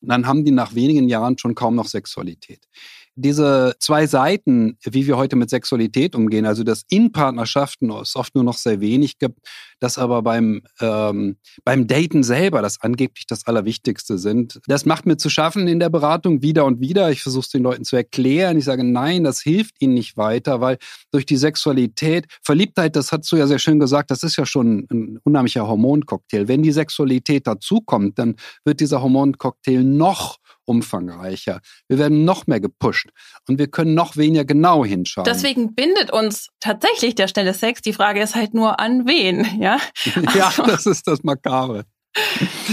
dann 0.00 0.26
haben 0.26 0.44
die 0.44 0.50
nach 0.50 0.74
wenigen 0.74 1.08
Jahren 1.08 1.36
schon 1.36 1.54
kaum 1.54 1.74
noch 1.74 1.88
Sexualität 1.88 2.66
diese 3.20 3.74
zwei 3.78 4.06
Seiten, 4.06 4.76
wie 4.84 5.06
wir 5.06 5.16
heute 5.16 5.36
mit 5.36 5.50
Sexualität 5.50 6.14
umgehen, 6.14 6.46
also 6.46 6.64
dass 6.64 6.84
in 6.88 7.12
Partnerschaften 7.12 7.90
es 7.90 8.16
oft 8.16 8.34
nur 8.34 8.44
noch 8.44 8.56
sehr 8.56 8.80
wenig 8.80 9.18
gibt, 9.18 9.38
dass 9.78 9.98
aber 9.98 10.22
beim, 10.22 10.62
ähm, 10.80 11.36
beim 11.64 11.86
Daten 11.86 12.22
selber 12.22 12.62
das 12.62 12.80
angeblich 12.80 13.26
das 13.26 13.46
Allerwichtigste 13.46 14.18
sind. 14.18 14.60
Das 14.66 14.84
macht 14.84 15.06
mir 15.06 15.16
zu 15.16 15.30
schaffen 15.30 15.68
in 15.68 15.80
der 15.80 15.88
Beratung 15.90 16.42
wieder 16.42 16.64
und 16.64 16.80
wieder. 16.80 17.10
Ich 17.10 17.22
versuche 17.22 17.44
es 17.44 17.48
den 17.50 17.62
Leuten 17.62 17.84
zu 17.84 17.96
erklären. 17.96 18.58
Ich 18.58 18.64
sage, 18.64 18.84
nein, 18.84 19.24
das 19.24 19.40
hilft 19.40 19.80
ihnen 19.80 19.94
nicht 19.94 20.16
weiter, 20.16 20.60
weil 20.60 20.78
durch 21.10 21.26
die 21.26 21.36
Sexualität, 21.36 22.26
Verliebtheit, 22.42 22.96
das 22.96 23.12
hast 23.12 23.30
du 23.30 23.36
ja 23.36 23.46
sehr 23.46 23.58
schön 23.58 23.78
gesagt, 23.78 24.10
das 24.10 24.22
ist 24.22 24.36
ja 24.36 24.46
schon 24.46 24.86
ein 24.90 25.18
unheimlicher 25.24 25.66
Hormoncocktail. 25.66 26.48
Wenn 26.48 26.62
die 26.62 26.72
Sexualität 26.72 27.46
dazukommt, 27.46 28.18
dann 28.18 28.36
wird 28.64 28.80
dieser 28.80 29.02
Hormoncocktail 29.02 29.82
noch 29.84 30.39
umfangreicher. 30.64 31.60
Wir 31.88 31.98
werden 31.98 32.24
noch 32.24 32.46
mehr 32.46 32.60
gepusht 32.60 33.10
und 33.48 33.58
wir 33.58 33.68
können 33.68 33.94
noch 33.94 34.16
weniger 34.16 34.44
genau 34.44 34.84
hinschauen. 34.84 35.24
Deswegen 35.24 35.74
bindet 35.74 36.12
uns 36.12 36.48
tatsächlich 36.60 37.14
der 37.14 37.28
schnelle 37.28 37.54
Sex. 37.54 37.80
Die 37.82 37.92
Frage 37.92 38.22
ist 38.22 38.34
halt 38.34 38.54
nur 38.54 38.80
an 38.80 39.06
wen, 39.06 39.60
ja? 39.60 39.78
ja, 40.34 40.46
also 40.46 40.62
das 40.64 40.86
ist 40.86 41.06
das 41.06 41.22
Makabre. 41.22 41.84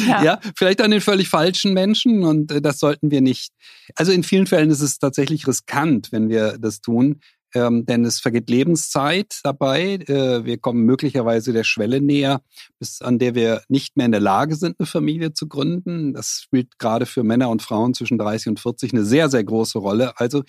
Ja. 0.07 0.23
ja. 0.23 0.39
vielleicht 0.55 0.81
an 0.81 0.89
den 0.89 1.01
völlig 1.01 1.29
falschen 1.29 1.73
Menschen 1.73 2.23
und 2.23 2.51
äh, 2.51 2.61
das 2.61 2.79
sollten 2.79 3.11
wir 3.11 3.21
nicht. 3.21 3.51
Also 3.95 4.11
in 4.11 4.23
vielen 4.23 4.47
Fällen 4.47 4.71
ist 4.71 4.81
es 4.81 4.97
tatsächlich 4.97 5.47
riskant, 5.47 6.11
wenn 6.11 6.29
wir 6.29 6.57
das 6.57 6.81
tun, 6.81 7.21
ähm, 7.53 7.85
denn 7.85 8.05
es 8.05 8.19
vergeht 8.19 8.49
Lebenszeit 8.49 9.39
dabei. 9.43 9.95
Äh, 10.07 10.45
wir 10.45 10.57
kommen 10.57 10.83
möglicherweise 10.83 11.53
der 11.53 11.63
Schwelle 11.63 12.01
näher, 12.01 12.41
bis 12.79 13.01
an 13.01 13.19
der 13.19 13.35
wir 13.35 13.61
nicht 13.69 13.97
mehr 13.97 14.05
in 14.05 14.11
der 14.11 14.21
Lage 14.21 14.55
sind, 14.55 14.75
eine 14.79 14.87
Familie 14.87 15.33
zu 15.33 15.47
gründen. 15.47 16.13
Das 16.13 16.41
spielt 16.43 16.77
gerade 16.79 17.05
für 17.05 17.23
Männer 17.23 17.49
und 17.49 17.61
Frauen 17.61 17.93
zwischen 17.93 18.17
30 18.17 18.49
und 18.49 18.59
40 18.59 18.93
eine 18.93 19.05
sehr, 19.05 19.29
sehr 19.29 19.43
große 19.43 19.79
Rolle. 19.79 20.19
Also 20.19 20.43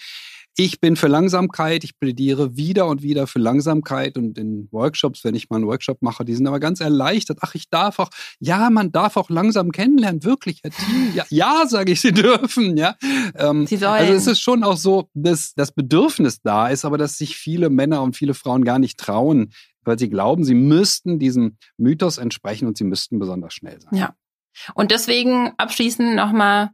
ich 0.61 0.81
bin 0.81 0.97
für 0.97 1.07
Langsamkeit, 1.07 1.85
ich 1.85 2.01
plädiere 2.01 2.57
wieder 2.57 2.87
und 2.87 3.01
wieder 3.01 3.29
für 3.29 3.39
Langsamkeit 3.39 4.19
und 4.19 4.37
in 4.37 4.67
Workshops, 4.73 5.23
wenn 5.23 5.37
ich 5.37 5.49
mal 5.51 5.57
einen 5.57 5.67
Workshop 5.67 6.03
mache, 6.03 6.25
die 6.25 6.35
sind 6.35 6.49
aber 6.49 6.59
ganz 6.59 6.81
erleichtert. 6.81 7.39
Ach, 7.43 7.55
ich 7.55 7.71
darf 7.71 8.01
auch, 8.01 8.11
ja, 8.41 8.69
man 8.69 8.91
darf 8.91 9.17
auch 9.17 9.31
langsam 9.31 9.71
kennenlernen, 9.71 10.25
wirklich, 10.25 10.59
Herr 10.65 10.73
Team. 10.73 11.13
Ja, 11.15 11.25
ja 11.31 11.67
sage 11.69 11.93
ich, 11.93 12.01
Sie 12.01 12.11
dürfen, 12.11 12.77
ja. 12.77 12.97
Ähm, 13.37 13.69
Sie 13.69 13.77
sollen. 13.77 13.93
Also 13.93 14.13
es 14.13 14.27
ist 14.27 14.41
schon 14.41 14.65
auch 14.65 14.77
so, 14.77 15.09
dass 15.15 15.55
das 15.55 15.71
Bedürfnis 15.71 16.43
da 16.43 16.67
ist, 16.67 16.85
aber 16.85 16.99
dass 16.99 17.19
sich 17.19 17.37
viele 17.37 17.71
Männer 17.71 18.03
und 18.03 18.17
viele 18.17 18.35
Frauen 18.35 18.65
gar 18.65 18.81
nicht 18.81 18.99
trauen, 18.99 19.53
weil 19.85 19.97
sie 19.97 20.11
glauben, 20.11 20.43
sie 20.43 20.55
müssten 20.55 21.21
diesem 21.21 21.57
Mythos 21.77 22.19
entsprechen 22.19 22.67
und 22.67 22.77
sie 22.77 22.85
müssten 22.85 23.21
besonders 23.21 23.55
schnell 23.55 23.81
sein. 23.81 23.95
Ja. 23.95 24.17
Und 24.75 24.91
deswegen 24.91 25.53
abschließend 25.57 26.17
nochmal 26.17 26.71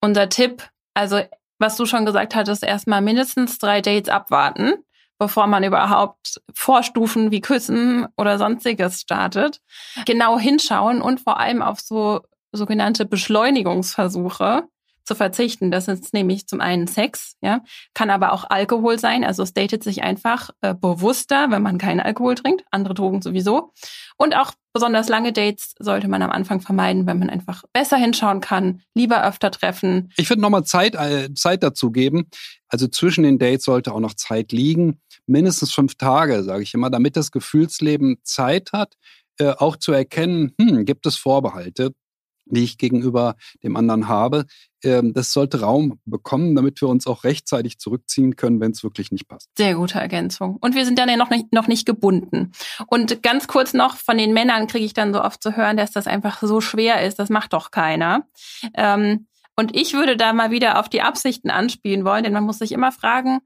unser 0.00 0.28
Tipp. 0.28 0.68
Also 0.92 1.20
was 1.60 1.76
du 1.76 1.86
schon 1.86 2.06
gesagt 2.06 2.34
hattest, 2.34 2.64
erstmal 2.64 3.02
mindestens 3.02 3.58
drei 3.58 3.80
Dates 3.80 4.08
abwarten, 4.08 4.74
bevor 5.18 5.46
man 5.46 5.62
überhaupt 5.62 6.40
Vorstufen 6.54 7.30
wie 7.30 7.42
Küssen 7.42 8.06
oder 8.16 8.38
sonstiges 8.38 9.00
startet. 9.00 9.60
Genau 10.06 10.38
hinschauen 10.38 11.02
und 11.02 11.20
vor 11.20 11.38
allem 11.38 11.62
auf 11.62 11.80
so 11.80 12.22
sogenannte 12.52 13.04
Beschleunigungsversuche 13.04 14.64
zu 15.04 15.14
verzichten. 15.14 15.70
Das 15.70 15.88
ist 15.88 16.14
nämlich 16.14 16.46
zum 16.46 16.60
einen 16.60 16.86
Sex, 16.86 17.36
ja, 17.40 17.60
kann 17.94 18.10
aber 18.10 18.32
auch 18.32 18.44
Alkohol 18.48 18.98
sein. 18.98 19.24
Also 19.24 19.42
es 19.42 19.52
datet 19.52 19.82
sich 19.82 20.02
einfach 20.02 20.50
äh, 20.60 20.74
bewusster, 20.74 21.50
wenn 21.50 21.62
man 21.62 21.78
keinen 21.78 22.00
Alkohol 22.00 22.36
trinkt, 22.36 22.64
andere 22.70 22.94
Drogen 22.94 23.20
sowieso. 23.20 23.72
Und 24.16 24.36
auch 24.36 24.52
besonders 24.72 25.08
lange 25.08 25.32
Dates 25.32 25.74
sollte 25.78 26.08
man 26.08 26.22
am 26.22 26.30
Anfang 26.30 26.60
vermeiden, 26.60 27.06
wenn 27.06 27.18
man 27.18 27.30
einfach 27.30 27.64
besser 27.72 27.96
hinschauen 27.96 28.40
kann, 28.40 28.82
lieber 28.94 29.26
öfter 29.26 29.50
treffen. 29.50 30.12
Ich 30.16 30.28
würde 30.28 30.42
nochmal 30.42 30.64
Zeit, 30.64 30.94
äh, 30.94 31.32
Zeit 31.34 31.62
dazu 31.62 31.90
geben. 31.90 32.28
Also 32.68 32.86
zwischen 32.86 33.24
den 33.24 33.38
Dates 33.38 33.64
sollte 33.64 33.92
auch 33.92 34.00
noch 34.00 34.14
Zeit 34.14 34.52
liegen. 34.52 35.00
Mindestens 35.26 35.72
fünf 35.72 35.96
Tage, 35.96 36.42
sage 36.44 36.62
ich 36.62 36.74
immer, 36.74 36.90
damit 36.90 37.16
das 37.16 37.30
Gefühlsleben 37.30 38.18
Zeit 38.22 38.72
hat, 38.72 38.94
äh, 39.38 39.54
auch 39.56 39.76
zu 39.76 39.92
erkennen, 39.92 40.52
hm, 40.60 40.84
gibt 40.84 41.06
es 41.06 41.16
Vorbehalte, 41.16 41.92
die 42.54 42.64
ich 42.64 42.78
gegenüber 42.78 43.36
dem 43.62 43.76
anderen 43.76 44.08
habe. 44.08 44.46
Ähm, 44.82 45.12
das 45.12 45.32
sollte 45.32 45.60
Raum 45.60 46.00
bekommen, 46.04 46.54
damit 46.54 46.80
wir 46.80 46.88
uns 46.88 47.06
auch 47.06 47.24
rechtzeitig 47.24 47.78
zurückziehen 47.78 48.36
können, 48.36 48.60
wenn 48.60 48.72
es 48.72 48.82
wirklich 48.82 49.10
nicht 49.10 49.28
passt. 49.28 49.48
Sehr 49.56 49.74
gute 49.74 49.98
Ergänzung. 49.98 50.56
Und 50.60 50.74
wir 50.74 50.84
sind 50.84 50.98
dann 50.98 51.08
ja 51.08 51.16
noch 51.16 51.30
nicht, 51.30 51.52
noch 51.52 51.68
nicht 51.68 51.86
gebunden. 51.86 52.52
Und 52.86 53.22
ganz 53.22 53.46
kurz 53.46 53.74
noch, 53.74 53.96
von 53.96 54.18
den 54.18 54.32
Männern 54.32 54.66
kriege 54.66 54.84
ich 54.84 54.94
dann 54.94 55.12
so 55.12 55.22
oft 55.22 55.42
zu 55.42 55.56
hören, 55.56 55.76
dass 55.76 55.90
das 55.90 56.06
einfach 56.06 56.40
so 56.42 56.60
schwer 56.60 57.06
ist. 57.06 57.18
Das 57.18 57.28
macht 57.28 57.52
doch 57.52 57.70
keiner. 57.70 58.26
Ähm, 58.74 59.26
und 59.56 59.76
ich 59.76 59.92
würde 59.92 60.16
da 60.16 60.32
mal 60.32 60.50
wieder 60.50 60.78
auf 60.78 60.88
die 60.88 61.02
Absichten 61.02 61.50
anspielen 61.50 62.04
wollen, 62.04 62.24
denn 62.24 62.32
man 62.32 62.44
muss 62.44 62.58
sich 62.58 62.72
immer 62.72 62.92
fragen, 62.92 63.40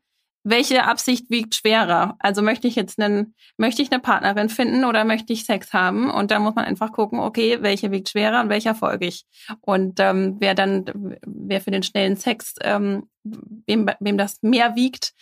welche 0.45 0.85
Absicht 0.85 1.31
wiegt 1.31 1.55
schwerer? 1.55 2.17
Also 2.19 2.43
möchte 2.43 2.69
ich 2.69 2.77
jetzt 2.77 3.01
einen, 3.01 3.35
möchte 3.57 3.81
ich 3.81 3.91
eine 3.91 4.01
Partnerin 4.01 4.51
finden 4.51 4.85
oder 4.85 5.05
möchte 5.05 5.33
ich 5.33 5.47
Sex 5.47 5.73
haben? 5.73 6.11
Und 6.11 6.31
da 6.31 6.39
muss 6.39 6.55
man 6.55 6.67
einfach 6.67 6.93
gucken, 6.93 7.19
okay, 7.19 7.59
welche 7.63 7.91
wiegt 7.91 8.11
schwerer 8.11 8.43
und 8.43 8.51
welcher 8.51 8.75
folge 8.75 9.07
ich? 9.07 9.25
Und 9.63 9.99
ähm, 10.01 10.37
wer 10.41 10.55
dann, 10.55 10.85
wer 11.27 11.63
für 11.63 11.71
den 11.71 11.83
schnellen 11.83 12.17
Sex, 12.17 12.55
ähm, 12.61 13.09
wem, 13.25 13.89
wem 14.01 14.19
das 14.19 14.43
mehr 14.43 14.77
wiegt, 14.77 15.15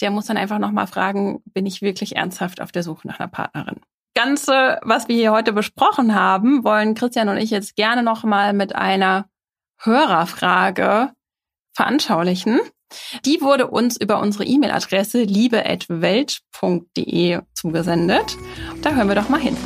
der 0.00 0.12
muss 0.12 0.26
dann 0.26 0.36
einfach 0.36 0.60
nochmal 0.60 0.86
fragen, 0.86 1.42
bin 1.46 1.66
ich 1.66 1.82
wirklich 1.82 2.14
ernsthaft 2.14 2.60
auf 2.60 2.70
der 2.70 2.84
Suche 2.84 3.08
nach 3.08 3.18
einer 3.18 3.28
Partnerin? 3.28 3.80
Ganze, 4.14 4.78
was 4.82 5.08
wir 5.08 5.16
hier 5.16 5.32
heute 5.32 5.52
besprochen 5.52 6.14
haben, 6.14 6.62
wollen 6.62 6.94
Christian 6.94 7.28
und 7.28 7.36
ich 7.36 7.50
jetzt 7.50 7.74
gerne 7.74 8.04
nochmal 8.04 8.52
mit 8.52 8.76
einer 8.76 9.28
Hörerfrage 9.80 11.12
veranschaulichen. 11.74 12.60
Die 13.24 13.40
wurde 13.40 13.68
uns 13.68 14.00
über 14.00 14.20
unsere 14.20 14.44
E-Mail-Adresse 14.44 15.22
liebe.welt.de 15.22 17.40
zugesendet. 17.54 18.36
Da 18.82 18.94
hören 18.94 19.08
wir 19.08 19.14
doch 19.14 19.28
mal 19.28 19.40
hin. 19.40 19.56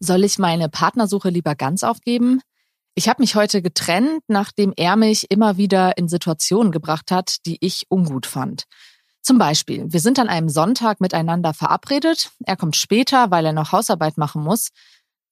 Soll 0.00 0.24
ich 0.24 0.38
meine 0.38 0.68
Partnersuche 0.68 1.30
lieber 1.30 1.54
ganz 1.54 1.82
aufgeben? 1.82 2.40
Ich 2.94 3.08
habe 3.08 3.22
mich 3.22 3.34
heute 3.34 3.60
getrennt, 3.60 4.22
nachdem 4.26 4.72
er 4.76 4.96
mich 4.96 5.30
immer 5.30 5.58
wieder 5.58 5.98
in 5.98 6.08
Situationen 6.08 6.72
gebracht 6.72 7.10
hat, 7.10 7.44
die 7.44 7.58
ich 7.60 7.84
ungut 7.88 8.26
fand. 8.26 8.64
Zum 9.22 9.38
Beispiel, 9.38 9.92
wir 9.92 10.00
sind 10.00 10.18
an 10.18 10.28
einem 10.28 10.48
Sonntag 10.48 11.00
miteinander 11.00 11.52
verabredet. 11.52 12.30
Er 12.44 12.56
kommt 12.56 12.76
später, 12.76 13.30
weil 13.30 13.44
er 13.44 13.52
noch 13.52 13.72
Hausarbeit 13.72 14.18
machen 14.18 14.42
muss. 14.42 14.68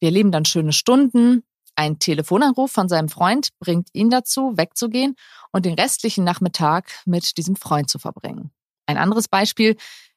Wir 0.00 0.10
leben 0.10 0.32
dann 0.32 0.44
schöne 0.44 0.72
Stunden. 0.72 1.44
Ein 1.76 1.98
Telefonanruf 1.98 2.70
von 2.70 2.88
seinem 2.88 3.08
Freund 3.08 3.48
bringt 3.58 3.88
ihn 3.92 4.10
dazu, 4.10 4.56
wegzugehen 4.56 5.16
und 5.52 5.64
den 5.66 5.74
restlichen 5.74 6.24
Nachmittag 6.24 7.00
mit 7.04 7.36
diesem 7.36 7.56
Freund 7.56 7.90
zu 7.90 7.98
verbringen. 7.98 8.52
Ein 8.86 8.96
anderes 8.96 9.28
Beispiel, 9.28 9.76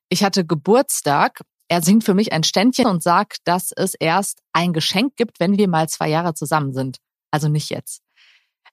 ich 0.10 0.24
hatte 0.24 0.45
Geburtstag. 0.45 1.41
Er 1.68 1.82
singt 1.82 2.03
für 2.03 2.14
mich 2.14 2.32
ein 2.32 2.43
Ständchen 2.43 2.86
und 2.86 3.03
sagt, 3.03 3.39
dass 3.45 3.72
es 3.76 3.93
erst 3.95 4.41
ein 4.53 4.72
Geschenk 4.72 5.16
gibt, 5.16 5.39
wenn 5.39 5.58
wir 5.58 5.68
mal 5.68 5.89
zwei 5.89 6.10
Jahre 6.10 6.34
zusammen 6.34 6.74
sind. 6.74 6.97
Also 7.32 7.49
nicht 7.49 7.70
jetzt. 7.70 8.01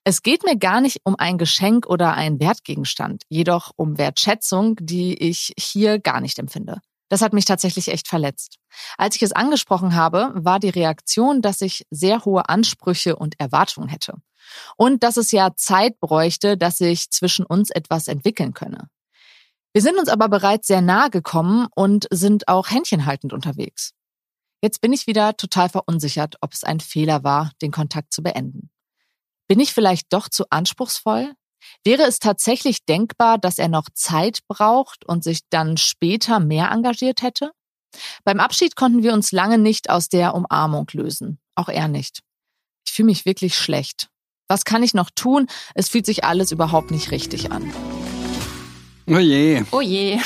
Es 0.03 0.21
geht 0.21 0.43
mir 0.43 0.55
gar 0.55 0.81
nicht 0.81 0.99
um 1.03 1.15
ein 1.17 1.39
Geschenk 1.39 1.87
oder 1.87 2.13
einen 2.13 2.39
Wertgegenstand, 2.39 3.23
jedoch 3.27 3.71
um 3.75 3.97
Wertschätzung, 3.97 4.75
die 4.79 5.15
ich 5.15 5.53
hier 5.57 5.99
gar 5.99 6.21
nicht 6.21 6.37
empfinde. 6.37 6.79
Das 7.09 7.21
hat 7.21 7.33
mich 7.33 7.45
tatsächlich 7.45 7.89
echt 7.89 8.07
verletzt. 8.07 8.57
Als 8.97 9.15
ich 9.15 9.21
es 9.21 9.31
angesprochen 9.31 9.95
habe, 9.95 10.31
war 10.35 10.59
die 10.59 10.69
Reaktion, 10.69 11.41
dass 11.41 11.61
ich 11.61 11.85
sehr 11.91 12.25
hohe 12.25 12.49
Ansprüche 12.49 13.15
und 13.15 13.39
Erwartungen 13.39 13.89
hätte. 13.89 14.15
Und 14.75 15.03
dass 15.03 15.17
es 15.17 15.31
ja 15.31 15.55
Zeit 15.55 15.99
bräuchte, 15.99 16.57
dass 16.57 16.77
sich 16.77 17.09
zwischen 17.11 17.45
uns 17.45 17.69
etwas 17.69 18.07
entwickeln 18.07 18.53
könne. 18.53 18.89
Wir 19.73 19.81
sind 19.81 19.97
uns 19.99 20.09
aber 20.09 20.29
bereits 20.29 20.67
sehr 20.67 20.81
nahe 20.81 21.09
gekommen 21.09 21.67
und 21.75 22.07
sind 22.11 22.47
auch 22.47 22.69
händchenhaltend 22.69 23.33
unterwegs. 23.33 23.91
Jetzt 24.61 24.81
bin 24.81 24.93
ich 24.93 25.05
wieder 25.05 25.35
total 25.37 25.69
verunsichert, 25.69 26.37
ob 26.41 26.53
es 26.53 26.63
ein 26.63 26.79
Fehler 26.79 27.23
war, 27.23 27.51
den 27.61 27.71
Kontakt 27.71 28.13
zu 28.13 28.23
beenden. 28.23 28.71
Bin 29.47 29.59
ich 29.59 29.73
vielleicht 29.73 30.11
doch 30.11 30.29
zu 30.29 30.45
anspruchsvoll? 30.49 31.33
Wäre 31.83 32.03
es 32.03 32.19
tatsächlich 32.19 32.85
denkbar, 32.85 33.37
dass 33.37 33.57
er 33.57 33.67
noch 33.67 33.89
Zeit 33.93 34.39
braucht 34.47 35.05
und 35.05 35.23
sich 35.23 35.41
dann 35.49 35.77
später 35.77 36.39
mehr 36.39 36.71
engagiert 36.71 37.21
hätte? 37.21 37.51
Beim 38.23 38.39
Abschied 38.39 38.75
konnten 38.75 39.03
wir 39.03 39.13
uns 39.13 39.31
lange 39.31 39.57
nicht 39.57 39.89
aus 39.89 40.09
der 40.09 40.33
Umarmung 40.35 40.87
lösen. 40.91 41.39
Auch 41.55 41.69
er 41.69 41.87
nicht. 41.87 42.19
Ich 42.85 42.93
fühle 42.93 43.07
mich 43.07 43.25
wirklich 43.25 43.57
schlecht. 43.57 44.09
Was 44.47 44.63
kann 44.63 44.83
ich 44.83 44.93
noch 44.93 45.09
tun? 45.09 45.47
Es 45.73 45.89
fühlt 45.89 46.05
sich 46.05 46.23
alles 46.23 46.51
überhaupt 46.51 46.91
nicht 46.91 47.11
richtig 47.11 47.51
an. 47.51 47.73
Oh 49.07 49.17
je. 49.17 49.63
Oh 49.71 49.81
je. 49.81 50.19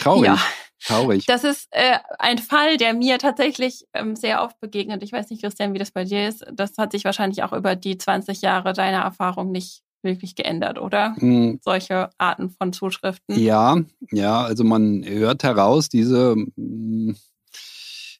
Traurig. 0.00 0.26
Ja. 0.26 0.38
Traurig. 0.84 1.26
Das 1.26 1.44
ist 1.44 1.68
äh, 1.70 1.98
ein 2.18 2.38
Fall, 2.38 2.76
der 2.76 2.92
mir 2.92 3.18
tatsächlich 3.18 3.84
ähm, 3.94 4.16
sehr 4.16 4.42
oft 4.42 4.58
begegnet. 4.60 5.02
Ich 5.02 5.12
weiß 5.12 5.30
nicht, 5.30 5.42
Christian, 5.42 5.74
wie 5.74 5.78
das 5.78 5.92
bei 5.92 6.04
dir 6.04 6.26
ist. 6.26 6.44
Das 6.52 6.76
hat 6.76 6.92
sich 6.92 7.04
wahrscheinlich 7.04 7.44
auch 7.44 7.52
über 7.52 7.76
die 7.76 7.98
20 7.98 8.42
Jahre 8.42 8.72
deiner 8.72 9.02
Erfahrung 9.02 9.52
nicht 9.52 9.82
wirklich 10.02 10.34
geändert, 10.34 10.78
oder? 10.78 11.14
Mhm. 11.18 11.60
Solche 11.62 12.10
Arten 12.18 12.50
von 12.50 12.72
Zuschriften. 12.72 13.38
Ja, 13.38 13.80
ja, 14.10 14.42
also 14.42 14.64
man 14.64 15.04
hört 15.04 15.42
heraus, 15.42 15.88
diese 15.88 16.34
mm, 16.56 17.12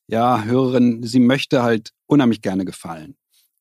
ja, 0.06 0.42
Hörerin, 0.44 1.02
sie 1.02 1.20
möchte 1.20 1.62
halt 1.62 1.92
unheimlich 2.06 2.42
gerne 2.42 2.64
gefallen. 2.64 3.16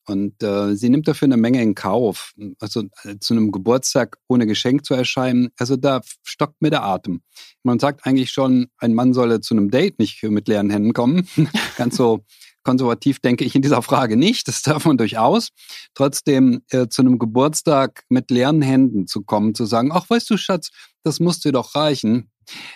Und 0.07 0.41
äh, 0.43 0.75
sie 0.75 0.89
nimmt 0.89 1.07
dafür 1.07 1.27
eine 1.27 1.37
Menge 1.37 1.61
in 1.61 1.75
Kauf. 1.75 2.33
Also 2.59 2.83
äh, 3.03 3.17
zu 3.19 3.33
einem 3.33 3.51
Geburtstag 3.51 4.17
ohne 4.27 4.47
Geschenk 4.47 4.83
zu 4.83 4.93
erscheinen, 4.93 5.49
also 5.57 5.77
da 5.77 6.01
stockt 6.23 6.61
mir 6.61 6.71
der 6.71 6.83
Atem. 6.83 7.21
Man 7.63 7.79
sagt 7.79 8.05
eigentlich 8.05 8.31
schon, 8.31 8.67
ein 8.77 8.93
Mann 8.93 9.13
solle 9.13 9.41
zu 9.41 9.53
einem 9.53 9.69
Date 9.69 9.99
nicht 9.99 10.21
mit 10.23 10.47
leeren 10.47 10.69
Händen 10.69 10.93
kommen. 10.93 11.27
Ganz 11.77 11.95
so 11.95 12.25
konservativ 12.63 13.19
denke 13.19 13.43
ich 13.43 13.55
in 13.55 13.61
dieser 13.61 13.81
Frage 13.81 14.17
nicht. 14.17 14.47
Das 14.47 14.61
darf 14.61 14.85
man 14.85 14.97
durchaus. 14.97 15.49
Trotzdem 15.93 16.61
äh, 16.69 16.87
zu 16.87 17.01
einem 17.01 17.19
Geburtstag 17.19 18.03
mit 18.09 18.31
leeren 18.31 18.61
Händen 18.61 19.07
zu 19.07 19.23
kommen, 19.23 19.55
zu 19.55 19.65
sagen, 19.65 19.91
ach, 19.91 20.09
weißt 20.09 20.29
du, 20.29 20.37
Schatz, 20.37 20.69
das 21.03 21.19
muss 21.19 21.39
dir 21.39 21.51
doch 21.51 21.75
reichen. 21.75 22.31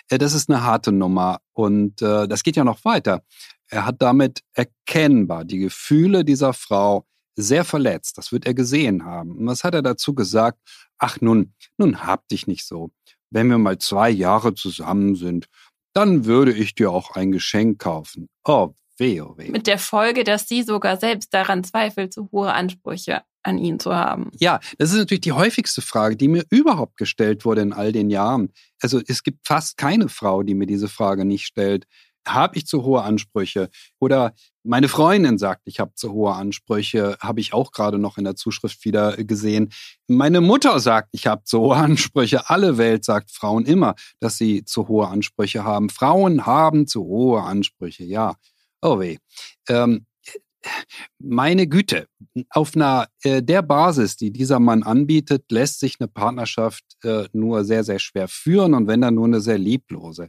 Äh, 0.08 0.18
das 0.18 0.32
ist 0.32 0.50
eine 0.50 0.62
harte 0.62 0.92
Nummer. 0.92 1.38
Und 1.52 2.02
äh, 2.02 2.28
das 2.28 2.42
geht 2.42 2.56
ja 2.56 2.64
noch 2.64 2.84
weiter. 2.84 3.22
Er 3.68 3.86
hat 3.86 3.96
damit 4.00 4.40
erkennbar 4.52 5.44
die 5.44 5.58
Gefühle 5.58 6.24
dieser 6.24 6.52
Frau 6.52 7.06
sehr 7.34 7.64
verletzt. 7.64 8.16
Das 8.18 8.32
wird 8.32 8.46
er 8.46 8.54
gesehen 8.54 9.04
haben. 9.04 9.32
Und 9.32 9.46
was 9.46 9.64
hat 9.64 9.74
er 9.74 9.82
dazu 9.82 10.14
gesagt? 10.14 10.58
Ach 10.98 11.20
nun, 11.20 11.52
nun 11.76 12.02
hab 12.02 12.26
dich 12.28 12.46
nicht 12.46 12.66
so. 12.66 12.90
Wenn 13.30 13.48
wir 13.48 13.58
mal 13.58 13.78
zwei 13.78 14.08
Jahre 14.08 14.54
zusammen 14.54 15.14
sind, 15.16 15.46
dann 15.92 16.24
würde 16.24 16.52
ich 16.52 16.74
dir 16.74 16.90
auch 16.90 17.12
ein 17.12 17.32
Geschenk 17.32 17.80
kaufen. 17.80 18.28
Oh, 18.44 18.74
Weh, 18.98 19.20
oh 19.20 19.36
weh. 19.36 19.50
Mit 19.50 19.66
der 19.66 19.78
Folge, 19.78 20.24
dass 20.24 20.48
sie 20.48 20.62
sogar 20.62 20.96
selbst 20.96 21.34
daran 21.34 21.64
zweifelt, 21.64 22.12
zu 22.12 22.30
hohe 22.32 22.52
Ansprüche 22.52 23.22
an 23.42 23.58
ihn 23.58 23.78
zu 23.78 23.94
haben. 23.94 24.30
Ja, 24.38 24.60
das 24.78 24.92
ist 24.92 24.98
natürlich 24.98 25.20
die 25.20 25.32
häufigste 25.32 25.80
Frage, 25.82 26.16
die 26.16 26.28
mir 26.28 26.44
überhaupt 26.50 26.96
gestellt 26.96 27.44
wurde 27.44 27.60
in 27.60 27.72
all 27.72 27.92
den 27.92 28.10
Jahren. 28.10 28.52
Also 28.80 29.00
es 29.06 29.22
gibt 29.22 29.46
fast 29.46 29.76
keine 29.76 30.08
Frau, 30.08 30.42
die 30.42 30.54
mir 30.54 30.66
diese 30.66 30.88
Frage 30.88 31.24
nicht 31.24 31.46
stellt. 31.46 31.86
Habe 32.26 32.56
ich 32.56 32.66
zu 32.66 32.82
hohe 32.82 33.02
Ansprüche? 33.02 33.68
Oder 34.00 34.34
meine 34.64 34.88
Freundin 34.88 35.38
sagt, 35.38 35.62
ich 35.64 35.78
habe 35.78 35.94
zu 35.94 36.12
hohe 36.12 36.34
Ansprüche, 36.34 37.16
habe 37.20 37.38
ich 37.38 37.52
auch 37.52 37.70
gerade 37.70 38.00
noch 38.00 38.18
in 38.18 38.24
der 38.24 38.34
Zuschrift 38.34 38.84
wieder 38.84 39.16
gesehen. 39.16 39.72
Meine 40.08 40.40
Mutter 40.40 40.80
sagt, 40.80 41.10
ich 41.12 41.28
habe 41.28 41.44
zu 41.44 41.60
hohe 41.60 41.76
Ansprüche. 41.76 42.50
Alle 42.50 42.78
Welt 42.78 43.04
sagt 43.04 43.30
Frauen 43.30 43.64
immer, 43.64 43.94
dass 44.18 44.38
sie 44.38 44.64
zu 44.64 44.88
hohe 44.88 45.06
Ansprüche 45.06 45.62
haben. 45.62 45.88
Frauen 45.88 46.46
haben 46.46 46.88
zu 46.88 47.04
hohe 47.04 47.42
Ansprüche, 47.42 48.02
ja. 48.02 48.34
Oh 48.82 49.00
weh. 49.00 49.18
Ähm, 49.68 50.06
meine 51.18 51.66
Güte, 51.66 52.06
auf 52.50 52.74
einer 52.74 53.08
äh, 53.22 53.42
der 53.42 53.62
Basis, 53.62 54.16
die 54.16 54.32
dieser 54.32 54.58
Mann 54.60 54.82
anbietet, 54.82 55.50
lässt 55.50 55.80
sich 55.80 55.96
eine 56.00 56.08
Partnerschaft 56.08 56.84
äh, 57.02 57.28
nur 57.32 57.64
sehr, 57.64 57.84
sehr 57.84 57.98
schwer 57.98 58.28
führen 58.28 58.74
und 58.74 58.86
wenn 58.86 59.00
dann 59.00 59.14
nur 59.14 59.26
eine 59.26 59.40
sehr 59.40 59.58
lieblose. 59.58 60.28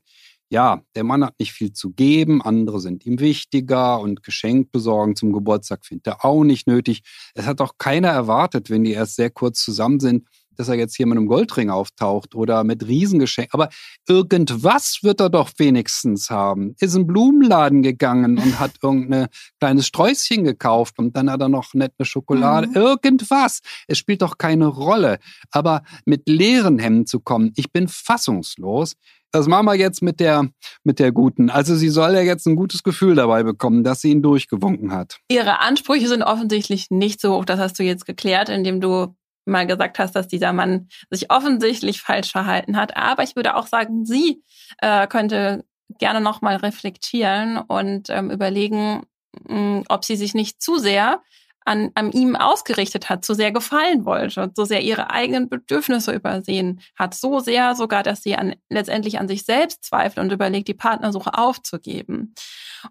Ja, 0.50 0.82
der 0.96 1.04
Mann 1.04 1.26
hat 1.26 1.38
nicht 1.40 1.52
viel 1.52 1.74
zu 1.74 1.92
geben, 1.92 2.42
andere 2.42 2.80
sind 2.80 3.06
ihm 3.06 3.20
wichtiger 3.20 4.00
und 4.00 4.24
Geschenk 4.24 4.72
besorgen 4.72 5.18
zum 5.18 5.34
Geburtstag 5.34 5.86
findet 5.86 6.08
er 6.08 6.26
auch 6.26 6.46
nicht 6.46 6.68
nötig. 6.68 7.02
Es 7.34 7.46
hat 7.46 7.60
auch 7.60 7.74
keiner 7.78 8.10
erwartet, 8.10 8.70
wenn 8.70 8.86
die 8.86 8.94
erst 8.94 9.18
sehr 9.18 9.30
kurz 9.30 9.62
zusammen 9.62 10.00
sind, 10.00 10.26
dass 10.58 10.68
er 10.68 10.76
jetzt 10.76 10.96
hier 10.96 11.08
mit 11.08 11.18
einem 11.18 11.28
Goldring 11.28 11.70
auftaucht 11.70 12.36
oder 12.36 12.64
mit 12.64 12.88
Riesengeschenken. 12.88 13.54
Aber 13.54 13.70
irgendwas 14.08 15.00
wird 15.02 15.22
er 15.22 15.30
doch 15.30 15.52
wenigstens 15.58 16.30
haben. 16.30 16.76
Ist 16.80 16.96
in 16.96 17.08
Blumenladen 17.08 17.82
gegangen 17.82 18.38
und 18.38 18.60
hat 18.60 18.72
irgendein 18.82 19.28
kleines 19.60 19.88
Sträußchen 19.88 20.44
gekauft 20.44 21.00
und 21.00 21.16
dann 21.16 21.32
hat 21.32 21.42
er 21.42 21.50
noch 21.50 21.74
nette 21.74 22.06
Schokolade. 22.06 22.68
Mhm. 22.68 22.76
Irgendwas. 22.76 23.60
Es 23.88 23.98
spielt 23.98 24.22
doch 24.22 24.38
keine 24.38 24.68
Rolle. 24.68 25.20
Aber 25.52 25.84
mit 26.06 26.28
leeren 26.28 26.80
Hemden 26.80 27.06
zu 27.06 27.20
kommen, 27.20 27.54
ich 27.56 27.72
bin 27.72 27.88
fassungslos. 27.88 28.94
Das 29.32 29.48
machen 29.48 29.66
wir 29.66 29.76
jetzt 29.76 30.02
mit 30.02 30.20
der, 30.20 30.50
mit 30.84 31.00
der 31.00 31.12
Guten. 31.12 31.50
Also 31.50 31.76
sie 31.76 31.90
soll 31.90 32.14
ja 32.14 32.22
jetzt 32.22 32.48
ein 32.48 32.56
gutes 32.56 32.84
Gefühl 32.84 33.16
dabei 33.16 33.44
bekommen, 33.44 33.84
dass 33.84 34.02
sie 34.02 34.12
ihn 34.12 34.22
durchgewunken 34.22 34.92
hat. 34.92 35.20
Ihre 35.30 35.60
Ansprüche 35.60 36.08
sind 36.08 36.24
offensichtlich 36.24 36.88
nicht 36.90 37.20
so 37.20 37.36
hoch. 37.36 37.46
Das 37.46 37.60
hast 37.60 37.78
du 37.78 37.84
jetzt 37.84 38.06
geklärt, 38.06 38.50
indem 38.50 38.80
du 38.80 39.16
mal 39.48 39.68
gesagt 39.68 40.00
hast, 40.00 40.16
dass 40.16 40.28
dieser 40.28 40.54
Mann 40.54 40.90
sich 41.10 41.32
offensichtlich 41.32 42.02
falsch 42.02 42.32
verhalten 42.32 42.78
hat. 42.78 42.96
Aber 42.98 43.24
ich 43.24 43.36
würde 43.36 43.56
auch 43.56 43.68
sagen, 43.68 44.06
sie 44.06 44.44
äh, 44.80 45.08
könnte 45.08 45.66
gerne 46.00 46.22
noch 46.22 46.42
mal 46.42 46.58
reflektieren 46.58 47.58
und 47.58 48.10
ähm, 48.10 48.30
überlegen, 48.30 49.06
mh, 49.48 49.56
hm, 49.56 49.84
ob 49.90 50.06
sie 50.06 50.16
sich 50.16 50.34
nicht 50.34 50.62
zu 50.62 50.78
sehr 50.78 51.22
an, 51.68 51.92
an 51.96 52.12
ihm 52.12 52.36
ausgerichtet 52.36 53.10
hat, 53.10 53.26
so 53.26 53.34
sehr 53.34 53.52
gefallen 53.52 54.06
wollte, 54.06 54.52
so 54.56 54.66
sehr 54.66 54.82
ihre 54.82 55.10
eigenen 55.10 55.50
Bedürfnisse 55.50 56.14
übersehen 56.14 56.80
hat, 56.98 57.14
so 57.14 57.40
sehr 57.40 57.76
sogar, 57.76 58.04
dass 58.04 58.24
sie 58.24 58.36
an, 58.36 58.56
letztendlich 58.70 59.20
an 59.20 59.28
sich 59.28 59.44
selbst 59.44 59.84
zweifelt 59.84 60.20
und 60.20 60.32
überlegt, 60.32 60.68
die 60.68 60.74
Partnersuche 60.74 61.38
aufzugeben. 61.38 62.34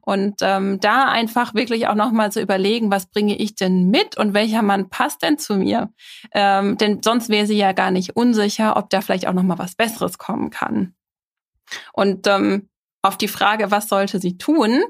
Und 0.02 0.36
ähm, 0.42 0.78
da 0.80 1.04
einfach 1.04 1.54
wirklich 1.54 1.88
auch 1.88 1.94
nochmal 1.94 2.32
zu 2.32 2.40
überlegen, 2.40 2.90
was 2.90 3.06
bringe 3.06 3.36
ich 3.36 3.54
denn 3.54 3.88
mit 3.88 4.16
und 4.16 4.34
welcher 4.34 4.62
Mann 4.62 4.90
passt 4.90 5.22
denn 5.22 5.38
zu 5.38 5.56
mir? 5.56 5.90
Ähm, 6.32 6.76
denn 6.76 7.02
sonst 7.02 7.28
wäre 7.28 7.46
sie 7.46 7.56
ja 7.56 7.72
gar 7.72 7.90
nicht 7.90 8.16
unsicher, 8.16 8.76
ob 8.76 8.90
da 8.90 9.00
vielleicht 9.00 9.26
auch 9.26 9.32
nochmal 9.32 9.58
was 9.58 9.74
Besseres 9.74 10.18
kommen 10.18 10.50
kann. 10.50 10.94
Und 11.92 12.26
ähm, 12.26 12.68
auf 13.02 13.16
die 13.16 13.28
Frage, 13.28 13.70
was 13.70 13.88
sollte 13.88 14.18
sie 14.18 14.36
tun, 14.36 14.82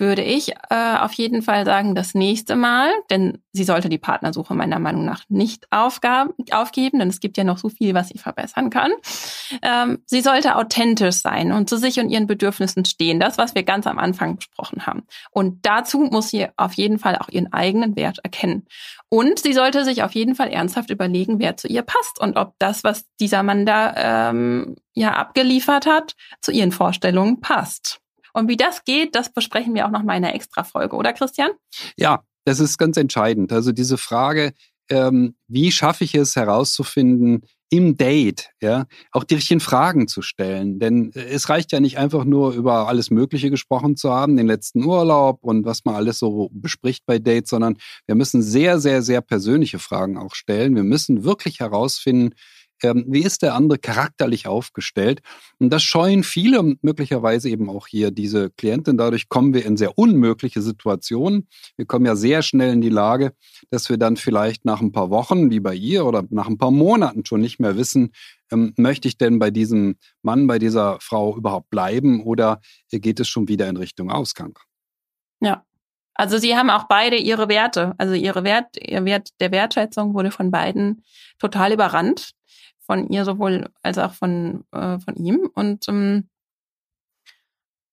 würde 0.00 0.22
ich 0.22 0.52
äh, 0.70 0.96
auf 0.98 1.12
jeden 1.12 1.42
Fall 1.42 1.64
sagen, 1.64 1.94
das 1.94 2.14
nächste 2.14 2.56
Mal, 2.56 2.90
denn 3.10 3.38
sie 3.52 3.64
sollte 3.64 3.88
die 3.88 3.98
Partnersuche 3.98 4.54
meiner 4.54 4.78
Meinung 4.78 5.04
nach 5.04 5.24
nicht 5.28 5.66
aufgaben, 5.70 6.32
aufgeben, 6.50 6.98
denn 6.98 7.08
es 7.08 7.20
gibt 7.20 7.36
ja 7.36 7.44
noch 7.44 7.58
so 7.58 7.68
viel, 7.68 7.94
was 7.94 8.08
sie 8.08 8.18
verbessern 8.18 8.70
kann. 8.70 8.92
Ähm, 9.62 10.02
sie 10.06 10.20
sollte 10.20 10.56
authentisch 10.56 11.16
sein 11.16 11.52
und 11.52 11.68
zu 11.68 11.76
sich 11.76 12.00
und 12.00 12.08
ihren 12.08 12.26
Bedürfnissen 12.26 12.84
stehen, 12.84 13.20
das, 13.20 13.38
was 13.38 13.54
wir 13.54 13.62
ganz 13.62 13.86
am 13.86 13.98
Anfang 13.98 14.36
besprochen 14.36 14.86
haben. 14.86 15.02
Und 15.30 15.66
dazu 15.66 15.98
muss 16.00 16.30
sie 16.30 16.48
auf 16.56 16.72
jeden 16.74 16.98
Fall 16.98 17.16
auch 17.16 17.28
ihren 17.28 17.52
eigenen 17.52 17.96
Wert 17.96 18.18
erkennen. 18.22 18.66
Und 19.08 19.40
sie 19.40 19.52
sollte 19.52 19.84
sich 19.84 20.02
auf 20.02 20.12
jeden 20.12 20.34
Fall 20.34 20.48
ernsthaft 20.48 20.90
überlegen, 20.90 21.40
wer 21.40 21.56
zu 21.56 21.68
ihr 21.68 21.82
passt 21.82 22.20
und 22.20 22.36
ob 22.36 22.54
das, 22.58 22.84
was 22.84 23.04
dieser 23.18 23.42
Mann 23.42 23.66
da 23.66 24.30
ähm, 24.30 24.76
ja 24.94 25.14
abgeliefert 25.14 25.86
hat, 25.86 26.14
zu 26.40 26.52
ihren 26.52 26.72
Vorstellungen 26.72 27.40
passt. 27.40 28.00
Und 28.32 28.48
wie 28.48 28.56
das 28.56 28.84
geht, 28.84 29.14
das 29.14 29.32
besprechen 29.32 29.74
wir 29.74 29.86
auch 29.86 29.90
noch 29.90 30.02
mal 30.02 30.16
in 30.16 30.24
einer 30.24 30.34
Extra-Folge, 30.34 30.96
oder 30.96 31.12
Christian? 31.12 31.50
Ja, 31.96 32.22
das 32.44 32.60
ist 32.60 32.78
ganz 32.78 32.96
entscheidend. 32.96 33.52
Also 33.52 33.72
diese 33.72 33.98
Frage, 33.98 34.52
ähm, 34.90 35.34
wie 35.48 35.72
schaffe 35.72 36.04
ich 36.04 36.14
es 36.14 36.36
herauszufinden, 36.36 37.42
im 37.72 37.96
Date, 37.96 38.50
ja, 38.60 38.86
auch 39.12 39.22
die 39.22 39.36
richtigen 39.36 39.60
Fragen 39.60 40.08
zu 40.08 40.22
stellen. 40.22 40.80
Denn 40.80 41.12
es 41.14 41.48
reicht 41.48 41.70
ja 41.70 41.78
nicht 41.78 41.98
einfach 41.98 42.24
nur 42.24 42.52
über 42.52 42.88
alles 42.88 43.10
Mögliche 43.10 43.48
gesprochen 43.48 43.96
zu 43.96 44.12
haben, 44.12 44.36
den 44.36 44.48
letzten 44.48 44.84
Urlaub 44.84 45.38
und 45.42 45.64
was 45.64 45.84
man 45.84 45.94
alles 45.94 46.18
so 46.18 46.50
bespricht 46.52 47.06
bei 47.06 47.20
Dates, 47.20 47.50
sondern 47.50 47.76
wir 48.06 48.16
müssen 48.16 48.42
sehr, 48.42 48.80
sehr, 48.80 49.02
sehr 49.02 49.20
persönliche 49.20 49.78
Fragen 49.78 50.18
auch 50.18 50.34
stellen. 50.34 50.74
Wir 50.74 50.82
müssen 50.82 51.22
wirklich 51.22 51.60
herausfinden, 51.60 52.34
ähm, 52.84 53.04
wie 53.08 53.22
ist 53.22 53.42
der 53.42 53.54
andere 53.54 53.78
charakterlich 53.78 54.46
aufgestellt? 54.46 55.20
Und 55.58 55.70
das 55.70 55.82
scheuen 55.82 56.22
viele, 56.22 56.76
möglicherweise 56.82 57.48
eben 57.48 57.68
auch 57.68 57.86
hier 57.86 58.10
diese 58.10 58.50
Klientin. 58.50 58.96
Dadurch 58.96 59.28
kommen 59.28 59.54
wir 59.54 59.64
in 59.64 59.76
sehr 59.76 59.98
unmögliche 59.98 60.62
Situationen. 60.62 61.48
Wir 61.76 61.86
kommen 61.86 62.06
ja 62.06 62.16
sehr 62.16 62.42
schnell 62.42 62.72
in 62.72 62.80
die 62.80 62.88
Lage, 62.88 63.32
dass 63.70 63.88
wir 63.88 63.96
dann 63.96 64.16
vielleicht 64.16 64.64
nach 64.64 64.80
ein 64.80 64.92
paar 64.92 65.10
Wochen, 65.10 65.50
wie 65.50 65.60
bei 65.60 65.74
ihr, 65.74 66.04
oder 66.04 66.24
nach 66.30 66.48
ein 66.48 66.58
paar 66.58 66.70
Monaten 66.70 67.24
schon 67.24 67.40
nicht 67.40 67.60
mehr 67.60 67.76
wissen, 67.76 68.12
ähm, 68.52 68.74
möchte 68.76 69.08
ich 69.08 69.18
denn 69.18 69.38
bei 69.38 69.50
diesem 69.50 69.96
Mann, 70.22 70.46
bei 70.46 70.58
dieser 70.58 70.98
Frau 71.00 71.36
überhaupt 71.36 71.70
bleiben 71.70 72.22
oder 72.22 72.60
geht 72.90 73.20
es 73.20 73.28
schon 73.28 73.48
wieder 73.48 73.68
in 73.68 73.76
Richtung 73.76 74.10
Ausgang? 74.10 74.58
Ja, 75.40 75.64
also 76.14 76.36
sie 76.36 76.56
haben 76.56 76.70
auch 76.70 76.84
beide 76.84 77.16
ihre 77.16 77.48
Werte. 77.48 77.94
Also 77.96 78.14
ihre 78.14 78.44
Wert, 78.44 78.76
ihr 78.76 79.04
Wert 79.04 79.30
der 79.40 79.52
Wertschätzung 79.52 80.14
wurde 80.14 80.30
von 80.30 80.50
beiden 80.50 81.02
total 81.38 81.72
überrannt 81.72 82.32
von 82.90 83.08
ihr 83.08 83.24
sowohl 83.24 83.68
als 83.82 83.98
auch 83.98 84.14
von, 84.14 84.64
äh, 84.72 84.98
von 84.98 85.14
ihm. 85.14 85.48
Und 85.54 85.86
ähm, 85.86 86.28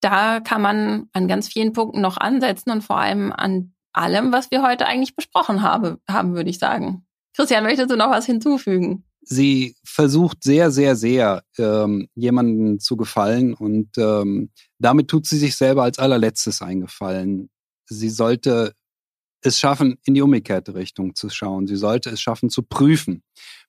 da 0.01 0.39
kann 0.39 0.59
man 0.59 1.07
an 1.13 1.27
ganz 1.27 1.49
vielen 1.49 1.71
Punkten 1.71 2.01
noch 2.01 2.17
ansetzen 2.17 2.71
und 2.71 2.81
vor 2.81 2.97
allem 2.97 3.31
an 3.31 3.75
allem, 3.93 4.31
was 4.31 4.49
wir 4.49 4.63
heute 4.63 4.87
eigentlich 4.87 5.15
besprochen 5.15 5.61
habe, 5.61 5.99
haben, 6.09 6.33
würde 6.33 6.49
ich 6.49 6.57
sagen. 6.57 7.05
Christian, 7.35 7.63
möchtest 7.63 7.91
du 7.91 7.95
noch 7.95 8.09
was 8.09 8.25
hinzufügen? 8.25 9.05
Sie 9.21 9.75
versucht 9.83 10.43
sehr, 10.43 10.71
sehr, 10.71 10.95
sehr, 10.95 11.43
ähm, 11.59 12.07
jemanden 12.15 12.79
zu 12.79 12.97
gefallen 12.97 13.53
und 13.53 13.99
ähm, 13.99 14.49
damit 14.79 15.09
tut 15.09 15.27
sie 15.27 15.37
sich 15.37 15.55
selber 15.55 15.83
als 15.83 15.99
allerletztes 15.99 16.63
eingefallen. 16.63 17.51
Sie 17.85 18.09
sollte 18.09 18.73
es 19.47 19.59
schaffen, 19.59 19.97
in 20.05 20.13
die 20.13 20.21
umgekehrte 20.21 20.75
Richtung 20.75 21.15
zu 21.15 21.29
schauen. 21.29 21.67
Sie 21.67 21.75
sollte 21.75 22.09
es 22.09 22.21
schaffen, 22.21 22.49
zu 22.49 22.63
prüfen. 22.63 23.23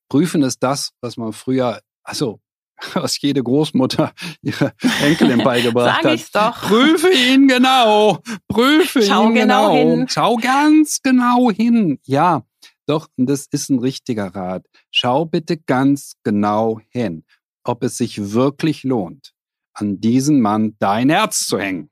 Prüfen 0.08 0.42
ist 0.42 0.62
das, 0.62 0.92
was 1.00 1.16
man 1.16 1.32
früher, 1.32 1.80
also 2.02 2.40
was 2.94 3.20
jede 3.20 3.42
Großmutter 3.42 4.12
ihre 4.42 4.72
Enkelin 5.02 5.38
beigebracht 5.44 6.02
Sag 6.02 6.14
ich's 6.14 6.30
hat. 6.34 6.54
Doch. 6.54 6.68
Prüfe 6.68 7.10
ihn 7.10 7.48
genau. 7.48 8.18
Prüfe 8.48 9.02
Schau 9.02 9.28
ihn 9.28 9.34
genau. 9.34 9.72
genau. 9.72 9.90
Hin. 9.90 10.06
Schau 10.08 10.36
ganz 10.36 11.00
genau 11.02 11.50
hin. 11.50 11.98
Ja, 12.04 12.42
doch, 12.86 13.08
das 13.16 13.46
ist 13.50 13.68
ein 13.68 13.80
richtiger 13.80 14.34
Rat. 14.34 14.66
Schau 14.90 15.24
bitte 15.26 15.58
ganz 15.58 16.14
genau 16.22 16.80
hin, 16.88 17.24
ob 17.64 17.82
es 17.82 17.98
sich 17.98 18.32
wirklich 18.32 18.82
lohnt, 18.82 19.34
an 19.74 20.00
diesen 20.00 20.40
Mann 20.40 20.76
dein 20.78 21.10
Herz 21.10 21.46
zu 21.46 21.58
hängen. 21.58 21.90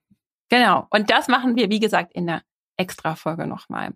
Genau. 0.48 0.86
Und 0.90 1.10
das 1.10 1.28
machen 1.28 1.56
wir, 1.56 1.68
wie 1.70 1.80
gesagt, 1.80 2.12
in 2.14 2.26
der 2.26 2.42
Extra-Folge 2.76 3.46
nochmal. 3.46 3.92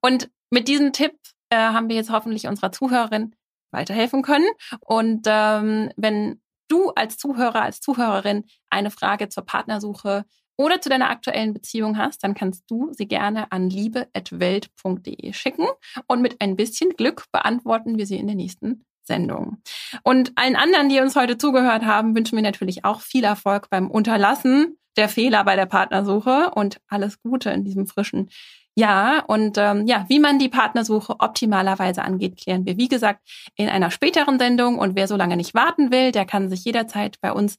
Und 0.00 0.30
mit 0.50 0.68
diesem 0.68 0.92
Tipp 0.92 1.12
äh, 1.50 1.56
haben 1.56 1.88
wir 1.88 1.96
jetzt 1.96 2.10
hoffentlich 2.10 2.46
unserer 2.46 2.72
Zuhörerin 2.72 3.34
weiterhelfen 3.72 4.22
können. 4.22 4.48
Und 4.80 5.26
ähm, 5.26 5.90
wenn 5.96 6.40
du 6.68 6.90
als 6.90 7.16
Zuhörer, 7.16 7.62
als 7.62 7.80
Zuhörerin 7.80 8.44
eine 8.70 8.90
Frage 8.90 9.28
zur 9.28 9.44
Partnersuche 9.44 10.24
oder 10.56 10.80
zu 10.80 10.88
deiner 10.88 11.10
aktuellen 11.10 11.54
Beziehung 11.54 11.98
hast, 11.98 12.22
dann 12.24 12.34
kannst 12.34 12.70
du 12.70 12.92
sie 12.92 13.08
gerne 13.08 13.50
an 13.50 13.68
liebe.welt.de 13.68 15.32
schicken 15.32 15.66
und 16.06 16.22
mit 16.22 16.40
ein 16.40 16.56
bisschen 16.56 16.90
Glück 16.90 17.24
beantworten 17.32 17.98
wir 17.98 18.06
sie 18.06 18.16
in 18.16 18.26
der 18.26 18.36
nächsten 18.36 18.84
Sendung. 19.04 19.58
Und 20.04 20.32
allen 20.36 20.56
anderen, 20.56 20.88
die 20.88 21.00
uns 21.00 21.16
heute 21.16 21.36
zugehört 21.36 21.84
haben, 21.84 22.14
wünschen 22.14 22.36
wir 22.36 22.42
natürlich 22.42 22.84
auch 22.84 23.00
viel 23.00 23.24
Erfolg 23.24 23.68
beim 23.70 23.90
Unterlassen 23.90 24.78
der 24.96 25.08
Fehler 25.08 25.44
bei 25.44 25.56
der 25.56 25.66
Partnersuche 25.66 26.50
und 26.54 26.80
alles 26.88 27.20
Gute 27.22 27.50
in 27.50 27.64
diesem 27.64 27.86
frischen 27.86 28.28
ja, 28.74 29.22
und 29.26 29.58
ähm, 29.58 29.86
ja, 29.86 30.06
wie 30.08 30.18
man 30.18 30.38
die 30.38 30.48
Partnersuche 30.48 31.16
optimalerweise 31.18 32.02
angeht, 32.02 32.38
klären 32.38 32.64
wir, 32.64 32.78
wie 32.78 32.88
gesagt, 32.88 33.20
in 33.54 33.68
einer 33.68 33.90
späteren 33.90 34.38
Sendung. 34.38 34.78
Und 34.78 34.96
wer 34.96 35.06
so 35.08 35.16
lange 35.16 35.36
nicht 35.36 35.52
warten 35.54 35.92
will, 35.92 36.10
der 36.10 36.24
kann 36.24 36.48
sich 36.48 36.64
jederzeit 36.64 37.20
bei 37.20 37.32
uns 37.32 37.58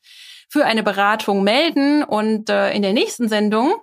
für 0.49 0.65
eine 0.65 0.81
Beratung 0.81 1.43
melden. 1.43 2.03
Und 2.03 2.49
äh, 2.49 2.73
in 2.73 2.81
der 2.81 2.93
nächsten 2.93 3.29
Sendung 3.29 3.75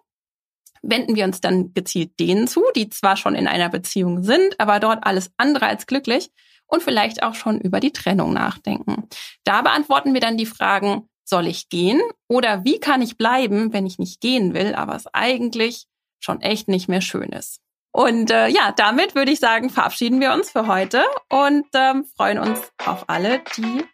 wenden 0.83 1.15
wir 1.15 1.25
uns 1.25 1.41
dann 1.41 1.73
gezielt 1.73 2.19
denen 2.19 2.49
zu, 2.49 2.65
die 2.75 2.89
zwar 2.89 3.17
schon 3.17 3.37
in 3.37 3.47
einer 3.47 3.69
Beziehung 3.69 4.25
sind, 4.25 4.59
aber 4.59 4.81
dort 4.81 5.07
alles 5.07 5.31
andere 5.37 5.67
als 5.67 5.87
glücklich 5.87 6.31
und 6.67 6.83
vielleicht 6.83 7.23
auch 7.23 7.35
schon 7.35 7.61
über 7.61 7.79
die 7.79 7.93
Trennung 7.93 8.33
nachdenken. 8.33 9.09
Da 9.45 9.63
beantworten 9.63 10.15
wir 10.15 10.21
dann 10.21 10.37
die 10.37 10.47
Fragen, 10.47 11.09
soll 11.31 11.47
ich 11.47 11.71
gehen 11.71 12.03
oder 12.29 12.65
wie 12.65 12.79
kann 12.79 13.01
ich 13.01 13.17
bleiben, 13.17 13.73
wenn 13.73 13.87
ich 13.87 13.99
nicht 13.99 14.21
gehen 14.21 14.53
will, 14.53 14.75
aber 14.75 14.95
es 14.95 15.07
eigentlich 15.15 15.87
schon 16.19 16.43
echt 16.43 16.69
nicht 16.69 16.89
mehr 16.89 17.01
schön 17.01 17.31
ist. 17.31 17.61
Und 17.93 18.31
äh, 18.31 18.49
ja, 18.49 18.73
damit 18.77 19.15
würde 19.15 19.33
ich 19.33 19.41
sagen, 19.41 19.71
verabschieden 19.71 20.21
wir 20.21 20.33
uns 20.33 20.51
für 20.51 20.67
heute 20.67 21.03
und 21.29 21.67
ähm, 21.75 22.05
freuen 22.17 22.39
uns 22.39 22.61
auf 22.85 23.09
alle, 23.09 23.41
die 23.57 23.85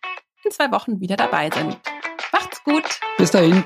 in 0.45 0.51
zwei 0.51 0.71
Wochen 0.71 1.01
wieder 1.01 1.17
dabei 1.17 1.51
sind. 1.51 1.79
Macht's 2.33 2.63
gut. 2.65 3.01
Bis 3.17 3.31
dahin. 3.31 3.65